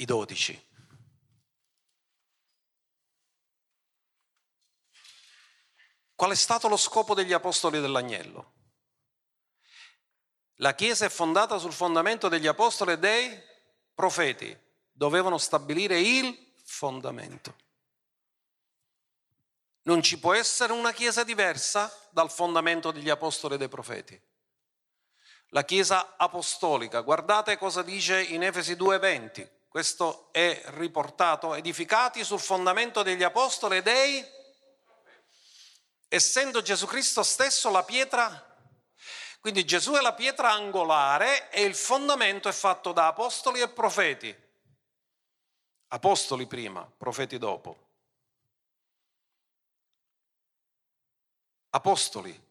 I 0.00 0.06
dodici. 0.06 0.68
Qual 6.14 6.30
è 6.30 6.34
stato 6.34 6.68
lo 6.68 6.78
scopo 6.78 7.12
degli 7.12 7.34
apostoli 7.34 7.80
dell'agnello? 7.80 8.54
La 10.56 10.74
Chiesa 10.74 11.04
è 11.04 11.10
fondata 11.10 11.58
sul 11.58 11.74
fondamento 11.74 12.28
degli 12.28 12.46
apostoli 12.46 12.92
e 12.92 12.98
dei 12.98 13.38
profeti. 13.94 14.58
Dovevano 14.90 15.36
stabilire 15.36 16.00
il 16.00 16.54
fondamento. 16.64 17.56
Non 19.82 20.02
ci 20.02 20.18
può 20.18 20.32
essere 20.32 20.72
una 20.72 20.92
Chiesa 20.92 21.24
diversa 21.24 21.94
dal 22.10 22.30
fondamento 22.30 22.90
degli 22.90 23.10
apostoli 23.10 23.54
e 23.56 23.58
dei 23.58 23.68
profeti. 23.68 24.18
La 25.48 25.64
Chiesa 25.64 26.16
apostolica, 26.16 27.02
guardate 27.02 27.58
cosa 27.58 27.82
dice 27.82 28.22
in 28.22 28.42
Efesi 28.42 28.76
2:20, 28.76 29.58
questo 29.70 30.32
è 30.32 30.62
riportato, 30.70 31.54
edificati 31.54 32.24
sul 32.24 32.40
fondamento 32.40 33.04
degli 33.04 33.22
apostoli 33.22 33.76
e 33.76 33.82
dei, 33.82 34.26
essendo 36.08 36.60
Gesù 36.60 36.86
Cristo 36.86 37.22
stesso 37.22 37.70
la 37.70 37.84
pietra, 37.84 38.48
quindi 39.38 39.64
Gesù 39.64 39.92
è 39.92 40.00
la 40.00 40.12
pietra 40.12 40.50
angolare 40.50 41.52
e 41.52 41.62
il 41.62 41.76
fondamento 41.76 42.48
è 42.48 42.52
fatto 42.52 42.90
da 42.90 43.06
apostoli 43.06 43.60
e 43.60 43.68
profeti. 43.68 44.36
Apostoli 45.92 46.48
prima, 46.48 46.84
profeti 46.98 47.38
dopo. 47.38 47.88
Apostoli 51.70 52.48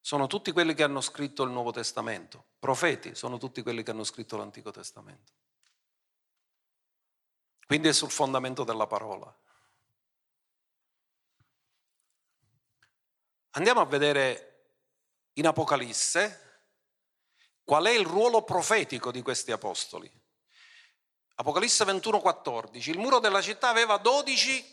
sono 0.00 0.28
tutti 0.28 0.52
quelli 0.52 0.74
che 0.74 0.84
hanno 0.84 1.00
scritto 1.00 1.42
il 1.42 1.50
Nuovo 1.50 1.72
Testamento, 1.72 2.44
profeti 2.60 3.16
sono 3.16 3.38
tutti 3.38 3.60
quelli 3.60 3.82
che 3.82 3.90
hanno 3.90 4.04
scritto 4.04 4.36
l'Antico 4.36 4.70
Testamento. 4.70 5.43
Quindi 7.66 7.88
è 7.88 7.92
sul 7.92 8.10
fondamento 8.10 8.64
della 8.64 8.86
parola. 8.86 9.34
Andiamo 13.50 13.80
a 13.80 13.86
vedere 13.86 14.50
in 15.34 15.46
Apocalisse 15.46 16.40
qual 17.62 17.84
è 17.84 17.90
il 17.90 18.04
ruolo 18.04 18.42
profetico 18.42 19.10
di 19.10 19.22
questi 19.22 19.52
apostoli. 19.52 20.10
Apocalisse 21.36 21.84
21:14, 21.84 22.90
il 22.90 22.98
muro 22.98 23.18
della 23.18 23.40
città 23.40 23.68
aveva 23.68 23.96
12 23.96 24.72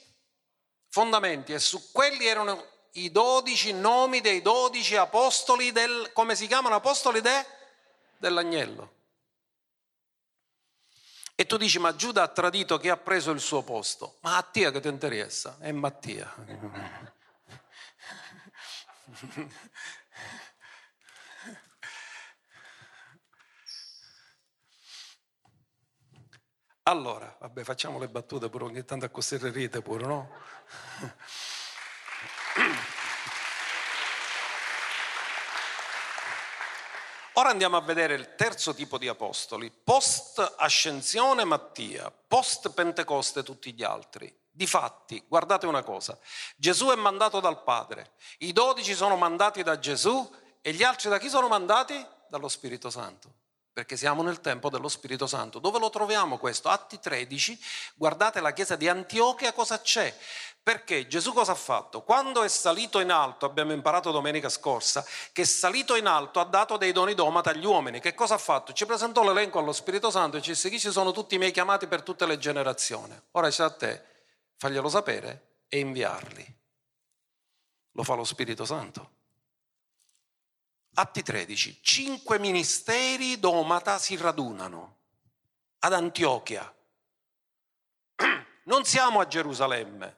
fondamenti 0.90 1.54
e 1.54 1.60
su 1.60 1.92
quelli 1.92 2.26
erano 2.26 2.70
i 2.94 3.12
dodici 3.12 3.72
nomi 3.72 4.20
dei 4.20 4.42
dodici 4.42 4.96
apostoli 4.96 5.72
del, 5.72 6.12
come 6.14 6.36
si 6.36 6.48
chiamano 6.48 6.76
apostoli 6.76 7.22
de, 7.22 7.46
dell'agnello. 8.18 9.00
E 11.42 11.48
tu 11.48 11.58
dici, 11.58 11.80
ma 11.80 11.96
Giuda 11.96 12.22
ha 12.22 12.28
tradito 12.28 12.78
chi 12.78 12.88
ha 12.88 12.98
preso 12.98 13.32
il 13.32 13.40
suo 13.40 13.64
posto. 13.64 14.18
Ma 14.20 14.38
a 14.38 14.44
te 14.44 14.72
che 14.72 14.80
ti 14.80 14.88
interessa? 14.88 15.58
È 15.60 15.72
Mattia. 15.72 16.32
Allora, 26.84 27.38
vabbè, 27.40 27.64
facciamo 27.64 28.00
le 28.00 28.10
battute 28.10 28.50
pure 28.50 28.66
ogni 28.66 28.84
tanto 28.84 29.06
a 29.06 29.10
così 29.10 29.38
rite 29.38 29.82
pure, 29.82 30.06
no? 30.06 30.30
Ora 37.36 37.50
andiamo 37.50 37.78
a 37.78 37.82
vedere 37.82 38.14
il 38.16 38.36
terzo 38.36 38.74
tipo 38.74 38.98
di 38.98 39.08
apostoli, 39.08 39.72
post 39.72 40.56
ascensione 40.58 41.46
Mattia, 41.46 42.12
post 42.12 42.72
Pentecoste 42.72 43.42
tutti 43.42 43.74
gli 43.74 43.84
altri. 43.84 44.34
Difatti, 44.50 45.24
guardate 45.28 45.66
una 45.66 45.82
cosa, 45.82 46.18
Gesù 46.58 46.88
è 46.88 46.96
mandato 46.96 47.40
dal 47.40 47.64
Padre, 47.64 48.12
i 48.40 48.52
dodici 48.52 48.94
sono 48.94 49.16
mandati 49.16 49.64
da 49.64 49.80
Gesù 49.80 50.30
e 50.60 50.74
gli 50.74 50.84
altri 50.84 51.10
da 51.10 51.18
chi 51.20 51.30
sono 51.30 51.48
mandati? 51.48 52.06
Dallo 52.28 52.50
Spirito 52.50 52.90
Santo 52.90 53.41
perché 53.74 53.96
siamo 53.96 54.22
nel 54.22 54.42
tempo 54.42 54.70
dello 54.70 54.90
Spirito 54.90 55.28
Santo. 55.28 55.60
Dove 55.60 55.80
lo 55.80 55.90
troviamo 55.90 56.38
questo? 56.38 56.68
Atti 56.70 57.00
13, 57.00 57.60
guardate 57.96 58.42
la 58.42 58.52
chiesa 58.52 58.76
di 58.76 58.90
Antiochia 58.90 59.54
cosa 59.54 59.80
c'è. 59.80 60.16
Perché 60.64 61.08
Gesù 61.08 61.34
cosa 61.34 61.54
ha 61.54 61.56
fatto? 61.56 62.04
Quando 62.04 62.44
è 62.44 62.48
salito 62.48 63.00
in 63.00 63.10
alto, 63.10 63.46
abbiamo 63.46 63.72
imparato 63.72 64.12
domenica 64.12 64.48
scorsa, 64.50 65.04
che 65.32 65.42
è 65.42 65.46
salito 65.46 65.96
in 65.96 66.06
alto 66.06 66.40
ha 66.40 66.44
dato 66.44 66.78
dei 66.78 66.92
doni 66.92 67.16
domata 67.16 67.50
agli 67.50 67.66
uomini. 67.66 68.00
Che 68.00 68.14
cosa 68.14 68.36
ha 68.36 68.38
fatto? 68.38 68.72
Ci 68.74 68.86
presentò 68.86 69.24
l'elenco 69.24 69.58
allo 69.58 69.72
Spirito 69.72 70.12
Santo 70.12 70.38
e 70.38 70.42
ci 70.42 70.52
disse 70.52 70.70
chi 70.70 70.80
ci 70.80 70.92
sono 70.92 71.12
tutti 71.12 71.36
i 71.36 71.38
miei 71.40 71.52
chiamati 71.52 71.88
per 71.88 72.04
tutte 72.04 72.28
le 72.28 72.38
generazioni. 72.38 73.20
Ora 73.32 73.50
c'è 73.50 73.64
a 73.64 73.72
te, 73.72 74.04
faglielo 74.58 74.90
sapere 74.90 75.64
e 75.68 75.80
inviarli. 75.80 76.60
Lo 77.94 78.04
fa 78.04 78.14
lo 78.14 78.24
Spirito 78.24 78.66
Santo. 78.66 79.21
Atti 80.94 81.24
13, 81.24 81.80
cinque 81.82 82.38
ministeri 82.38 83.40
domata 83.40 83.98
si 83.98 84.18
radunano 84.18 84.98
ad 85.80 85.94
Antiochia. 85.94 86.74
Non 88.64 88.86
siamo 88.86 89.20
a 89.20 89.28
Gerusalemme, 89.28 90.18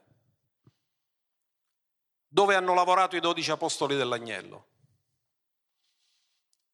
dove 2.28 2.56
hanno 2.56 2.74
lavorato 2.74 3.16
i 3.16 3.22
dodici 3.22 3.52
apostoli 3.52 3.96
dell'agnello. 3.96 4.68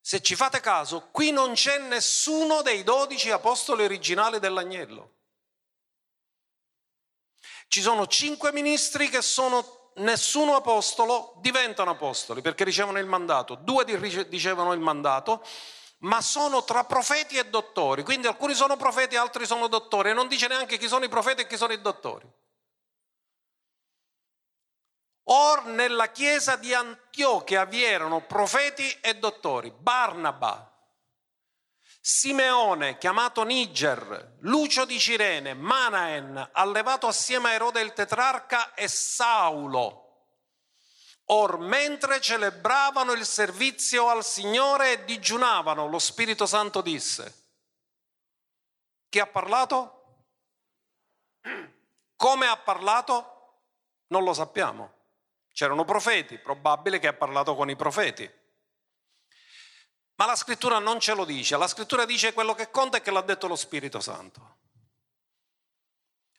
Se 0.01 0.21
ci 0.21 0.35
fate 0.35 0.61
caso, 0.61 1.09
qui 1.11 1.29
non 1.31 1.53
c'è 1.53 1.77
nessuno 1.77 2.63
dei 2.63 2.83
dodici 2.83 3.29
apostoli 3.29 3.83
originali 3.83 4.39
dell'agnello. 4.39 5.17
Ci 7.67 7.81
sono 7.81 8.07
cinque 8.07 8.51
ministri 8.51 9.09
che 9.09 9.21
sono 9.21 9.78
nessuno 9.99 10.55
apostolo 10.55 11.33
diventano 11.37 11.91
apostoli 11.91 12.41
perché 12.41 12.63
ricevono 12.63 12.99
il 12.99 13.05
mandato, 13.05 13.55
due 13.55 13.83
ricevono 13.85 14.73
il 14.73 14.79
mandato, 14.79 15.43
ma 15.99 16.21
sono 16.21 16.63
tra 16.63 16.83
profeti 16.83 17.37
e 17.37 17.49
dottori, 17.49 18.03
quindi 18.03 18.27
alcuni 18.27 18.53
sono 18.53 18.77
profeti, 18.77 19.15
altri 19.15 19.45
sono 19.45 19.67
dottori 19.67 20.09
e 20.09 20.13
non 20.13 20.27
dice 20.27 20.47
neanche 20.47 20.77
chi 20.77 20.87
sono 20.87 21.05
i 21.05 21.09
profeti 21.09 21.41
e 21.41 21.47
chi 21.47 21.57
sono 21.57 21.73
i 21.73 21.81
dottori. 21.81 22.27
Or 25.31 25.65
nella 25.65 26.07
chiesa 26.07 26.55
di 26.55 26.73
Antiochia 26.73 27.65
vi 27.65 27.83
erano 27.83 28.21
profeti 28.21 28.89
e 28.99 29.15
dottori, 29.15 29.71
Barnaba, 29.71 30.68
Simeone, 32.11 32.97
chiamato 32.97 33.43
Niger, 33.43 34.37
Lucio 34.39 34.83
di 34.85 34.99
Cirene, 34.99 35.53
Manaen, 35.53 36.49
allevato 36.53 37.05
assieme 37.05 37.49
a 37.49 37.53
Erode 37.53 37.81
il 37.81 37.93
tetrarca 37.93 38.73
e 38.73 38.87
Saulo. 38.87 40.31
Or 41.25 41.59
mentre 41.59 42.19
celebravano 42.19 43.11
il 43.11 43.23
servizio 43.27 44.09
al 44.09 44.25
Signore 44.25 44.93
e 44.93 45.05
digiunavano, 45.05 45.87
lo 45.87 45.99
Spirito 45.99 46.47
Santo 46.47 46.81
disse. 46.81 47.51
Chi 49.07 49.19
ha 49.19 49.27
parlato? 49.27 50.23
Come 52.15 52.47
ha 52.47 52.57
parlato? 52.57 53.61
Non 54.07 54.23
lo 54.23 54.33
sappiamo. 54.33 54.93
C'erano 55.53 55.85
profeti, 55.85 56.39
probabile 56.39 56.97
che 56.97 57.07
ha 57.07 57.13
parlato 57.13 57.55
con 57.55 57.69
i 57.69 57.75
profeti. 57.75 58.38
Ma 60.19 60.25
la 60.25 60.35
scrittura 60.35 60.79
non 60.79 60.99
ce 60.99 61.13
lo 61.13 61.23
dice, 61.23 61.55
la 61.55 61.65
scrittura 61.65 62.03
dice 62.03 62.33
quello 62.33 62.53
che 62.53 62.69
conta 62.69 62.97
è 62.97 63.01
che 63.01 63.09
l'ha 63.09 63.21
detto 63.21 63.47
lo 63.47 63.55
Spirito 63.55 64.01
Santo. 64.01 64.57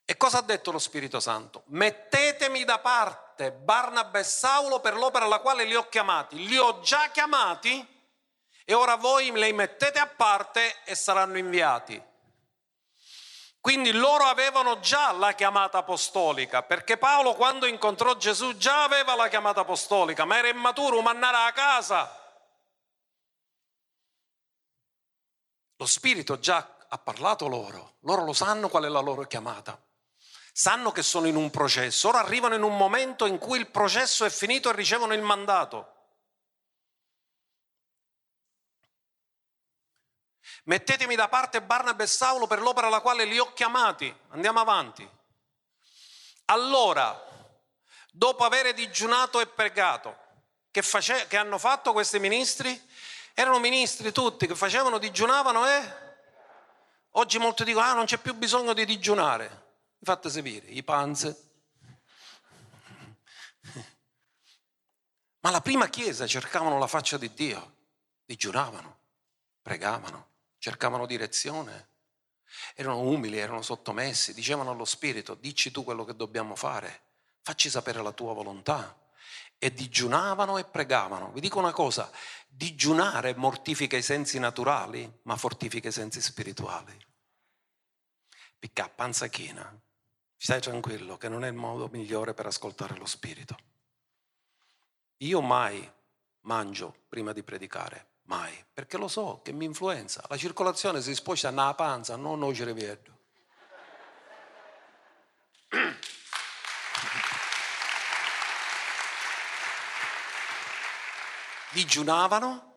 E 0.04 0.18
cosa 0.18 0.38
ha 0.38 0.42
detto 0.42 0.70
lo 0.70 0.78
Spirito 0.78 1.18
Santo? 1.18 1.62
Mettetemi 1.68 2.64
da 2.64 2.78
parte 2.78 3.52
Barnabé 3.52 4.18
e 4.18 4.24
Saulo 4.24 4.80
per 4.80 4.98
l'opera 4.98 5.24
alla 5.24 5.38
quale 5.38 5.64
li 5.64 5.74
ho 5.74 5.88
chiamati. 5.88 6.46
Li 6.46 6.58
ho 6.58 6.80
già 6.80 7.08
chiamati 7.10 7.86
e 8.66 8.74
ora 8.74 8.96
voi 8.96 9.32
li 9.32 9.52
mettete 9.54 9.98
a 9.98 10.08
parte 10.08 10.82
e 10.84 10.94
saranno 10.94 11.38
inviati. 11.38 12.02
Quindi 13.62 13.92
loro 13.92 14.24
avevano 14.24 14.80
già 14.80 15.10
la 15.12 15.32
chiamata 15.32 15.78
apostolica, 15.78 16.62
perché 16.62 16.98
Paolo 16.98 17.32
quando 17.32 17.64
incontrò 17.64 18.14
Gesù 18.16 18.58
già 18.58 18.82
aveva 18.82 19.14
la 19.14 19.28
chiamata 19.28 19.60
apostolica, 19.62 20.26
ma 20.26 20.36
era 20.36 20.48
immaturo, 20.48 21.00
mannare 21.00 21.48
a 21.48 21.52
casa. 21.52 22.19
Lo 25.80 25.86
Spirito 25.86 26.38
già 26.38 26.76
ha 26.88 26.98
parlato 26.98 27.48
loro, 27.48 27.96
loro 28.00 28.22
lo 28.22 28.34
sanno 28.34 28.68
qual 28.68 28.84
è 28.84 28.88
la 28.88 29.00
loro 29.00 29.22
chiamata. 29.22 29.82
Sanno 30.52 30.92
che 30.92 31.02
sono 31.02 31.26
in 31.26 31.36
un 31.36 31.48
processo, 31.48 32.08
ora 32.08 32.18
arrivano 32.18 32.54
in 32.54 32.62
un 32.62 32.76
momento 32.76 33.24
in 33.24 33.38
cui 33.38 33.58
il 33.58 33.70
processo 33.70 34.26
è 34.26 34.30
finito 34.30 34.68
e 34.68 34.74
ricevono 34.74 35.14
il 35.14 35.22
mandato. 35.22 35.94
Mettetemi 40.64 41.14
da 41.14 41.28
parte 41.28 41.62
Barnabé 41.62 42.02
e 42.02 42.08
Saulo 42.08 42.46
per 42.46 42.60
l'opera 42.60 42.88
alla 42.88 43.00
quale 43.00 43.24
li 43.24 43.38
ho 43.38 43.50
chiamati. 43.54 44.14
Andiamo 44.32 44.60
avanti. 44.60 45.08
Allora, 46.46 47.18
dopo 48.10 48.44
aver 48.44 48.74
digiunato 48.74 49.40
e 49.40 49.46
pregato, 49.46 50.14
che, 50.70 50.82
face- 50.82 51.26
che 51.26 51.38
hanno 51.38 51.56
fatto 51.56 51.94
questi 51.94 52.18
ministri? 52.18 52.88
Erano 53.34 53.58
ministri 53.58 54.12
tutti 54.12 54.46
che 54.46 54.54
facevano, 54.54 54.98
digiunavano 54.98 55.66
e... 55.66 56.08
Oggi 57.14 57.38
molti 57.38 57.64
dicono, 57.64 57.86
ah 57.86 57.94
non 57.94 58.04
c'è 58.04 58.18
più 58.18 58.34
bisogno 58.34 58.72
di 58.72 58.84
digiunare. 58.84 59.68
Fate 60.02 60.30
sapere, 60.30 60.66
i 60.66 60.82
panze. 60.82 61.50
Ma 65.40 65.50
la 65.50 65.60
prima 65.60 65.88
chiesa 65.88 66.26
cercavano 66.26 66.78
la 66.78 66.86
faccia 66.86 67.16
di 67.16 67.32
Dio, 67.32 67.76
digiunavano, 68.26 68.98
pregavano, 69.62 70.28
cercavano 70.58 71.06
direzione, 71.06 71.88
erano 72.74 73.00
umili, 73.00 73.38
erano 73.38 73.62
sottomessi, 73.62 74.34
dicevano 74.34 74.70
allo 74.70 74.84
Spirito, 74.84 75.34
dici 75.34 75.70
tu 75.70 75.82
quello 75.82 76.04
che 76.04 76.14
dobbiamo 76.14 76.54
fare, 76.56 77.04
facci 77.40 77.70
sapere 77.70 78.02
la 78.02 78.12
tua 78.12 78.34
volontà 78.34 78.98
e 79.58 79.72
digiunavano 79.72 80.58
e 80.58 80.64
pregavano. 80.64 81.30
Vi 81.32 81.40
dico 81.40 81.58
una 81.58 81.72
cosa, 81.72 82.10
digiunare 82.52 83.34
mortifica 83.36 83.96
i 83.96 84.02
sensi 84.02 84.38
naturali, 84.38 85.20
ma 85.22 85.36
fortifica 85.36 85.88
i 85.88 85.92
sensi 85.92 86.20
spirituali. 86.20 86.96
Picca 88.58 88.88
panza 88.88 89.28
china, 89.28 89.80
stai 90.36 90.60
tranquillo 90.60 91.16
che 91.16 91.28
non 91.28 91.44
è 91.44 91.48
il 91.48 91.54
modo 91.54 91.88
migliore 91.88 92.34
per 92.34 92.46
ascoltare 92.46 92.96
lo 92.96 93.06
spirito. 93.06 93.56
Io 95.18 95.40
mai 95.40 95.90
mangio 96.40 97.04
prima 97.08 97.32
di 97.32 97.42
predicare, 97.42 98.14
mai, 98.24 98.52
perché 98.72 98.96
lo 98.98 99.08
so 99.08 99.40
che 99.42 99.52
mi 99.52 99.64
influenza. 99.64 100.24
La 100.28 100.36
circolazione 100.36 101.00
si 101.00 101.14
sposta 101.14 101.50
nella 101.50 101.74
panza, 101.74 102.16
non 102.16 102.40
noi 102.40 102.54
ci 102.54 102.64
digiunavano. 111.72 112.68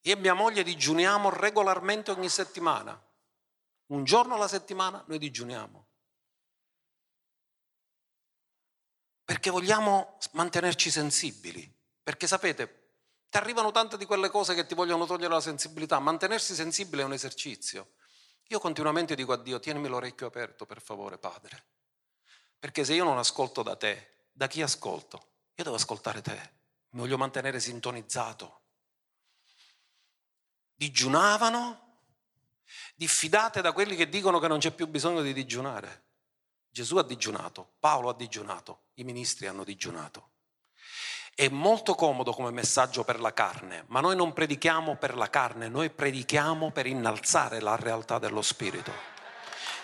E 0.00 0.16
mia 0.16 0.34
moglie 0.34 0.64
digiuniamo 0.64 1.30
regolarmente 1.30 2.10
ogni 2.10 2.28
settimana. 2.28 3.00
Un 3.86 4.04
giorno 4.04 4.34
alla 4.34 4.48
settimana 4.48 5.02
noi 5.06 5.18
digiuniamo. 5.18 5.86
Perché 9.24 9.50
vogliamo 9.50 10.18
mantenerci 10.32 10.90
sensibili. 10.90 11.72
Perché 12.02 12.26
sapete, 12.26 12.80
ti 13.28 13.36
arrivano 13.36 13.70
tante 13.70 13.96
di 13.96 14.04
quelle 14.04 14.28
cose 14.28 14.54
che 14.54 14.66
ti 14.66 14.74
vogliono 14.74 15.06
togliere 15.06 15.32
la 15.32 15.40
sensibilità. 15.40 16.00
Mantenersi 16.00 16.54
sensibile 16.54 17.02
è 17.02 17.04
un 17.04 17.12
esercizio. 17.12 17.92
Io 18.48 18.58
continuamente 18.58 19.14
dico 19.14 19.32
a 19.32 19.36
Dio, 19.36 19.60
tienimi 19.60 19.86
l'orecchio 19.86 20.26
aperto, 20.26 20.66
per 20.66 20.82
favore, 20.82 21.16
Padre. 21.16 21.64
Perché 22.58 22.84
se 22.84 22.94
io 22.94 23.04
non 23.04 23.18
ascolto 23.18 23.62
da 23.62 23.76
te, 23.76 24.26
da 24.32 24.48
chi 24.48 24.62
ascolto? 24.62 25.28
Io 25.54 25.64
devo 25.64 25.76
ascoltare 25.76 26.20
te 26.20 26.60
mi 26.92 27.00
voglio 27.00 27.18
mantenere 27.18 27.60
sintonizzato. 27.60 28.60
Digiunavano, 30.74 31.98
diffidate 32.94 33.60
da 33.60 33.72
quelli 33.72 33.96
che 33.96 34.08
dicono 34.08 34.38
che 34.38 34.48
non 34.48 34.58
c'è 34.58 34.72
più 34.72 34.86
bisogno 34.88 35.22
di 35.22 35.32
digiunare. 35.32 36.04
Gesù 36.70 36.96
ha 36.96 37.02
digiunato, 37.02 37.74
Paolo 37.78 38.08
ha 38.08 38.14
digiunato, 38.14 38.84
i 38.94 39.04
ministri 39.04 39.46
hanno 39.46 39.64
digiunato. 39.64 40.30
È 41.34 41.48
molto 41.48 41.94
comodo 41.94 42.32
come 42.32 42.50
messaggio 42.50 43.04
per 43.04 43.20
la 43.20 43.32
carne, 43.32 43.84
ma 43.88 44.00
noi 44.00 44.16
non 44.16 44.32
predichiamo 44.32 44.96
per 44.96 45.16
la 45.16 45.30
carne, 45.30 45.68
noi 45.68 45.88
predichiamo 45.88 46.70
per 46.72 46.86
innalzare 46.86 47.60
la 47.60 47.76
realtà 47.76 48.18
dello 48.18 48.42
spirito. 48.42 48.92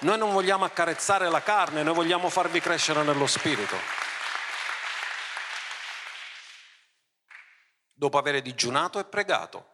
Noi 0.00 0.18
non 0.18 0.32
vogliamo 0.32 0.64
accarezzare 0.64 1.28
la 1.30 1.42
carne, 1.42 1.82
noi 1.82 1.94
vogliamo 1.94 2.28
farvi 2.28 2.60
crescere 2.60 3.02
nello 3.02 3.26
spirito. 3.26 3.76
Dopo 7.98 8.16
aver 8.16 8.40
digiunato 8.40 9.00
e 9.00 9.04
pregato, 9.04 9.66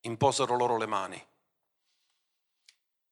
imposero 0.00 0.56
loro 0.56 0.78
le 0.78 0.86
mani. 0.86 1.26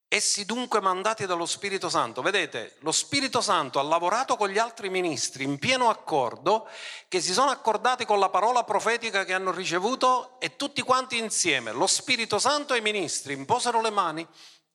Essi 0.09 0.46
dunque 0.46 0.80
mandati 0.80 1.26
dallo 1.26 1.44
Spirito 1.44 1.90
Santo, 1.90 2.22
vedete, 2.22 2.76
lo 2.78 2.92
Spirito 2.92 3.42
Santo 3.42 3.78
ha 3.78 3.82
lavorato 3.82 4.36
con 4.36 4.48
gli 4.48 4.57
altri 4.57 4.88
ministri 4.88 5.44
in 5.44 5.59
pieno 5.59 5.90
accordo, 5.90 6.68
che 7.09 7.20
si 7.20 7.34
sono 7.34 7.50
accordati 7.50 8.07
con 8.07 8.18
la 8.18 8.30
parola 8.30 8.64
profetica 8.64 9.24
che 9.24 9.34
hanno 9.34 9.50
ricevuto 9.50 10.40
e 10.40 10.57
tutti 10.57 10.80
quanti 10.80 11.18
insieme, 11.18 11.72
lo 11.72 11.86
Spirito 11.86 12.38
Santo 12.38 12.72
e 12.72 12.78
i 12.78 12.82
ministri, 12.82 13.34
imposero 13.34 13.82
le 13.82 13.90
mani 13.90 14.26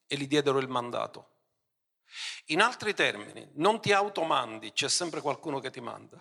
e 0.06 0.16
gli 0.16 0.28
diedero 0.28 0.58
il 0.58 0.68
mandato. 0.68 1.30
In 2.46 2.60
altri 2.60 2.94
termini, 2.94 3.50
non 3.54 3.80
ti 3.80 3.90
automandi, 3.90 4.72
c'è 4.72 4.88
sempre 4.88 5.20
qualcuno 5.20 5.58
che 5.58 5.70
ti 5.70 5.80
manda. 5.80 6.18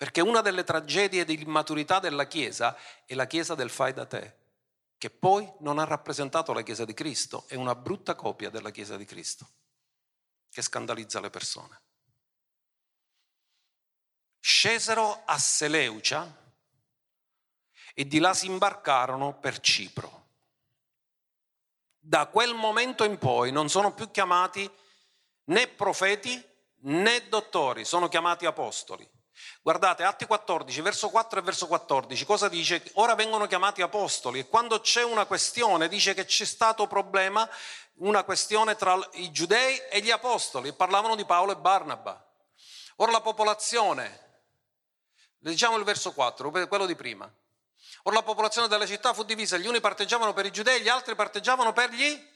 Perché 0.00 0.22
una 0.22 0.40
delle 0.40 0.64
tragedie 0.64 1.26
di 1.26 1.42
immaturità 1.42 1.98
della 1.98 2.26
Chiesa 2.26 2.74
è 3.04 3.12
la 3.12 3.26
Chiesa 3.26 3.54
del 3.54 3.68
fai 3.68 3.92
da 3.92 4.06
te 4.06 4.34
che 4.96 5.10
poi 5.10 5.46
non 5.58 5.78
ha 5.78 5.84
rappresentato 5.84 6.54
la 6.54 6.62
Chiesa 6.62 6.86
di 6.86 6.94
Cristo, 6.94 7.44
è 7.48 7.54
una 7.54 7.74
brutta 7.74 8.14
copia 8.14 8.48
della 8.48 8.70
Chiesa 8.70 8.96
di 8.96 9.04
Cristo, 9.04 9.46
che 10.50 10.62
scandalizza 10.62 11.20
le 11.20 11.28
persone. 11.28 11.80
Scesero 14.38 15.22
a 15.26 15.38
Seleucia 15.38 16.34
e 17.92 18.06
di 18.06 18.20
là 18.20 18.32
si 18.32 18.46
imbarcarono 18.46 19.38
per 19.38 19.60
Cipro. 19.60 20.28
Da 21.98 22.24
quel 22.28 22.54
momento 22.54 23.04
in 23.04 23.18
poi 23.18 23.52
non 23.52 23.68
sono 23.68 23.92
più 23.92 24.10
chiamati 24.10 24.66
né 25.44 25.68
profeti 25.68 26.42
né 26.84 27.28
dottori, 27.28 27.84
sono 27.84 28.08
chiamati 28.08 28.46
apostoli. 28.46 29.06
Guardate, 29.62 30.04
Atti 30.04 30.24
14, 30.24 30.80
verso 30.80 31.10
4 31.10 31.40
e 31.40 31.42
verso 31.42 31.66
14, 31.66 32.24
cosa 32.24 32.48
dice? 32.48 32.82
Ora 32.94 33.14
vengono 33.14 33.46
chiamati 33.46 33.82
apostoli 33.82 34.38
e 34.38 34.48
quando 34.48 34.80
c'è 34.80 35.02
una 35.04 35.26
questione 35.26 35.88
dice 35.88 36.14
che 36.14 36.24
c'è 36.24 36.44
stato 36.44 36.86
problema, 36.86 37.48
una 37.96 38.24
questione 38.24 38.76
tra 38.76 38.98
i 39.12 39.30
giudei 39.30 39.78
e 39.90 40.00
gli 40.00 40.10
apostoli, 40.10 40.68
e 40.68 40.72
parlavano 40.72 41.14
di 41.14 41.24
Paolo 41.26 41.52
e 41.52 41.56
Barnaba. 41.56 42.26
Ora 42.96 43.12
la 43.12 43.20
popolazione, 43.20 44.42
leggiamo 45.40 45.76
il 45.76 45.84
verso 45.84 46.12
4, 46.12 46.50
quello 46.66 46.86
di 46.86 46.96
prima. 46.96 47.30
Ora 48.04 48.16
la 48.16 48.22
popolazione 48.22 48.68
della 48.68 48.86
città 48.86 49.12
fu 49.12 49.24
divisa, 49.24 49.58
gli 49.58 49.66
uni 49.66 49.80
parteggiavano 49.80 50.32
per 50.32 50.46
i 50.46 50.52
giudei, 50.52 50.80
gli 50.80 50.88
altri 50.88 51.14
parteggiavano 51.14 51.72
per 51.74 51.90
gli... 51.90 52.28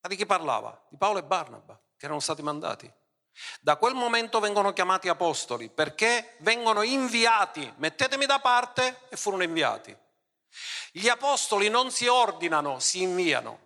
Ma 0.00 0.08
di 0.08 0.16
chi 0.16 0.26
parlava? 0.26 0.84
Di 0.88 0.96
Paolo 0.96 1.20
e 1.20 1.22
Barnaba, 1.22 1.80
che 1.96 2.06
erano 2.06 2.20
stati 2.20 2.42
mandati. 2.42 2.92
Da 3.60 3.76
quel 3.76 3.94
momento 3.94 4.40
vengono 4.40 4.72
chiamati 4.72 5.08
apostoli 5.08 5.68
perché 5.68 6.36
vengono 6.38 6.82
inviati, 6.82 7.72
mettetemi 7.76 8.26
da 8.26 8.38
parte 8.38 9.00
e 9.08 9.16
furono 9.16 9.42
inviati. 9.42 9.96
Gli 10.92 11.08
apostoli 11.08 11.68
non 11.68 11.90
si 11.90 12.06
ordinano, 12.06 12.78
si 12.78 13.02
inviano. 13.02 13.62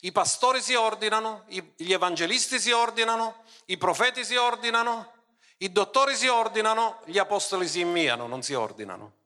I 0.00 0.12
pastori 0.12 0.60
si 0.60 0.74
ordinano, 0.74 1.44
gli 1.48 1.92
evangelisti 1.92 2.58
si 2.58 2.70
ordinano, 2.70 3.44
i 3.66 3.78
profeti 3.78 4.24
si 4.24 4.36
ordinano, 4.36 5.12
i 5.58 5.72
dottori 5.72 6.16
si 6.16 6.26
ordinano, 6.26 7.00
gli 7.04 7.18
apostoli 7.18 7.68
si 7.68 7.80
inviano, 7.80 8.26
non 8.26 8.42
si 8.42 8.54
ordinano. 8.54 9.18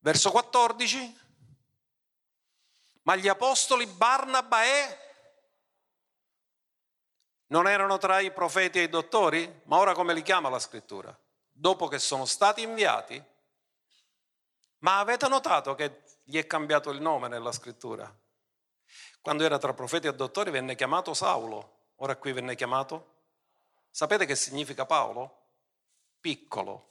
Verso 0.00 0.30
14. 0.30 1.19
Ma 3.02 3.16
gli 3.16 3.28
apostoli 3.28 3.86
Barnaba 3.86 4.64
e 4.64 4.98
non 7.46 7.66
erano 7.66 7.98
tra 7.98 8.20
i 8.20 8.30
profeti 8.30 8.78
e 8.78 8.82
i 8.82 8.88
dottori? 8.88 9.62
Ma 9.64 9.78
ora 9.78 9.94
come 9.94 10.14
li 10.14 10.22
chiama 10.22 10.48
la 10.48 10.58
scrittura? 10.58 11.16
Dopo 11.50 11.88
che 11.88 11.98
sono 11.98 12.24
stati 12.24 12.62
inviati? 12.62 13.22
Ma 14.78 14.98
avete 14.98 15.28
notato 15.28 15.74
che 15.74 16.02
gli 16.24 16.38
è 16.38 16.46
cambiato 16.46 16.90
il 16.90 17.00
nome 17.00 17.28
nella 17.28 17.52
scrittura? 17.52 18.14
Quando 19.20 19.44
era 19.44 19.58
tra 19.58 19.74
profeti 19.74 20.06
e 20.06 20.14
dottori 20.14 20.50
venne 20.50 20.74
chiamato 20.74 21.12
Saulo, 21.12 21.88
ora 21.96 22.16
qui 22.16 22.32
venne 22.32 22.54
chiamato? 22.54 23.18
Sapete 23.90 24.26
che 24.26 24.36
significa 24.36 24.86
Paolo? 24.86 25.38
Piccolo. 26.20 26.88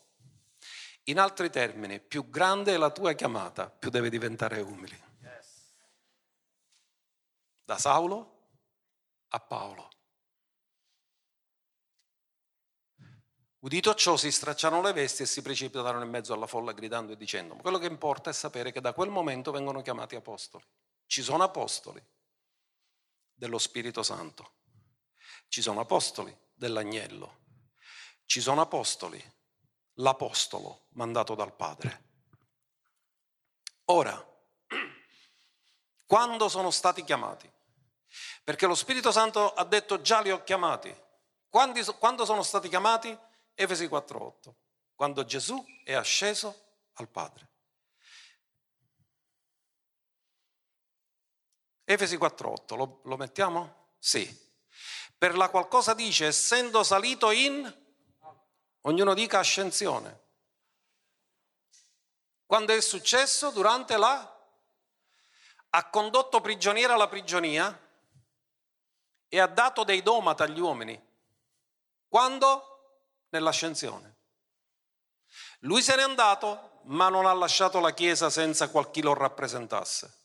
In 1.04 1.20
altri 1.20 1.50
termini, 1.50 2.00
più 2.00 2.30
grande 2.30 2.74
è 2.74 2.78
la 2.78 2.92
tua 2.92 3.14
chiamata, 3.14 3.70
più 3.70 3.90
devi 3.90 4.10
diventare 4.10 4.60
umile 4.60 5.09
da 7.70 7.78
Saulo 7.78 8.48
a 9.28 9.40
Paolo. 9.40 9.90
Udito 13.60 13.94
ciò 13.94 14.18
si 14.18 14.32
stracciarono 14.32 14.82
le 14.82 14.92
vesti 14.92 15.22
e 15.22 15.28
si 15.28 15.44
precipitarono 15.44 16.04
in 16.04 16.10
mezzo 16.10 16.34
alla 16.34 16.48
folla 16.48 16.72
gridando 16.72 17.12
e 17.12 17.16
dicendo, 17.16 17.56
quello 17.58 17.78
che 17.78 17.86
importa 17.86 18.32
è 18.32 18.34
sapere 18.34 18.72
che 18.72 18.82
da 18.82 18.94
quel 18.94 19.12
momento 19.12 19.52
vengono 19.52 19.84
chiamati 19.84 20.16
apostoli. 20.16 20.66
Ci 21.06 21.22
sono 21.22 21.44
apostoli 21.44 22.04
dello 23.36 23.60
Spirito 23.60 24.02
Santo, 24.02 24.54
ci 25.48 25.62
sono 25.62 25.82
apostoli 25.82 26.36
dell'agnello, 26.52 27.42
ci 28.26 28.42
sono 28.42 28.62
apostoli, 28.62 29.24
l'apostolo 29.98 30.88
mandato 30.94 31.36
dal 31.36 31.56
Padre. 31.56 32.08
Ora, 33.86 34.18
quando 36.08 36.50
sono 36.50 36.72
stati 36.72 37.04
chiamati? 37.04 37.58
Perché 38.44 38.66
lo 38.66 38.76
Spirito 38.76 39.12
Santo 39.12 39.54
ha 39.54 39.64
detto 39.64 40.02
già 40.02 40.22
li 40.22 40.32
ho 40.32 40.44
chiamati. 40.44 40.96
Quando, 41.50 41.82
quando 41.96 42.26
sono 42.26 42.44
stati 42.44 42.70
chiamati? 42.70 43.18
Efesi 43.54 43.86
4.8. 43.86 44.54
Quando 44.96 45.26
Gesù 45.26 45.64
è 45.84 45.94
asceso 45.94 46.68
al 46.94 47.08
Padre. 47.08 47.48
Efesi 51.84 52.18
4.8, 52.18 52.76
lo, 52.76 53.02
lo 53.04 53.18
mettiamo? 53.18 53.94
Sì. 53.98 54.48
Per 55.18 55.36
la 55.36 55.50
qualcosa 55.50 55.94
dice, 55.94 56.28
essendo 56.28 56.84
salito 56.84 57.32
in, 57.32 57.72
ognuno 58.82 59.14
dica 59.14 59.40
ascensione. 59.40 60.28
Quando 62.46 62.74
è 62.74 62.82
successo? 62.82 63.50
Durante 63.52 63.98
la... 63.98 64.38
Ha 65.72 65.90
condotto 65.90 66.42
prigioniera 66.42 66.96
la 66.96 67.08
prigionia 67.08 67.89
e 69.30 69.40
ha 69.40 69.48
dato 69.48 69.84
dei 69.84 70.02
domata 70.02 70.44
agli 70.44 70.60
uomini. 70.60 71.00
Quando? 72.08 72.64
Nell'ascensione. 73.30 74.18
Lui 75.60 75.82
se 75.82 75.96
n'è 75.96 76.02
andato, 76.02 76.82
ma 76.86 77.10
non 77.10 77.26
ha 77.26 77.34
lasciato 77.34 77.80
la 77.80 77.94
Chiesa 77.94 78.30
senza 78.30 78.70
qual 78.70 78.90
chi 78.90 79.02
lo 79.02 79.14
rappresentasse. 79.14 80.18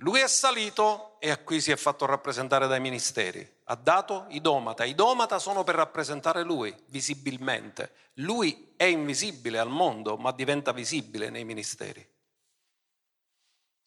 Lui 0.00 0.20
è 0.20 0.28
salito 0.28 1.18
e 1.20 1.30
a 1.30 1.38
qui 1.38 1.60
si 1.60 1.70
è 1.70 1.76
fatto 1.76 2.04
rappresentare 2.04 2.66
dai 2.66 2.80
ministeri. 2.80 3.60
Ha 3.64 3.76
dato 3.76 4.26
i 4.28 4.40
domata. 4.40 4.84
I 4.84 4.94
domata 4.94 5.38
sono 5.38 5.64
per 5.64 5.76
rappresentare 5.76 6.42
lui 6.42 6.74
visibilmente. 6.88 8.10
Lui 8.14 8.74
è 8.76 8.84
invisibile 8.84 9.58
al 9.58 9.70
mondo, 9.70 10.16
ma 10.16 10.32
diventa 10.32 10.72
visibile 10.72 11.30
nei 11.30 11.44
ministeri. 11.44 12.06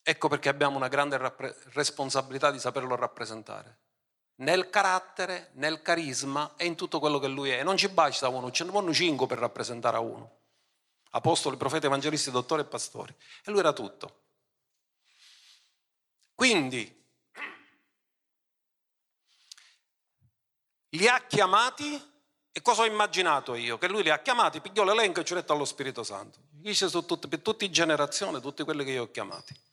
Ecco 0.10 0.28
perché 0.28 0.50
abbiamo 0.50 0.76
una 0.76 0.88
grande 0.88 1.18
rappre- 1.18 1.56
responsabilità 1.74 2.50
di 2.50 2.58
saperlo 2.58 2.96
rappresentare. 2.96 3.78
Nel 4.38 4.72
carattere, 4.72 5.52
nel 5.54 5.84
carisma 5.84 6.56
e 6.58 6.66
in 6.66 6.76
tutto 6.76 7.00
quello 7.00 7.20
che 7.20 7.28
lui 7.28 7.52
è. 7.52 7.62
Non 7.62 7.78
ci 7.78 7.90
basta 7.90 8.28
uno, 8.28 8.50
ce 8.50 8.64
ne 8.64 8.72
vogliono 8.72 8.92
cinque 8.92 9.28
per 9.28 9.38
rappresentare 9.38 9.98
a 9.98 10.00
uno. 10.00 10.38
Apostoli, 11.12 11.58
profeti, 11.58 11.86
evangelisti, 11.86 12.32
dottori 12.32 12.64
e 12.64 12.66
pastori. 12.66 13.16
E 13.46 13.52
lui 13.52 13.60
era 13.60 13.72
tutto. 13.72 14.22
Quindi 16.34 17.06
li 20.90 21.08
ha 21.08 21.24
chiamati 21.28 22.12
e 22.52 22.62
cosa 22.64 22.82
ho 22.82 22.86
immaginato 22.86 23.54
io? 23.54 23.78
Che 23.78 23.88
lui 23.88 24.02
li 24.02 24.10
ha 24.10 24.18
chiamati, 24.24 24.60
pigliò 24.60 24.84
l'elenco 24.84 25.20
e 25.20 25.24
ci 25.24 25.34
ha 25.34 25.36
detto 25.36 25.54
allo 25.54 25.66
Spirito 25.66 26.02
Santo. 26.02 26.40
Dice 26.50 26.90
su 26.90 27.06
tutti, 27.06 27.28
per 27.28 27.42
tutte 27.42 27.70
generazioni, 27.70 28.42
tutti 28.42 28.64
quelli 28.64 28.84
che 28.84 28.92
io 28.94 29.04
ho 29.04 29.12
chiamati. 29.12 29.68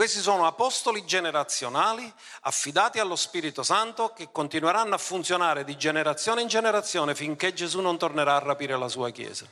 Questi 0.00 0.20
sono 0.20 0.46
apostoli 0.46 1.04
generazionali 1.04 2.10
affidati 2.44 3.00
allo 3.00 3.16
Spirito 3.16 3.62
Santo 3.62 4.14
che 4.14 4.30
continueranno 4.32 4.94
a 4.94 4.98
funzionare 4.98 5.62
di 5.62 5.76
generazione 5.76 6.40
in 6.40 6.48
generazione 6.48 7.14
finché 7.14 7.52
Gesù 7.52 7.82
non 7.82 7.98
tornerà 7.98 8.36
a 8.36 8.38
rapire 8.38 8.78
la 8.78 8.88
sua 8.88 9.10
Chiesa. 9.10 9.46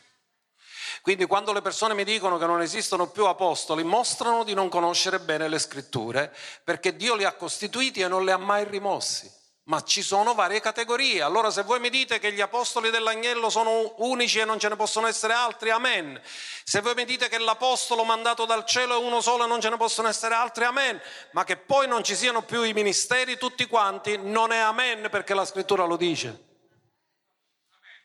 Quindi 1.03 1.27
quando 1.27 1.53
le 1.53 1.61
persone 1.61 1.93
mi 1.93 2.03
dicono 2.03 2.39
che 2.39 2.47
non 2.47 2.63
esistono 2.63 3.11
più 3.11 3.27
apostoli, 3.27 3.85
mostrano 3.85 4.43
di 4.43 4.55
non 4.55 4.71
conoscere 4.71 5.21
bene 5.21 5.49
le 5.49 5.59
scritture 5.59 6.35
perché 6.65 6.97
Dio 6.97 7.15
li 7.15 7.25
ha 7.25 7.35
costituiti 7.35 8.01
e 8.01 8.09
non 8.09 8.25
li 8.25 8.31
ha 8.31 8.39
mai 8.39 8.65
rimossi 8.65 9.31
ma 9.69 9.83
ci 9.83 10.03
sono 10.03 10.35
varie 10.35 10.61
categorie. 10.61 11.23
Allora 11.23 11.51
se 11.51 11.63
voi 11.63 11.79
mi 11.79 11.91
dite 11.91 12.19
che 12.19 12.33
gli 12.33 12.41
apostoli 12.41 12.91
dell'agnello 12.91 13.51
sono 13.51 13.95
unici 13.99 14.39
e 14.39 14.45
non 14.45 14.59
ce 14.59 14.69
ne 14.69 14.77
possono 14.77 15.07
essere 15.07 15.35
altri, 15.35 15.71
amen. 15.71 16.21
Se 16.65 16.81
voi 16.81 16.95
mi 16.95 17.05
dite 17.05 17.29
che 17.29 17.39
l'apostolo 17.39 18.03
mandato 18.05 18.47
dal 18.47 18.65
cielo 18.65 18.95
è 18.95 19.05
uno 19.05 19.21
solo 19.21 19.45
e 19.45 19.47
non 19.47 19.61
ce 19.61 19.69
ne 19.69 19.77
possono 19.77 20.09
essere 20.09 20.35
altri, 20.35 20.65
amen. 20.65 21.01
Ma 21.33 21.45
che 21.45 21.57
poi 21.57 21.87
non 21.87 22.03
ci 22.03 22.15
siano 22.15 22.43
più 22.43 22.63
i 22.63 22.73
ministeri 22.73 23.37
tutti 23.37 23.67
quanti, 23.67 24.17
non 24.17 24.53
è 24.53 24.59
amen 24.59 25.09
perché 25.11 25.35
la 25.35 25.45
scrittura 25.45 25.85
lo 25.85 25.97
dice. 25.97 26.47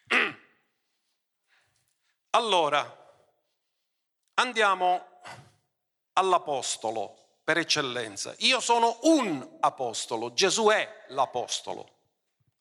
Allora, 2.36 2.84
andiamo 4.34 5.22
all'apostolo 6.14 7.22
per 7.44 7.58
eccellenza. 7.58 8.34
Io 8.39 8.60
sono 8.60 9.00
un 9.04 9.58
apostolo, 9.60 10.34
Gesù 10.34 10.68
è 10.68 11.06
l'apostolo 11.10 12.00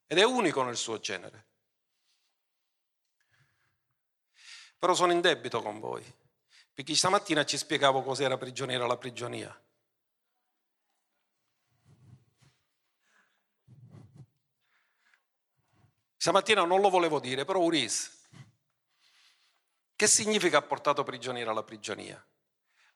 ed 0.06 0.18
è 0.18 0.24
unico 0.24 0.62
nel 0.62 0.76
suo 0.76 0.98
genere. 0.98 1.46
Però 4.78 4.94
sono 4.94 5.12
in 5.12 5.20
debito 5.20 5.62
con 5.62 5.78
voi, 5.78 6.04
perché 6.74 6.94
stamattina 6.96 7.44
ci 7.44 7.56
spiegavo 7.56 8.02
cos'era 8.02 8.36
prigioniera 8.36 8.86
la 8.86 8.96
prigionia. 8.96 9.56
Stamattina 16.16 16.64
non 16.64 16.80
lo 16.80 16.88
volevo 16.88 17.18
dire, 17.18 17.44
però 17.44 17.60
Uris. 17.60 18.28
Che 19.94 20.06
significa 20.06 20.58
ha 20.58 20.62
portato 20.62 21.04
prigioniera 21.04 21.50
alla 21.50 21.62
prigionia? 21.64 22.24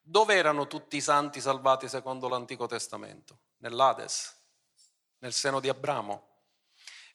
Dove 0.09 0.37
erano 0.37 0.69
tutti 0.69 0.99
i 0.99 1.01
santi 1.01 1.41
salvati 1.41 1.89
secondo 1.89 2.29
l'Antico 2.29 2.69
Testamento? 2.69 3.39
Nell'Ades, 3.57 4.37
nel 5.19 5.33
seno 5.33 5.59
di 5.59 5.69
Abramo. 5.69 6.29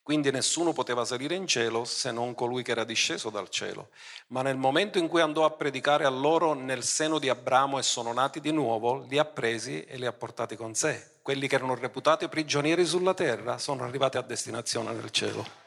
Quindi 0.04 0.30
nessuno 0.30 0.74
poteva 0.74 1.06
salire 1.06 1.36
in 1.36 1.48
cielo 1.48 1.86
se 1.86 2.12
non 2.12 2.36
colui 2.36 2.64
che 2.64 2.72
era 2.72 2.84
disceso 2.84 3.30
dal 3.30 3.48
cielo. 3.48 3.92
Ma 4.28 4.42
nel 4.42 4.58
momento 4.58 4.98
in 4.98 5.08
cui 5.08 5.22
andò 5.22 5.46
a 5.46 5.52
predicare 5.52 6.04
a 6.04 6.10
loro 6.10 6.54
nel 6.54 6.84
seno 6.84 7.18
di 7.18 7.30
Abramo 7.30 7.80
e 7.80 7.84
sono 7.84 8.12
nati 8.12 8.42
di 8.42 8.52
nuovo, 8.52 9.06
li 9.08 9.18
ha 9.18 9.24
presi 9.24 9.86
e 9.86 9.96
li 9.96 10.06
ha 10.06 10.12
portati 10.12 10.58
con 10.58 10.76
sé. 10.76 11.20
Quelli 11.22 11.48
che 11.48 11.56
erano 11.56 11.76
reputati 11.76 12.28
prigionieri 12.28 12.86
sulla 12.86 13.14
terra 13.14 13.58
sono 13.58 13.86
arrivati 13.86 14.18
a 14.18 14.22
destinazione 14.22 14.92
nel 14.92 15.12
cielo. 15.12 15.61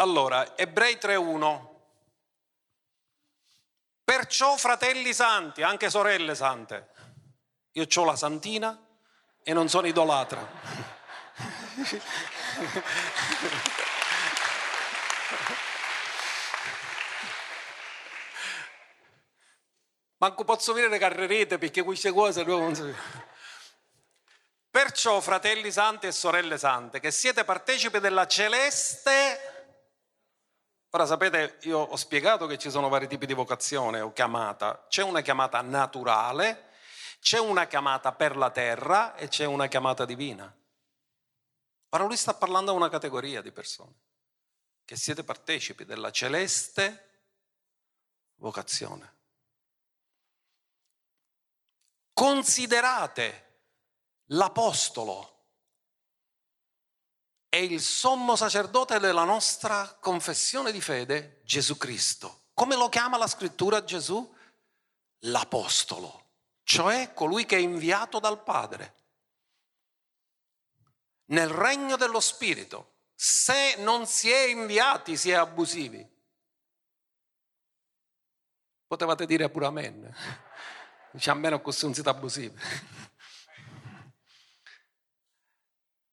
Allora, 0.00 0.56
Ebrei 0.56 0.94
3.1. 0.94 1.68
Perciò, 4.02 4.56
fratelli 4.56 5.12
santi, 5.12 5.62
anche 5.62 5.90
sorelle 5.90 6.34
sante, 6.34 6.88
io 7.72 7.86
ho 7.94 8.04
la 8.04 8.16
santina 8.16 8.82
e 9.42 9.52
non 9.52 9.68
sono 9.68 9.86
idolatra. 9.86 10.40
Manco 20.16 20.44
posso 20.44 20.72
vedere 20.72 20.96
carrerete 20.98 21.58
perché 21.58 21.82
queste 21.82 22.10
cose 22.10 22.42
non 22.42 22.74
si... 22.74 22.94
Perciò, 24.70 25.20
fratelli 25.20 25.70
santi 25.70 26.06
e 26.06 26.12
sorelle 26.12 26.56
sante, 26.56 27.00
che 27.00 27.10
siete 27.10 27.44
partecipi 27.44 28.00
della 28.00 28.26
celeste 28.26 29.39
Ora 30.92 31.06
sapete, 31.06 31.58
io 31.62 31.78
ho 31.78 31.96
spiegato 31.96 32.46
che 32.46 32.58
ci 32.58 32.68
sono 32.68 32.88
vari 32.88 33.06
tipi 33.06 33.24
di 33.24 33.32
vocazione 33.32 34.00
o 34.00 34.12
chiamata. 34.12 34.86
C'è 34.88 35.02
una 35.02 35.20
chiamata 35.20 35.60
naturale, 35.60 36.70
c'è 37.20 37.38
una 37.38 37.68
chiamata 37.68 38.12
per 38.12 38.36
la 38.36 38.50
terra 38.50 39.14
e 39.14 39.28
c'è 39.28 39.44
una 39.44 39.68
chiamata 39.68 40.04
divina. 40.04 40.52
Ora 41.90 42.04
lui 42.04 42.16
sta 42.16 42.34
parlando 42.34 42.72
a 42.72 42.74
una 42.74 42.88
categoria 42.88 43.40
di 43.40 43.52
persone, 43.52 43.94
che 44.84 44.96
siete 44.96 45.22
partecipi 45.22 45.84
della 45.84 46.10
celeste 46.10 47.08
vocazione. 48.36 49.18
Considerate 52.12 53.60
l'apostolo 54.26 55.39
è 57.50 57.56
il 57.56 57.80
sommo 57.80 58.36
sacerdote 58.36 59.00
della 59.00 59.24
nostra 59.24 59.96
confessione 60.00 60.70
di 60.70 60.80
fede, 60.80 61.42
Gesù 61.44 61.76
Cristo. 61.76 62.44
Come 62.54 62.76
lo 62.76 62.88
chiama 62.88 63.18
la 63.18 63.26
scrittura 63.26 63.82
Gesù? 63.82 64.36
L'apostolo, 65.24 66.28
cioè 66.62 67.12
colui 67.12 67.44
che 67.44 67.56
è 67.56 67.60
inviato 67.60 68.20
dal 68.20 68.42
Padre. 68.42 68.94
Nel 71.26 71.48
regno 71.48 71.96
dello 71.96 72.20
Spirito, 72.20 72.98
se 73.14 73.74
non 73.78 74.06
si 74.06 74.30
è 74.30 74.44
inviati, 74.44 75.16
si 75.16 75.30
è 75.30 75.34
abusivi. 75.34 76.08
Potevate 78.86 79.26
dire 79.26 79.50
pure 79.50 79.66
amen. 79.66 80.16
Dice 81.10 81.30
a 81.30 81.34
meno 81.34 81.60
così 81.60 81.84
non 81.84 81.94
siete 81.94 82.08
abusivi. 82.08 82.58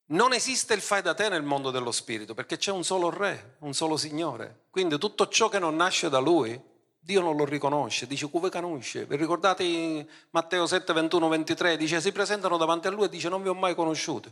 Non 0.10 0.32
esiste 0.32 0.74
il 0.74 0.82
fai 0.82 1.01
da 1.01 1.14
te 1.14 1.28
nel 1.28 1.43
mondo 1.43 1.70
dello 1.70 1.91
spirito 1.91 2.34
perché 2.34 2.55
c'è 2.55 2.72
un 2.72 2.86
solo 2.86 3.10
re, 3.10 3.58
un 3.60 3.74
solo 3.74 3.97
Signore. 3.97 4.66
Quindi 4.70 4.97
tutto 4.97 5.28
ciò 5.28 5.49
che 5.49 5.60
non 5.60 5.76
nasce 5.76 6.08
da 6.08 6.20
Lui, 6.20 6.58
Dio 6.97 7.22
non 7.22 7.36
lo 7.36 7.43
riconosce. 7.43 8.08
Dice, 8.08 8.30
come 8.30 8.49
conosce? 8.49 9.05
Vi 9.05 9.18
ricordate 9.18 10.08
Matteo 10.30 10.66
7, 10.66 10.93
21, 10.93 11.28
23? 11.28 11.76
Dice, 11.76 11.99
si 11.99 12.14
presentano 12.14 12.55
davanti 12.55 12.88
a 12.88 12.89
Lui 12.89 13.05
e 13.05 13.10
dice, 13.10 13.28
non 13.28 13.41
vi 13.41 13.49
ho 13.49 13.53
mai 13.53 13.76
conosciuto. 13.76 14.32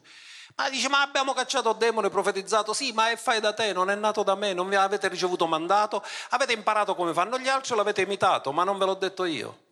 Ma 0.55 0.69
dice, 0.69 0.87
ma 0.87 1.01
abbiamo 1.01 1.33
cacciato 1.33 1.73
demone, 1.73 2.09
profetizzato. 2.09 2.73
Sì, 2.73 2.93
ma 2.93 3.11
è 3.11 3.17
fai 3.17 3.41
da 3.41 3.53
te, 3.53 3.73
non 3.73 3.89
è 3.89 3.95
nato 3.95 4.23
da 4.23 4.35
me, 4.35 4.53
non 4.53 4.69
vi 4.69 4.75
avete 4.75 5.09
ricevuto 5.09 5.45
mandato. 5.45 6.01
Avete 6.29 6.53
imparato 6.53 6.95
come 6.95 7.13
fanno 7.13 7.37
gli 7.37 7.49
altri, 7.49 7.75
l'avete 7.75 8.01
imitato, 8.01 8.53
ma 8.53 8.63
non 8.63 8.77
ve 8.77 8.85
l'ho 8.85 8.93
detto 8.93 9.25
io. 9.25 9.63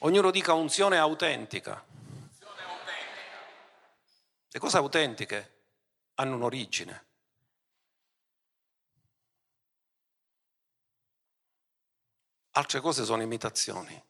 Ognuno 0.00 0.30
dica 0.30 0.52
unzione 0.52 0.98
autentica. 0.98 1.82
Le 4.48 4.58
cose 4.58 4.76
autentiche 4.76 5.54
hanno 6.14 6.34
un'origine. 6.34 7.04
Altre 12.50 12.80
cose 12.80 13.04
sono 13.04 13.22
imitazioni. 13.22 14.02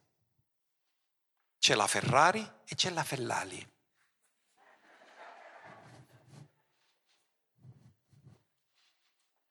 C'è 1.59 1.74
la 1.74 1.87
Ferrari 1.87 2.41
e 2.64 2.74
c'è 2.74 2.91
la 2.91 3.03
Fellali. 3.03 3.74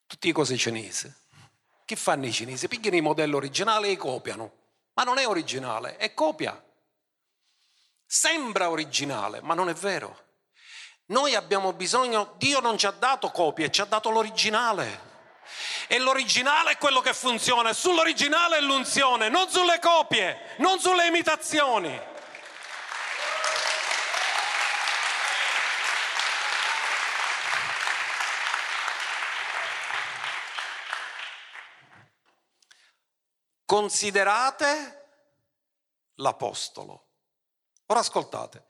Tutte 0.06 0.32
cose 0.32 0.58
cinesi. 0.58 1.14
Che 1.84 1.96
fanno 1.96 2.26
i 2.26 2.32
cinesi? 2.32 2.68
Pigliano 2.68 2.96
i 2.96 3.02
modelli 3.02 3.34
originali 3.34 3.92
e 3.92 3.98
copiano 3.98 4.64
ma 4.96 5.04
non 5.04 5.18
è 5.18 5.28
originale, 5.28 5.98
è 5.98 6.14
copia. 6.14 6.62
Sembra 8.06 8.70
originale, 8.70 9.42
ma 9.42 9.54
non 9.54 9.70
è 9.70 9.74
vero. 9.74 10.24
Noi 11.08 11.36
abbiamo 11.36 11.74
bisogno, 11.74 12.34
Dio 12.38 12.60
non 12.60 12.78
ci 12.78 12.86
ha 12.86 12.92
dato 12.92 13.30
copie, 13.30 13.72
ci 13.72 13.82
ha 13.82 13.86
dato 13.86 14.10
l'originale. 14.10 15.14
E 15.88 16.00
l'originale 16.00 16.72
è 16.72 16.78
quello 16.78 17.02
che 17.02 17.14
funziona, 17.14 17.74
sull'originale 17.74 18.58
è 18.58 18.62
l'unzione, 18.62 19.30
non 19.30 19.50
sulle 19.50 19.80
copie, 19.80 20.56
non 20.58 20.80
sulle 20.80 21.06
imitazioni. 21.08 22.14
Considerate 33.66 35.06
l'apostolo. 36.16 37.08
Ora 37.88 38.00
ascoltate, 38.00 38.68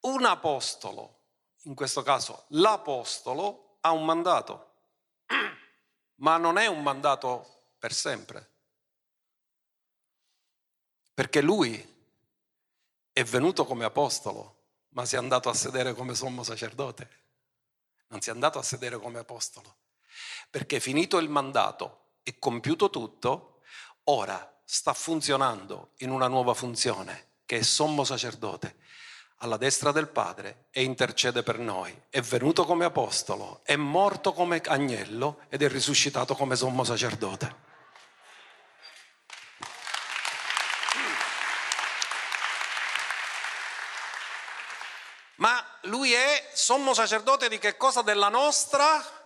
un 0.00 0.24
apostolo, 0.24 1.20
in 1.64 1.74
questo 1.74 2.02
caso 2.02 2.46
l'apostolo, 2.48 3.76
ha 3.80 3.92
un 3.92 4.04
mandato, 4.04 4.74
ma 6.16 6.36
non 6.36 6.58
è 6.58 6.66
un 6.66 6.82
mandato 6.82 7.74
per 7.78 7.92
sempre, 7.92 8.50
perché 11.14 11.40
lui 11.40 11.90
è 13.12 13.24
venuto 13.24 13.64
come 13.66 13.84
apostolo, 13.84 14.60
ma 14.90 15.04
si 15.04 15.14
è 15.14 15.18
andato 15.18 15.48
a 15.48 15.54
sedere 15.54 15.94
come 15.94 16.14
sommo 16.14 16.42
sacerdote, 16.42 17.20
non 18.08 18.20
si 18.20 18.30
è 18.30 18.32
andato 18.32 18.58
a 18.58 18.62
sedere 18.62 18.98
come 18.98 19.18
apostolo, 19.18 19.76
perché 20.50 20.80
finito 20.80 21.18
il 21.18 21.28
mandato 21.28 22.16
e 22.22 22.38
compiuto 22.38 22.88
tutto, 22.90 23.51
ora 24.04 24.52
sta 24.64 24.92
funzionando 24.92 25.90
in 25.98 26.10
una 26.10 26.28
nuova 26.28 26.54
funzione, 26.54 27.28
che 27.46 27.58
è 27.58 27.62
sommo 27.62 28.04
sacerdote 28.04 28.76
alla 29.42 29.56
destra 29.56 29.90
del 29.90 30.08
Padre 30.08 30.66
e 30.70 30.82
intercede 30.82 31.42
per 31.42 31.58
noi. 31.58 32.02
È 32.08 32.20
venuto 32.20 32.64
come 32.64 32.84
apostolo, 32.84 33.60
è 33.64 33.76
morto 33.76 34.32
come 34.32 34.60
agnello 34.64 35.40
ed 35.48 35.62
è 35.62 35.68
risuscitato 35.68 36.34
come 36.34 36.56
sommo 36.56 36.84
sacerdote. 36.84 37.70
Ma 45.36 45.60
lui 45.82 46.12
è 46.12 46.50
sommo 46.54 46.94
sacerdote 46.94 47.48
di 47.48 47.58
che 47.58 47.76
cosa? 47.76 48.02
Della 48.02 48.28
nostra 48.28 49.21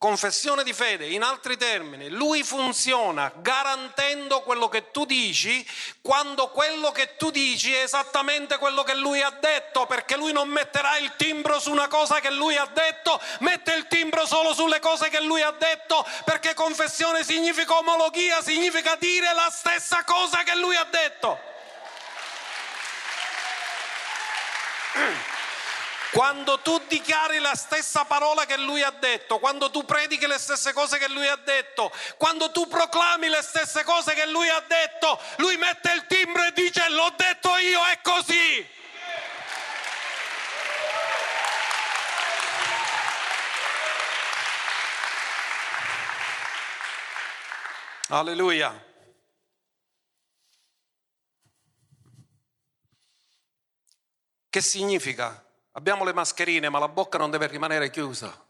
confessione 0.00 0.64
di 0.64 0.72
fede, 0.72 1.08
in 1.08 1.22
altri 1.22 1.58
termini, 1.58 2.08
lui 2.08 2.42
funziona 2.42 3.30
garantendo 3.36 4.40
quello 4.40 4.66
che 4.66 4.90
tu 4.92 5.04
dici 5.04 5.62
quando 6.00 6.48
quello 6.48 6.90
che 6.90 7.16
tu 7.16 7.30
dici 7.30 7.74
è 7.74 7.82
esattamente 7.82 8.56
quello 8.56 8.82
che 8.82 8.94
lui 8.94 9.20
ha 9.20 9.28
detto, 9.28 9.84
perché 9.84 10.16
lui 10.16 10.32
non 10.32 10.48
metterà 10.48 10.96
il 10.96 11.12
timbro 11.16 11.60
su 11.60 11.70
una 11.70 11.86
cosa 11.88 12.18
che 12.18 12.30
lui 12.30 12.56
ha 12.56 12.64
detto, 12.72 13.20
mette 13.40 13.74
il 13.74 13.88
timbro 13.88 14.24
solo 14.24 14.54
sulle 14.54 14.80
cose 14.80 15.10
che 15.10 15.20
lui 15.20 15.42
ha 15.42 15.50
detto, 15.50 16.02
perché 16.24 16.54
confessione 16.54 17.22
significa 17.22 17.76
omologia, 17.76 18.40
significa 18.40 18.96
dire 18.96 19.34
la 19.34 19.50
stessa 19.52 20.02
cosa 20.04 20.42
che 20.44 20.56
lui 20.56 20.76
ha 20.76 20.84
detto. 20.84 21.38
Quando 26.12 26.58
tu 26.58 26.76
dichiari 26.88 27.38
la 27.38 27.54
stessa 27.54 28.04
parola 28.04 28.44
che 28.44 28.56
lui 28.56 28.82
ha 28.82 28.90
detto, 28.90 29.38
quando 29.38 29.70
tu 29.70 29.84
predichi 29.84 30.26
le 30.26 30.38
stesse 30.38 30.72
cose 30.72 30.98
che 30.98 31.08
lui 31.08 31.28
ha 31.28 31.36
detto, 31.36 31.92
quando 32.16 32.50
tu 32.50 32.66
proclami 32.66 33.28
le 33.28 33.42
stesse 33.42 33.84
cose 33.84 34.14
che 34.14 34.26
lui 34.26 34.48
ha 34.48 34.60
detto, 34.66 35.20
lui 35.36 35.56
mette 35.56 35.92
il 35.92 36.06
timbro 36.06 36.42
e 36.42 36.52
dice 36.52 36.88
l'ho 36.88 37.14
detto 37.16 37.56
io, 37.58 37.84
è 37.86 38.00
così. 38.02 38.68
Alleluia. 48.08 48.88
Che 54.50 54.60
significa? 54.60 55.49
Abbiamo 55.72 56.04
le 56.04 56.12
mascherine, 56.12 56.68
ma 56.68 56.80
la 56.80 56.88
bocca 56.88 57.16
non 57.16 57.30
deve 57.30 57.46
rimanere 57.46 57.90
chiusa. 57.90 58.48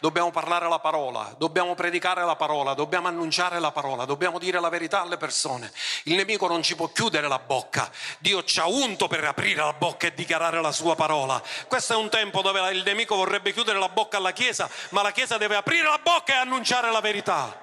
Dobbiamo 0.00 0.32
parlare 0.32 0.68
la 0.68 0.80
parola, 0.80 1.32
dobbiamo 1.38 1.76
predicare 1.76 2.24
la 2.24 2.34
parola, 2.34 2.74
dobbiamo 2.74 3.06
annunciare 3.06 3.60
la 3.60 3.70
parola, 3.70 4.04
dobbiamo 4.04 4.40
dire 4.40 4.58
la 4.58 4.68
verità 4.68 5.02
alle 5.02 5.16
persone. 5.16 5.72
Il 6.04 6.16
nemico 6.16 6.48
non 6.48 6.60
ci 6.64 6.74
può 6.74 6.88
chiudere 6.88 7.28
la 7.28 7.38
bocca. 7.38 7.88
Dio 8.18 8.42
ci 8.42 8.58
ha 8.58 8.66
unto 8.66 9.06
per 9.06 9.22
aprire 9.22 9.62
la 9.62 9.72
bocca 9.72 10.08
e 10.08 10.14
dichiarare 10.14 10.60
la 10.60 10.72
sua 10.72 10.96
parola. 10.96 11.40
Questo 11.68 11.92
è 11.92 11.96
un 11.96 12.08
tempo 12.08 12.42
dove 12.42 12.72
il 12.72 12.82
nemico 12.82 13.14
vorrebbe 13.14 13.52
chiudere 13.52 13.78
la 13.78 13.90
bocca 13.90 14.16
alla 14.16 14.32
Chiesa, 14.32 14.68
ma 14.88 15.02
la 15.02 15.12
Chiesa 15.12 15.38
deve 15.38 15.54
aprire 15.54 15.84
la 15.84 16.00
bocca 16.02 16.32
e 16.32 16.36
annunciare 16.38 16.90
la 16.90 17.00
verità. 17.00 17.60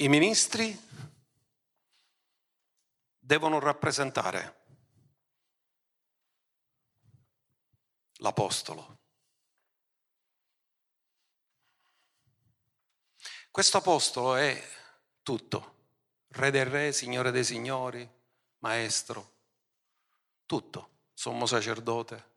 I 0.00 0.08
ministri 0.08 0.78
devono 3.18 3.58
rappresentare 3.58 4.64
l'Apostolo. 8.18 8.98
Questo 13.50 13.78
Apostolo 13.78 14.36
è 14.36 14.62
tutto, 15.24 15.74
Re 16.28 16.52
del 16.52 16.66
Re, 16.66 16.92
Signore 16.92 17.32
dei 17.32 17.42
Signori, 17.42 18.08
Maestro, 18.58 19.32
tutto, 20.46 20.90
sommo 21.12 21.44
sacerdote. 21.44 22.36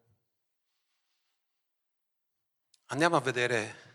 Andiamo 2.88 3.18
a 3.18 3.22
vedere 3.22 3.91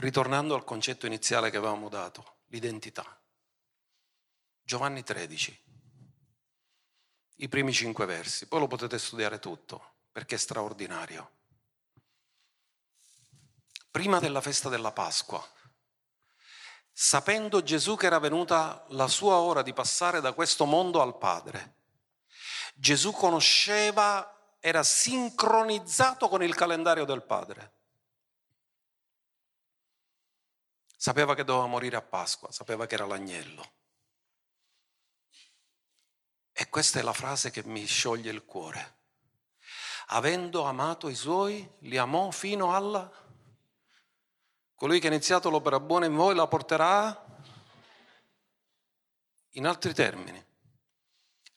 Ritornando 0.00 0.54
al 0.54 0.64
concetto 0.64 1.04
iniziale 1.04 1.50
che 1.50 1.58
avevamo 1.58 1.90
dato, 1.90 2.38
l'identità. 2.46 3.20
Giovanni 4.62 5.02
13, 5.02 5.62
i 7.36 7.48
primi 7.50 7.70
cinque 7.74 8.06
versi, 8.06 8.46
poi 8.46 8.60
lo 8.60 8.66
potete 8.66 8.98
studiare 8.98 9.38
tutto 9.38 9.96
perché 10.10 10.36
è 10.36 10.38
straordinario. 10.38 11.32
Prima 13.90 14.20
della 14.20 14.40
festa 14.40 14.70
della 14.70 14.90
Pasqua, 14.90 15.46
sapendo 16.90 17.62
Gesù 17.62 17.94
che 17.94 18.06
era 18.06 18.18
venuta 18.18 18.86
la 18.88 19.06
sua 19.06 19.34
ora 19.34 19.60
di 19.60 19.74
passare 19.74 20.22
da 20.22 20.32
questo 20.32 20.64
mondo 20.64 21.02
al 21.02 21.18
Padre, 21.18 21.74
Gesù 22.74 23.12
conosceva, 23.12 24.56
era 24.60 24.82
sincronizzato 24.82 26.30
con 26.30 26.42
il 26.42 26.54
calendario 26.54 27.04
del 27.04 27.22
Padre. 27.22 27.79
Sapeva 31.02 31.34
che 31.34 31.44
doveva 31.44 31.64
morire 31.64 31.96
a 31.96 32.02
Pasqua, 32.02 32.52
sapeva 32.52 32.84
che 32.84 32.92
era 32.92 33.06
l'agnello. 33.06 33.72
E 36.52 36.68
questa 36.68 36.98
è 36.98 37.02
la 37.02 37.14
frase 37.14 37.50
che 37.50 37.64
mi 37.64 37.86
scioglie 37.86 38.30
il 38.30 38.44
cuore. 38.44 38.98
Avendo 40.08 40.64
amato 40.64 41.08
i 41.08 41.14
suoi, 41.14 41.66
li 41.78 41.96
amò 41.96 42.30
fino 42.30 42.74
alla... 42.76 43.10
Colui 44.74 45.00
che 45.00 45.06
ha 45.06 45.10
iniziato 45.10 45.48
l'opera 45.48 45.80
buona 45.80 46.04
in 46.04 46.14
voi 46.14 46.34
la 46.34 46.46
porterà 46.46 47.26
in 49.52 49.66
altri 49.66 49.94
termini. 49.94 50.44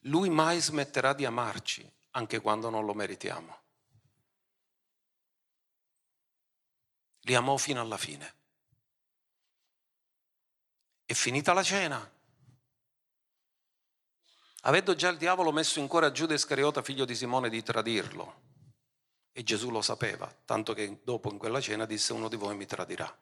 Lui 0.03 0.29
mai 0.29 0.61
smetterà 0.61 1.11
di 1.11 1.25
amarci, 1.25 1.85
anche 2.11 2.39
quando 2.39 2.69
non 2.69 2.85
lo 2.85 2.93
meritiamo. 2.93 3.61
Li 7.23 7.35
amò 7.35 7.57
fino 7.57 7.81
alla 7.81 7.97
fine. 7.97 8.41
È 11.13 11.15
finita 11.15 11.53
la 11.53 11.61
cena. 11.61 12.11
Avendo 14.61 14.95
già 14.95 15.09
il 15.09 15.17
diavolo 15.17 15.51
messo 15.51 15.77
in 15.77 15.85
cuore 15.85 16.07
a 16.07 16.11
Giuda 16.11 16.33
Iscariota, 16.33 16.81
figlio 16.81 17.05
di 17.05 17.13
Simone, 17.13 17.49
di 17.49 17.61
tradirlo. 17.61 18.41
E 19.31 19.43
Gesù 19.43 19.69
lo 19.69 19.83
sapeva, 19.83 20.35
tanto 20.43 20.73
che 20.73 21.01
dopo 21.03 21.31
in 21.31 21.37
quella 21.37 21.61
cena 21.61 21.85
disse 21.85 22.13
uno 22.13 22.29
di 22.29 22.35
voi 22.35 22.55
mi 22.55 22.65
tradirà. 22.65 23.15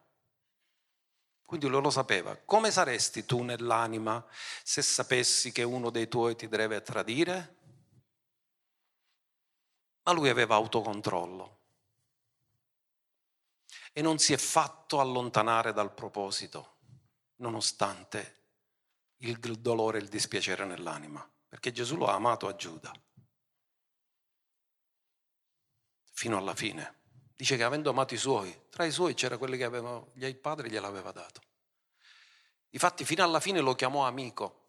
Quindi 1.44 1.66
lui 1.66 1.82
lo 1.82 1.90
sapeva. 1.90 2.34
Come 2.34 2.70
saresti 2.70 3.26
tu 3.26 3.42
nell'anima 3.42 4.24
se 4.62 4.80
sapessi 4.80 5.52
che 5.52 5.62
uno 5.62 5.90
dei 5.90 6.08
tuoi 6.08 6.34
ti 6.34 6.48
deve 6.48 6.80
tradire? 6.80 7.56
Ma 10.04 10.12
lui 10.12 10.30
aveva 10.30 10.54
autocontrollo 10.54 11.58
e 13.92 14.00
non 14.00 14.16
si 14.16 14.32
è 14.32 14.38
fatto 14.38 14.98
allontanare 14.98 15.74
dal 15.74 15.92
proposito 15.92 16.80
nonostante 17.42 18.40
il 19.18 19.38
dolore 19.38 19.98
e 19.98 20.02
il 20.02 20.08
dispiacere 20.08 20.64
nell'anima, 20.64 21.28
perché 21.48 21.70
Gesù 21.72 21.96
lo 21.96 22.06
ha 22.06 22.14
amato 22.14 22.48
a 22.48 22.56
Giuda 22.56 22.92
fino 26.12 26.36
alla 26.36 26.54
fine. 26.54 27.00
Dice 27.34 27.56
che 27.56 27.64
avendo 27.64 27.90
amato 27.90 28.14
i 28.14 28.18
suoi, 28.18 28.66
tra 28.70 28.84
i 28.84 28.92
suoi 28.92 29.14
c'era 29.14 29.36
quelli 29.36 29.56
che 29.56 29.64
avevano, 29.64 30.12
il 30.14 30.36
padre 30.36 30.70
gliel'aveva 30.70 31.10
dato. 31.10 31.40
Infatti 32.70 33.04
fino 33.04 33.24
alla 33.24 33.40
fine 33.40 33.60
lo 33.60 33.74
chiamò 33.74 34.06
amico. 34.06 34.60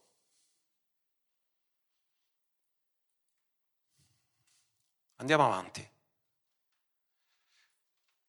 Andiamo 5.17 5.45
avanti. 5.45 5.87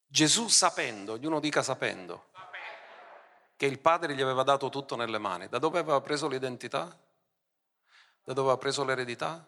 Gesù 0.07 0.49
sapendo, 0.49 1.15
ognuno 1.15 1.41
dica 1.41 1.62
sapendo, 1.62 2.31
che 3.56 3.66
il 3.66 3.78
padre 3.78 4.14
gli 4.14 4.20
aveva 4.20 4.43
dato 4.43 4.68
tutto 4.68 4.97
nelle 4.97 5.18
mani. 5.18 5.48
Da 5.48 5.59
dove 5.59 5.78
aveva 5.78 6.01
preso 6.01 6.28
l'identità? 6.28 6.85
Da 8.22 8.32
dove 8.32 8.48
aveva 8.48 8.56
preso 8.56 8.85
l'eredità? 8.85 9.47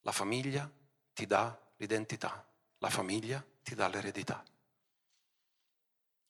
La 0.00 0.12
famiglia 0.12 0.70
ti 1.12 1.26
dà 1.26 1.56
l'identità, 1.76 2.44
la 2.78 2.90
famiglia 2.90 3.44
ti 3.62 3.74
dà 3.74 3.88
l'eredità. 3.88 4.42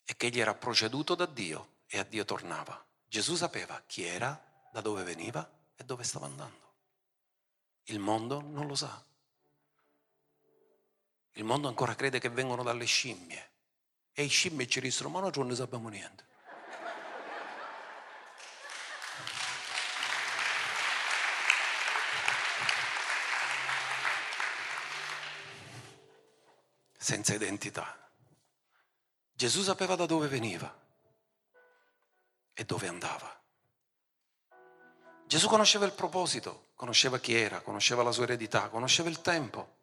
E 0.04 0.16
che 0.16 0.26
egli 0.26 0.40
era 0.40 0.54
proceduto 0.54 1.14
da 1.14 1.26
Dio 1.26 1.80
e 1.86 1.98
a 1.98 2.02
Dio 2.02 2.24
tornava. 2.24 2.84
Gesù 3.06 3.34
sapeva 3.34 3.82
chi 3.86 4.04
era, 4.04 4.40
da 4.70 4.80
dove 4.80 5.02
veniva 5.02 5.48
e 5.76 5.84
dove 5.84 6.02
stava 6.02 6.26
andando. 6.26 6.72
Il 7.84 7.98
mondo 7.98 8.40
non 8.40 8.66
lo 8.66 8.74
sa. 8.74 9.04
Il 11.32 11.44
mondo 11.44 11.68
ancora 11.68 11.94
crede 11.94 12.18
che 12.18 12.28
vengono 12.28 12.62
dalle 12.62 12.84
scimmie. 12.84 13.50
E 14.12 14.24
i 14.24 14.28
scimmie 14.28 14.66
ci 14.66 14.80
dissero, 14.80 15.08
ma 15.08 15.20
noi 15.20 15.30
non 15.34 15.46
ne 15.46 15.54
sappiamo 15.54 15.88
niente. 15.88 16.26
Senza 27.02 27.34
identità. 27.34 27.98
Gesù 29.32 29.62
sapeva 29.62 29.96
da 29.96 30.06
dove 30.06 30.28
veniva 30.28 30.72
e 32.54 32.64
dove 32.64 32.86
andava. 32.86 33.42
Gesù 35.26 35.48
conosceva 35.48 35.84
il 35.84 35.94
proposito, 35.94 36.68
conosceva 36.76 37.18
chi 37.18 37.34
era, 37.34 37.60
conosceva 37.60 38.04
la 38.04 38.12
sua 38.12 38.22
eredità, 38.22 38.68
conosceva 38.68 39.08
il 39.08 39.20
tempo. 39.20 39.80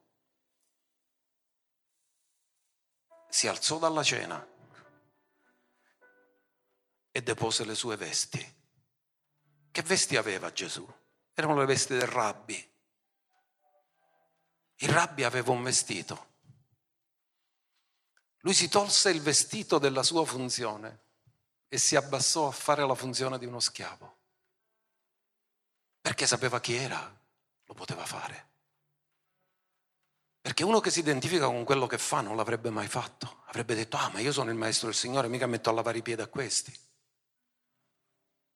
Si 3.28 3.50
alzò 3.50 3.80
dalla 3.80 4.04
cena 4.04 4.48
e 7.12 7.22
depose 7.22 7.66
le 7.66 7.76
sue 7.76 7.98
vesti. 7.98 8.58
Che 9.72 9.82
vesti 9.82 10.16
aveva 10.16 10.54
Gesù? 10.54 10.88
Erano 11.34 11.58
le 11.58 11.66
vesti 11.66 11.98
del 11.98 12.08
rabbi. 12.08 12.78
Il 14.78 14.90
rabbi 14.90 15.24
aveva 15.26 15.52
un 15.52 15.64
vestito. 15.64 16.29
Lui 18.42 18.54
si 18.54 18.70
tolse 18.70 19.10
il 19.10 19.22
vestito 19.22 19.80
della 19.80 20.04
sua 20.04 20.26
funzione 20.26 21.00
e 21.68 21.78
si 21.78 21.96
abbassò 21.96 22.48
a 22.48 22.52
fare 22.52 22.86
la 22.86 22.96
funzione 22.96 23.38
di 23.38 23.46
uno 23.46 23.60
schiavo. 23.60 24.18
Perché 26.02 26.26
sapeva 26.26 26.60
chi 26.60 26.76
era, 26.76 27.20
lo 27.66 27.74
poteva 27.74 28.06
fare. 28.06 28.48
Perché 30.42 30.64
uno 30.64 30.80
che 30.80 30.90
si 30.90 31.00
identifica 31.00 31.46
con 31.46 31.64
quello 31.66 31.86
che 31.86 31.98
fa 31.98 32.22
non 32.22 32.36
l'avrebbe 32.36 32.70
mai 32.70 32.88
fatto. 32.88 33.44
Avrebbe 33.48 33.76
detto, 33.76 33.98
ah, 33.98 34.10
ma 34.14 34.20
io 34.20 34.32
sono 34.32 34.50
il 34.50 34.56
maestro 34.56 34.88
del 34.88 34.96
Signore, 34.96 35.28
mica 35.28 35.46
metto 35.46 35.70
a 35.70 35.74
lavare 35.74 35.98
i 35.98 36.02
piedi 36.02 36.22
a 36.22 36.28
questi. 36.28 36.74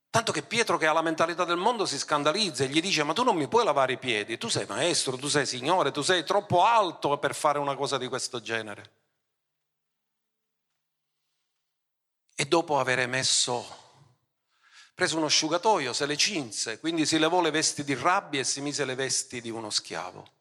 Tanto 0.09 0.31
che 0.31 0.43
Pietro, 0.43 0.77
che 0.77 0.87
ha 0.87 0.93
la 0.93 1.01
mentalità 1.01 1.43
del 1.43 1.57
mondo, 1.57 1.85
si 1.85 1.97
scandalizza 1.97 2.63
e 2.63 2.67
gli 2.67 2.79
dice: 2.79 3.03
Ma 3.03 3.13
tu 3.13 3.23
non 3.23 3.35
mi 3.35 3.47
puoi 3.47 3.65
lavare 3.65 3.93
i 3.93 3.97
piedi, 3.97 4.37
tu 4.37 4.47
sei 4.47 4.65
maestro, 4.67 5.17
tu 5.17 5.27
sei 5.27 5.45
signore, 5.45 5.91
tu 5.91 6.01
sei 6.01 6.23
troppo 6.23 6.63
alto 6.63 7.17
per 7.17 7.35
fare 7.35 7.57
una 7.57 7.75
cosa 7.75 7.97
di 7.97 8.07
questo 8.07 8.39
genere. 8.39 9.02
E 12.35 12.45
dopo 12.45 12.79
aver 12.79 13.07
messo, 13.07 13.63
preso 14.95 15.17
uno 15.17 15.27
asciugatoio, 15.27 15.93
se 15.93 16.05
le 16.05 16.17
cinse, 16.17 16.79
quindi 16.79 17.05
si 17.05 17.19
levò 17.19 17.41
le 17.41 17.51
vesti 17.51 17.83
di 17.83 17.93
rabbia 17.93 18.39
e 18.39 18.43
si 18.43 18.61
mise 18.61 18.85
le 18.85 18.95
vesti 18.95 19.41
di 19.41 19.49
uno 19.49 19.69
schiavo. 19.69 20.31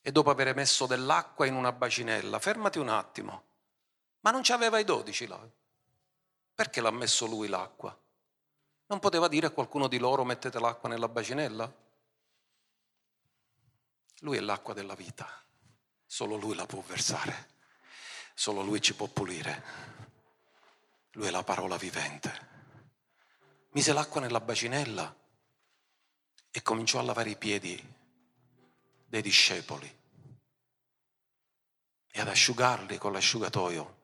E 0.00 0.12
dopo 0.12 0.30
aver 0.30 0.54
messo 0.54 0.86
dell'acqua 0.86 1.46
in 1.46 1.54
una 1.54 1.72
bacinella, 1.72 2.38
fermati 2.38 2.78
un 2.78 2.88
attimo, 2.88 3.44
ma 4.20 4.30
non 4.30 4.42
ci 4.42 4.52
aveva 4.52 4.78
i 4.78 4.84
dodici 4.84 5.26
là. 5.26 5.40
Perché 6.54 6.80
l'ha 6.80 6.90
messo 6.90 7.26
lui 7.26 7.48
l'acqua? 7.48 7.96
Non 8.86 8.98
poteva 9.00 9.28
dire 9.28 9.46
a 9.46 9.50
qualcuno 9.50 9.88
di 9.88 9.98
loro 9.98 10.24
mettete 10.24 10.58
l'acqua 10.58 10.88
nella 10.88 11.08
bacinella? 11.08 11.70
Lui 14.20 14.36
è 14.36 14.40
l'acqua 14.40 14.72
della 14.72 14.94
vita, 14.94 15.28
solo 16.06 16.36
lui 16.36 16.54
la 16.54 16.64
può 16.64 16.80
versare, 16.80 17.55
solo 18.36 18.60
lui 18.60 18.82
ci 18.82 18.94
può 18.94 19.06
pulire. 19.06 19.64
Lui 21.12 21.26
è 21.26 21.30
la 21.30 21.42
parola 21.42 21.78
vivente. 21.78 22.54
Mise 23.70 23.94
l'acqua 23.94 24.20
nella 24.20 24.40
bacinella 24.40 25.16
e 26.50 26.62
cominciò 26.62 26.98
a 26.98 27.02
lavare 27.02 27.30
i 27.30 27.36
piedi 27.36 27.94
dei 29.06 29.22
discepoli 29.22 29.98
e 32.10 32.20
ad 32.20 32.28
asciugarli 32.28 32.98
con 32.98 33.12
l'asciugatoio 33.12 33.94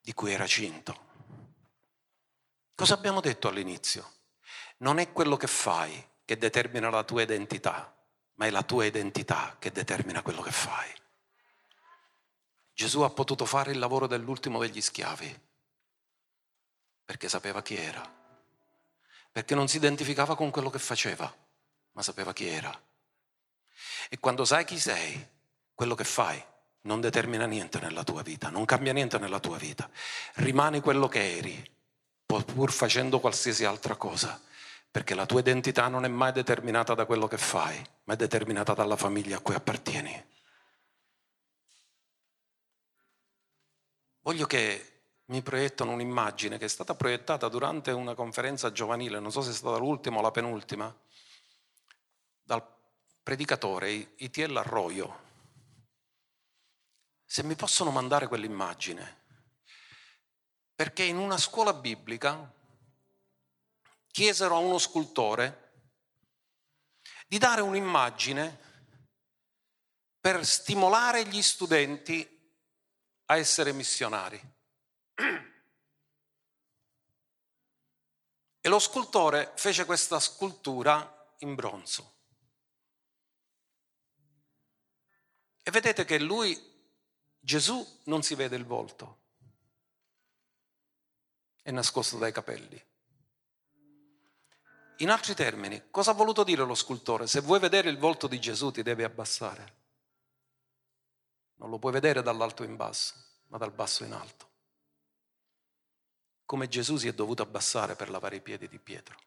di 0.00 0.12
cui 0.12 0.32
era 0.32 0.46
cinto. 0.46 1.06
Cosa 2.74 2.94
abbiamo 2.94 3.20
detto 3.20 3.46
all'inizio? 3.46 4.12
Non 4.78 4.98
è 4.98 5.12
quello 5.12 5.36
che 5.36 5.46
fai 5.46 6.04
che 6.24 6.36
determina 6.36 6.90
la 6.90 7.04
tua 7.04 7.22
identità, 7.22 7.96
ma 8.34 8.46
è 8.46 8.50
la 8.50 8.62
tua 8.64 8.84
identità 8.86 9.56
che 9.58 9.70
determina 9.70 10.22
quello 10.22 10.42
che 10.42 10.52
fai. 10.52 10.92
Gesù 12.78 13.00
ha 13.00 13.10
potuto 13.10 13.44
fare 13.44 13.72
il 13.72 13.78
lavoro 13.80 14.06
dell'ultimo 14.06 14.60
degli 14.60 14.80
schiavi 14.80 15.40
perché 17.04 17.28
sapeva 17.28 17.60
chi 17.60 17.74
era, 17.74 18.08
perché 19.32 19.56
non 19.56 19.66
si 19.66 19.78
identificava 19.78 20.36
con 20.36 20.52
quello 20.52 20.70
che 20.70 20.78
faceva, 20.78 21.34
ma 21.90 22.02
sapeva 22.02 22.32
chi 22.32 22.46
era. 22.46 22.72
E 24.08 24.20
quando 24.20 24.44
sai 24.44 24.64
chi 24.64 24.78
sei, 24.78 25.28
quello 25.74 25.96
che 25.96 26.04
fai 26.04 26.40
non 26.82 27.00
determina 27.00 27.46
niente 27.46 27.80
nella 27.80 28.04
tua 28.04 28.22
vita, 28.22 28.48
non 28.48 28.64
cambia 28.64 28.92
niente 28.92 29.18
nella 29.18 29.40
tua 29.40 29.56
vita, 29.56 29.90
rimani 30.34 30.80
quello 30.80 31.08
che 31.08 31.36
eri 31.36 31.70
pur 32.26 32.70
facendo 32.70 33.18
qualsiasi 33.18 33.64
altra 33.64 33.96
cosa, 33.96 34.40
perché 34.88 35.16
la 35.16 35.26
tua 35.26 35.40
identità 35.40 35.88
non 35.88 36.04
è 36.04 36.08
mai 36.08 36.30
determinata 36.30 36.94
da 36.94 37.06
quello 37.06 37.26
che 37.26 37.38
fai, 37.38 37.84
ma 38.04 38.14
è 38.14 38.16
determinata 38.16 38.72
dalla 38.72 38.96
famiglia 38.96 39.38
a 39.38 39.40
cui 39.40 39.56
appartieni. 39.56 40.36
Voglio 44.28 44.44
che 44.44 45.04
mi 45.28 45.40
proiettano 45.40 45.92
un'immagine 45.92 46.58
che 46.58 46.66
è 46.66 46.68
stata 46.68 46.94
proiettata 46.94 47.48
durante 47.48 47.92
una 47.92 48.14
conferenza 48.14 48.70
giovanile, 48.72 49.20
non 49.20 49.32
so 49.32 49.40
se 49.40 49.52
è 49.52 49.54
stata 49.54 49.78
l'ultima 49.78 50.18
o 50.18 50.20
la 50.20 50.30
penultima, 50.30 50.94
dal 52.42 52.62
predicatore 53.22 54.12
Itiel 54.16 54.54
Arroyo. 54.54 55.20
Se 57.24 57.42
mi 57.42 57.54
possono 57.54 57.90
mandare 57.90 58.26
quell'immagine, 58.26 59.24
perché 60.74 61.04
in 61.04 61.16
una 61.16 61.38
scuola 61.38 61.72
biblica 61.72 62.52
chiesero 64.08 64.56
a 64.56 64.58
uno 64.58 64.76
scultore 64.76 65.86
di 67.26 67.38
dare 67.38 67.62
un'immagine 67.62 68.58
per 70.20 70.44
stimolare 70.44 71.24
gli 71.24 71.40
studenti 71.40 72.37
a 73.28 73.36
essere 73.36 73.72
missionari. 73.72 74.40
E 78.60 78.68
lo 78.68 78.78
scultore 78.78 79.52
fece 79.56 79.86
questa 79.86 80.20
scultura 80.20 81.34
in 81.38 81.54
bronzo. 81.54 82.16
E 85.62 85.70
vedete 85.70 86.04
che 86.04 86.18
lui, 86.18 86.60
Gesù, 87.38 88.00
non 88.04 88.22
si 88.22 88.34
vede 88.34 88.56
il 88.56 88.64
volto 88.64 89.26
è 91.68 91.70
nascosto 91.70 92.16
dai 92.16 92.32
capelli. 92.32 92.82
In 95.00 95.10
altri 95.10 95.34
termini, 95.34 95.90
cosa 95.90 96.12
ha 96.12 96.14
voluto 96.14 96.42
dire 96.42 96.64
lo 96.64 96.74
scultore? 96.74 97.26
Se 97.26 97.40
vuoi 97.42 97.58
vedere 97.58 97.90
il 97.90 97.98
volto 97.98 98.26
di 98.26 98.40
Gesù 98.40 98.70
ti 98.70 98.82
devi 98.82 99.02
abbassare. 99.02 99.77
Non 101.58 101.70
lo 101.70 101.78
puoi 101.78 101.92
vedere 101.92 102.22
dall'alto 102.22 102.64
in 102.64 102.74
basso, 102.74 103.14
ma 103.46 103.58
dal 103.58 103.72
basso 103.72 104.04
in 104.04 104.12
alto. 104.12 104.50
Come 106.44 106.66
Gesù 106.66 106.96
si 106.96 107.06
è 107.06 107.12
dovuto 107.12 107.42
abbassare 107.42 107.94
per 107.94 108.10
lavare 108.10 108.36
i 108.36 108.40
piedi 108.40 108.66
di 108.66 108.78
Pietro. 108.78 109.18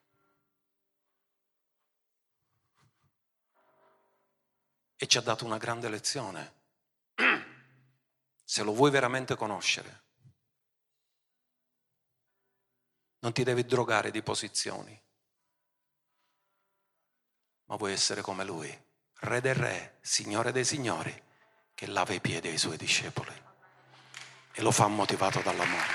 E 4.96 5.06
ci 5.06 5.16
ha 5.16 5.22
dato 5.22 5.44
una 5.44 5.58
grande 5.58 5.88
lezione. 5.88 6.60
Se 8.44 8.62
lo 8.62 8.72
vuoi 8.72 8.90
veramente 8.90 9.36
conoscere, 9.36 10.02
Non 13.22 13.32
ti 13.32 13.44
devi 13.44 13.64
drogare 13.64 14.10
di 14.10 14.20
posizioni, 14.20 15.00
ma 17.66 17.76
vuoi 17.76 17.92
essere 17.92 18.20
come 18.20 18.44
Lui, 18.44 18.84
Re 19.20 19.40
del 19.40 19.54
Re, 19.54 19.98
Signore 20.00 20.50
dei 20.50 20.64
Signori, 20.64 21.22
che 21.82 21.88
lava 21.88 22.12
i 22.12 22.20
piedi 22.20 22.46
ai 22.46 22.58
Suoi 22.58 22.76
discepoli 22.76 23.34
e 24.52 24.62
lo 24.62 24.70
fa 24.70 24.86
motivato 24.86 25.40
dall'amore. 25.40 25.90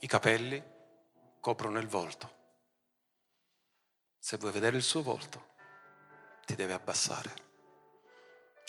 I 0.00 0.06
capelli 0.08 0.60
coprono 1.38 1.78
il 1.78 1.86
volto. 1.86 2.34
Se 4.18 4.38
vuoi 4.38 4.50
vedere 4.50 4.76
il 4.76 4.82
suo 4.82 5.04
volto, 5.04 5.50
ti 6.46 6.56
deve 6.56 6.72
abbassare. 6.72 7.32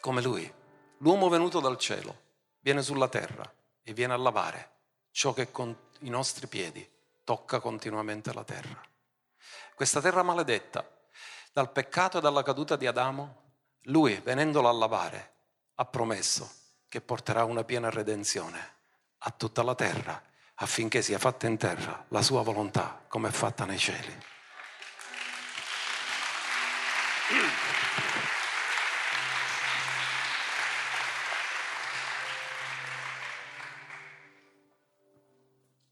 Come 0.01 0.21
lui, 0.21 0.53
l'uomo 0.99 1.29
venuto 1.29 1.59
dal 1.59 1.79
cielo, 1.79 2.27
viene 2.59 2.83
sulla 2.83 3.09
terra 3.09 3.51
e 3.81 3.93
viene 3.93 4.13
a 4.13 4.17
lavare 4.17 4.77
ciò 5.19 5.33
che 5.33 5.51
con 5.51 5.75
i 5.99 6.09
nostri 6.09 6.47
piedi 6.47 6.89
tocca 7.25 7.59
continuamente 7.59 8.31
la 8.31 8.45
terra. 8.45 8.81
Questa 9.75 9.99
terra 9.99 10.23
maledetta, 10.23 10.89
dal 11.51 11.73
peccato 11.73 12.19
e 12.19 12.21
dalla 12.21 12.41
caduta 12.41 12.77
di 12.77 12.87
Adamo, 12.87 13.55
lui, 13.87 14.15
venendola 14.23 14.69
a 14.69 14.71
lavare, 14.71 15.33
ha 15.75 15.83
promesso 15.83 16.49
che 16.87 17.01
porterà 17.01 17.43
una 17.43 17.65
piena 17.65 17.89
redenzione 17.89 18.75
a 19.17 19.31
tutta 19.31 19.61
la 19.61 19.75
terra 19.75 20.23
affinché 20.55 21.01
sia 21.01 21.19
fatta 21.19 21.47
in 21.47 21.57
terra 21.57 22.05
la 22.07 22.21
sua 22.21 22.41
volontà 22.41 23.03
come 23.09 23.27
è 23.27 23.31
fatta 23.33 23.65
nei 23.65 23.77
cieli. 23.77 24.17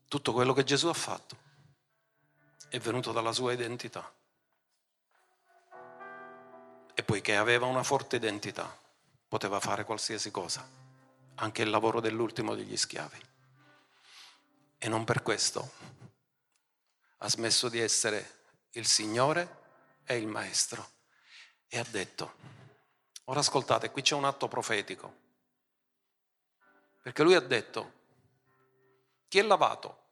Tutto 0.08 0.34
quello 0.34 0.54
che 0.54 0.64
Gesù 0.64 0.88
ha 0.88 0.94
fatto 0.94 1.38
è 2.70 2.80
venuto 2.80 3.12
dalla 3.12 3.32
sua 3.32 3.54
identità. 3.54 4.14
E 6.94 7.04
poiché 7.04 7.36
aveva 7.36 7.66
una 7.66 7.84
forte 7.84 8.16
identità, 8.16 8.76
poteva 9.28 9.60
fare 9.60 9.84
qualsiasi 9.84 10.32
cosa, 10.32 10.68
anche 11.36 11.62
il 11.62 11.70
lavoro 11.70 12.00
dell'ultimo 12.00 12.56
degli 12.56 12.78
schiavi. 12.78 13.22
E 14.78 14.88
non 14.88 15.04
per 15.04 15.22
questo 15.22 15.72
ha 17.18 17.30
smesso 17.30 17.70
di 17.70 17.80
essere 17.80 18.46
il 18.72 18.86
Signore 18.86 19.66
e 20.06 20.18
il 20.18 20.28
Maestro 20.28 20.90
e 21.68 21.80
ha 21.80 21.86
detto, 21.90 22.56
Ora 23.30 23.42
ascoltate, 23.42 23.92
qui 23.92 24.02
c'è 24.02 24.16
un 24.16 24.24
atto 24.24 24.48
profetico. 24.48 25.26
Perché 27.02 27.24
lui 27.24 27.36
ha 27.36 27.42
detto, 27.42 27.97
chi 29.28 29.40
è 29.40 29.44
lavato? 29.44 30.06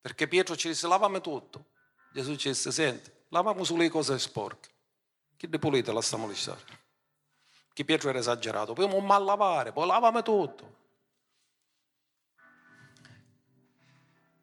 Perché 0.00 0.28
Pietro 0.28 0.56
ci 0.56 0.68
disse, 0.68 0.86
lavami 0.86 1.20
tutto. 1.20 1.66
Gesù 2.12 2.36
ci 2.36 2.48
disse, 2.48 2.70
senti, 2.70 3.10
lavamo 3.28 3.64
sulle 3.64 3.88
cose 3.88 4.18
sporche. 4.18 4.70
Chi 5.36 5.48
di 5.48 5.58
pulite 5.58 5.92
la 5.92 6.00
stiamo 6.00 6.26
lisciare? 6.26 6.64
Chi 7.72 7.84
Pietro 7.84 8.08
era 8.08 8.18
esagerato, 8.18 8.72
poi 8.72 8.88
non 8.88 9.04
mal 9.04 9.22
lavare, 9.22 9.72
poi 9.72 9.86
lavami 9.86 10.22
tutto. 10.22 10.74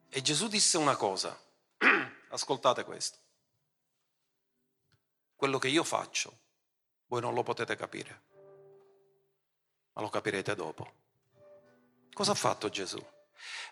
E 0.10 0.22
Gesù 0.22 0.48
disse 0.48 0.78
una 0.78 0.96
cosa, 0.96 1.36
ascoltate 2.30 2.84
questo, 2.84 3.18
quello 5.36 5.58
che 5.58 5.70
io 5.70 5.84
faccio 5.84 6.38
voi 7.08 7.22
non 7.22 7.34
lo 7.34 7.42
potete 7.42 7.76
capire, 7.76 8.22
ma 9.94 10.02
lo 10.02 10.10
capirete 10.10 10.54
dopo. 10.54 10.94
Cosa 12.14 12.34
ha 12.34 12.36
fatto 12.36 12.70
Gesù? 12.70 13.04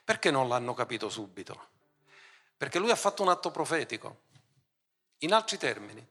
Perché 0.03 0.31
non 0.31 0.48
l'hanno 0.48 0.73
capito 0.73 1.10
subito? 1.10 1.69
Perché 2.57 2.80
lui 2.80 2.91
ha 2.91 2.95
fatto 2.95 3.22
un 3.23 3.30
atto 3.30 3.52
profetico. 3.52 4.22
In 5.19 5.34
altri 5.34 5.57
termini, 5.57 6.06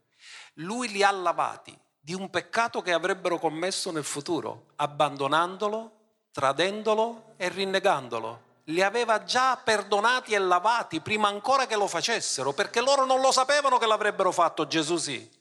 lui 0.55 0.89
li 0.89 1.03
ha 1.03 1.11
lavati 1.11 1.79
di 1.99 2.15
un 2.15 2.31
peccato 2.31 2.83
che 2.83 2.93
avrebbero 2.93 3.39
commesso 3.39 3.91
nel 3.91 4.05
futuro, 4.05 4.69
abbandonandolo, 4.77 5.99
tradendolo 6.33 7.35
e 7.37 7.49
rinnegandolo. 7.49 8.49
Li 8.65 8.83
aveva 8.83 9.25
già 9.25 9.57
perdonati 9.57 10.33
e 10.33 10.39
lavati 10.39 11.01
prima 11.01 11.29
ancora 11.29 11.67
che 11.67 11.77
lo 11.77 11.87
facessero, 11.87 12.53
perché 12.53 12.81
loro 12.81 13.05
non 13.05 13.21
lo 13.21 13.33
sapevano 13.33 13.79
che 13.79 13.87
l'avrebbero 13.87 14.31
fatto, 14.33 14.67
Gesù 14.67 14.97
sì. 14.97 15.39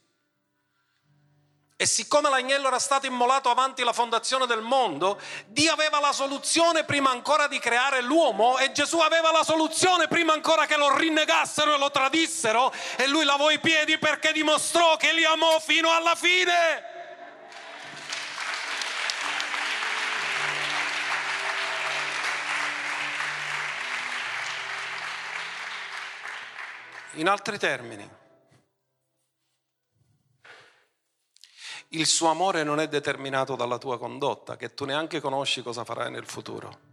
E 1.82 1.86
siccome 1.86 2.28
l'agnello 2.30 2.68
era 2.68 2.78
stato 2.78 3.06
immolato 3.06 3.50
avanti 3.50 3.86
la 3.86 3.94
fondazione 3.94 4.46
del 4.46 4.60
mondo, 4.60 5.18
Dio 5.46 5.72
aveva 5.72 6.02
la 6.02 6.12
soluzione 6.12 6.84
prima 6.84 7.10
ancora 7.10 7.48
di 7.48 7.58
creare 7.58 8.02
l'uomo 8.02 8.58
e 8.58 8.74
Gesù 8.74 8.98
aveva 8.98 9.32
la 9.32 9.46
soluzione 9.46 10.10
prima 10.10 10.34
ancora 10.34 10.66
che 10.66 10.76
lo 10.76 10.94
rinnegassero 10.98 11.74
e 11.74 11.78
lo 11.78 11.90
tradissero 11.90 12.74
e 12.98 13.08
lui 13.08 13.24
lavò 13.24 13.50
i 13.50 13.62
piedi 13.62 13.98
perché 13.98 14.34
dimostrò 14.34 14.98
che 14.98 15.14
li 15.14 15.24
amò 15.24 15.58
fino 15.62 15.90
alla 15.90 16.16
fine. 16.16 16.84
In 27.14 27.30
altri 27.30 27.58
termini, 27.58 28.19
il 31.90 32.06
suo 32.06 32.28
amore 32.28 32.64
non 32.64 32.80
è 32.80 32.88
determinato 32.88 33.56
dalla 33.56 33.78
tua 33.78 33.98
condotta, 33.98 34.58
che 34.58 34.74
tu 34.74 34.86
neanche 34.86 35.20
conosci 35.20 35.64
cosa 35.64 35.84
farai 35.84 36.12
nel 36.12 36.28
futuro. 36.28 36.88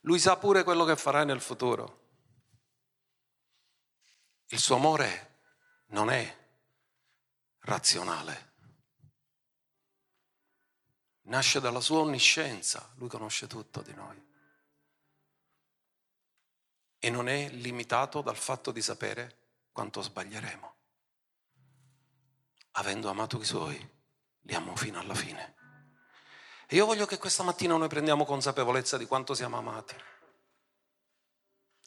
Lui 0.00 0.18
sa 0.18 0.36
pure 0.36 0.64
quello 0.64 0.84
che 0.84 0.96
farai 0.96 1.24
nel 1.24 1.40
futuro. 1.40 2.04
Il 4.48 4.58
suo 4.58 4.76
amore 4.76 5.40
non 5.88 6.10
è 6.10 6.36
razionale. 7.60 8.54
Nasce 11.22 11.60
dalla 11.60 11.80
sua 11.80 11.98
onniscienza, 11.98 12.92
lui 12.96 13.08
conosce 13.08 13.46
tutto 13.46 13.80
di 13.82 13.94
noi. 13.94 14.24
E 16.98 17.10
non 17.10 17.28
è 17.28 17.48
limitato 17.50 18.22
dal 18.22 18.36
fatto 18.36 18.70
di 18.72 18.82
sapere 18.82 19.38
quanto 19.72 20.02
sbaglieremo 20.02 20.75
avendo 22.78 23.08
amato 23.08 23.40
i 23.40 23.44
suoi, 23.44 23.90
li 24.42 24.54
amo 24.54 24.74
fino 24.76 24.98
alla 24.98 25.14
fine. 25.14 25.54
E 26.66 26.76
io 26.76 26.86
voglio 26.86 27.06
che 27.06 27.18
questa 27.18 27.42
mattina 27.42 27.76
noi 27.76 27.88
prendiamo 27.88 28.24
consapevolezza 28.24 28.96
di 28.96 29.06
quanto 29.06 29.34
siamo 29.34 29.56
amati. 29.56 29.94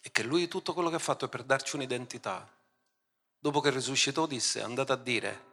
E 0.01 0.11
che 0.11 0.23
lui 0.23 0.47
tutto 0.47 0.73
quello 0.73 0.89
che 0.89 0.95
ha 0.95 0.99
fatto 0.99 1.25
è 1.25 1.29
per 1.29 1.43
darci 1.43 1.75
un'identità. 1.75 2.49
Dopo 3.37 3.59
che 3.59 3.69
risuscitò 3.69 4.25
disse, 4.25 4.61
andate 4.61 4.91
a 4.91 4.95
dire 4.95 5.47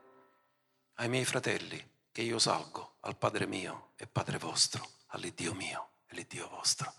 ai 0.95 1.09
miei 1.09 1.25
fratelli 1.25 1.95
che 2.11 2.23
io 2.23 2.39
salgo 2.39 2.97
al 3.01 3.17
Padre 3.17 3.47
mio 3.47 3.93
e 3.97 4.07
Padre 4.07 4.39
vostro, 4.39 4.89
all'Iddio 5.09 5.55
mio 5.55 5.91
e 6.07 6.15
l'Iddio 6.15 6.49
vostro. 6.49 6.95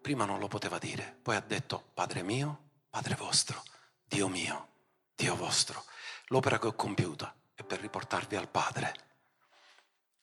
Prima 0.00 0.24
non 0.24 0.40
lo 0.40 0.48
poteva 0.48 0.78
dire, 0.78 1.18
poi 1.22 1.36
ha 1.36 1.40
detto 1.40 1.90
Padre 1.94 2.22
mio, 2.22 2.70
Padre 2.90 3.14
vostro, 3.14 3.62
Dio 4.04 4.28
mio, 4.28 4.68
Dio 5.14 5.34
vostro. 5.36 5.84
L'opera 6.26 6.58
che 6.58 6.66
ho 6.66 6.74
compiuta 6.74 7.34
è 7.56 7.64
per 7.64 7.80
riportarvi 7.80 8.36
al 8.36 8.48
Padre 8.48 8.94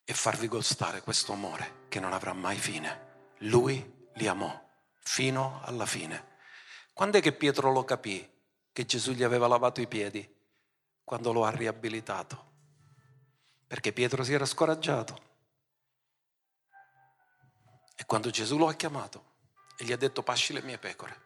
e 0.05 0.13
farvi 0.13 0.47
gustare 0.47 1.01
questo 1.01 1.33
amore 1.33 1.87
che 1.89 1.99
non 1.99 2.13
avrà 2.13 2.31
mai 2.31 2.57
fine. 2.57 3.31
Lui 3.39 4.07
li 4.13 4.27
amò 4.27 4.69
fino 4.99 5.59
alla 5.63 5.87
fine. 5.87 6.31
Quando 6.93 7.17
è 7.17 7.21
che 7.21 7.33
Pietro 7.33 7.71
lo 7.71 7.83
capì 7.83 8.29
che 8.71 8.85
Gesù 8.85 9.11
gli 9.13 9.23
aveva 9.23 9.47
lavato 9.47 9.81
i 9.81 9.87
piedi? 9.87 10.31
Quando 11.03 11.33
lo 11.33 11.43
ha 11.43 11.49
riabilitato. 11.49 12.51
Perché 13.65 13.91
Pietro 13.91 14.23
si 14.23 14.33
era 14.33 14.45
scoraggiato. 14.45 15.31
E 17.95 18.05
quando 18.05 18.29
Gesù 18.29 18.57
lo 18.57 18.67
ha 18.67 18.73
chiamato 18.73 19.31
e 19.75 19.85
gli 19.85 19.91
ha 19.91 19.97
detto 19.97 20.21
pasci 20.21 20.53
le 20.53 20.61
mie 20.61 20.77
pecore, 20.77 21.21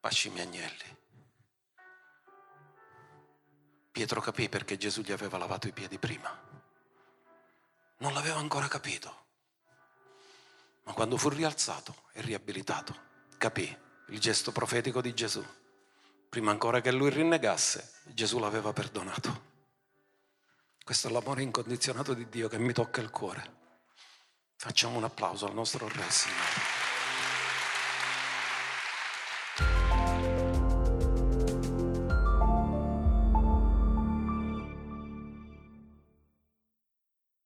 pasci 0.00 0.28
i 0.28 0.30
miei 0.30 0.46
agnelli, 0.46 0.96
Pietro 3.94 4.20
capì 4.20 4.48
perché 4.48 4.76
Gesù 4.76 5.02
gli 5.02 5.12
aveva 5.12 5.38
lavato 5.38 5.68
i 5.68 5.72
piedi 5.72 6.00
prima. 6.00 6.28
Non 7.98 8.12
l'aveva 8.12 8.38
ancora 8.38 8.66
capito. 8.66 9.26
Ma 10.82 10.92
quando 10.94 11.16
fu 11.16 11.28
rialzato 11.28 11.94
e 12.12 12.20
riabilitato, 12.20 12.92
capì 13.38 13.78
il 14.08 14.18
gesto 14.18 14.50
profetico 14.50 15.00
di 15.00 15.14
Gesù. 15.14 15.46
Prima 16.28 16.50
ancora 16.50 16.80
che 16.80 16.90
lui 16.90 17.08
rinnegasse, 17.08 18.00
Gesù 18.06 18.40
l'aveva 18.40 18.72
perdonato. 18.72 19.52
Questo 20.82 21.06
è 21.06 21.12
l'amore 21.12 21.42
incondizionato 21.42 22.14
di 22.14 22.28
Dio 22.28 22.48
che 22.48 22.58
mi 22.58 22.72
tocca 22.72 23.00
il 23.00 23.10
cuore. 23.10 23.58
Facciamo 24.56 24.96
un 24.96 25.04
applauso 25.04 25.46
al 25.46 25.54
nostro 25.54 25.86
Re, 25.86 26.10
Signore. 26.10 26.83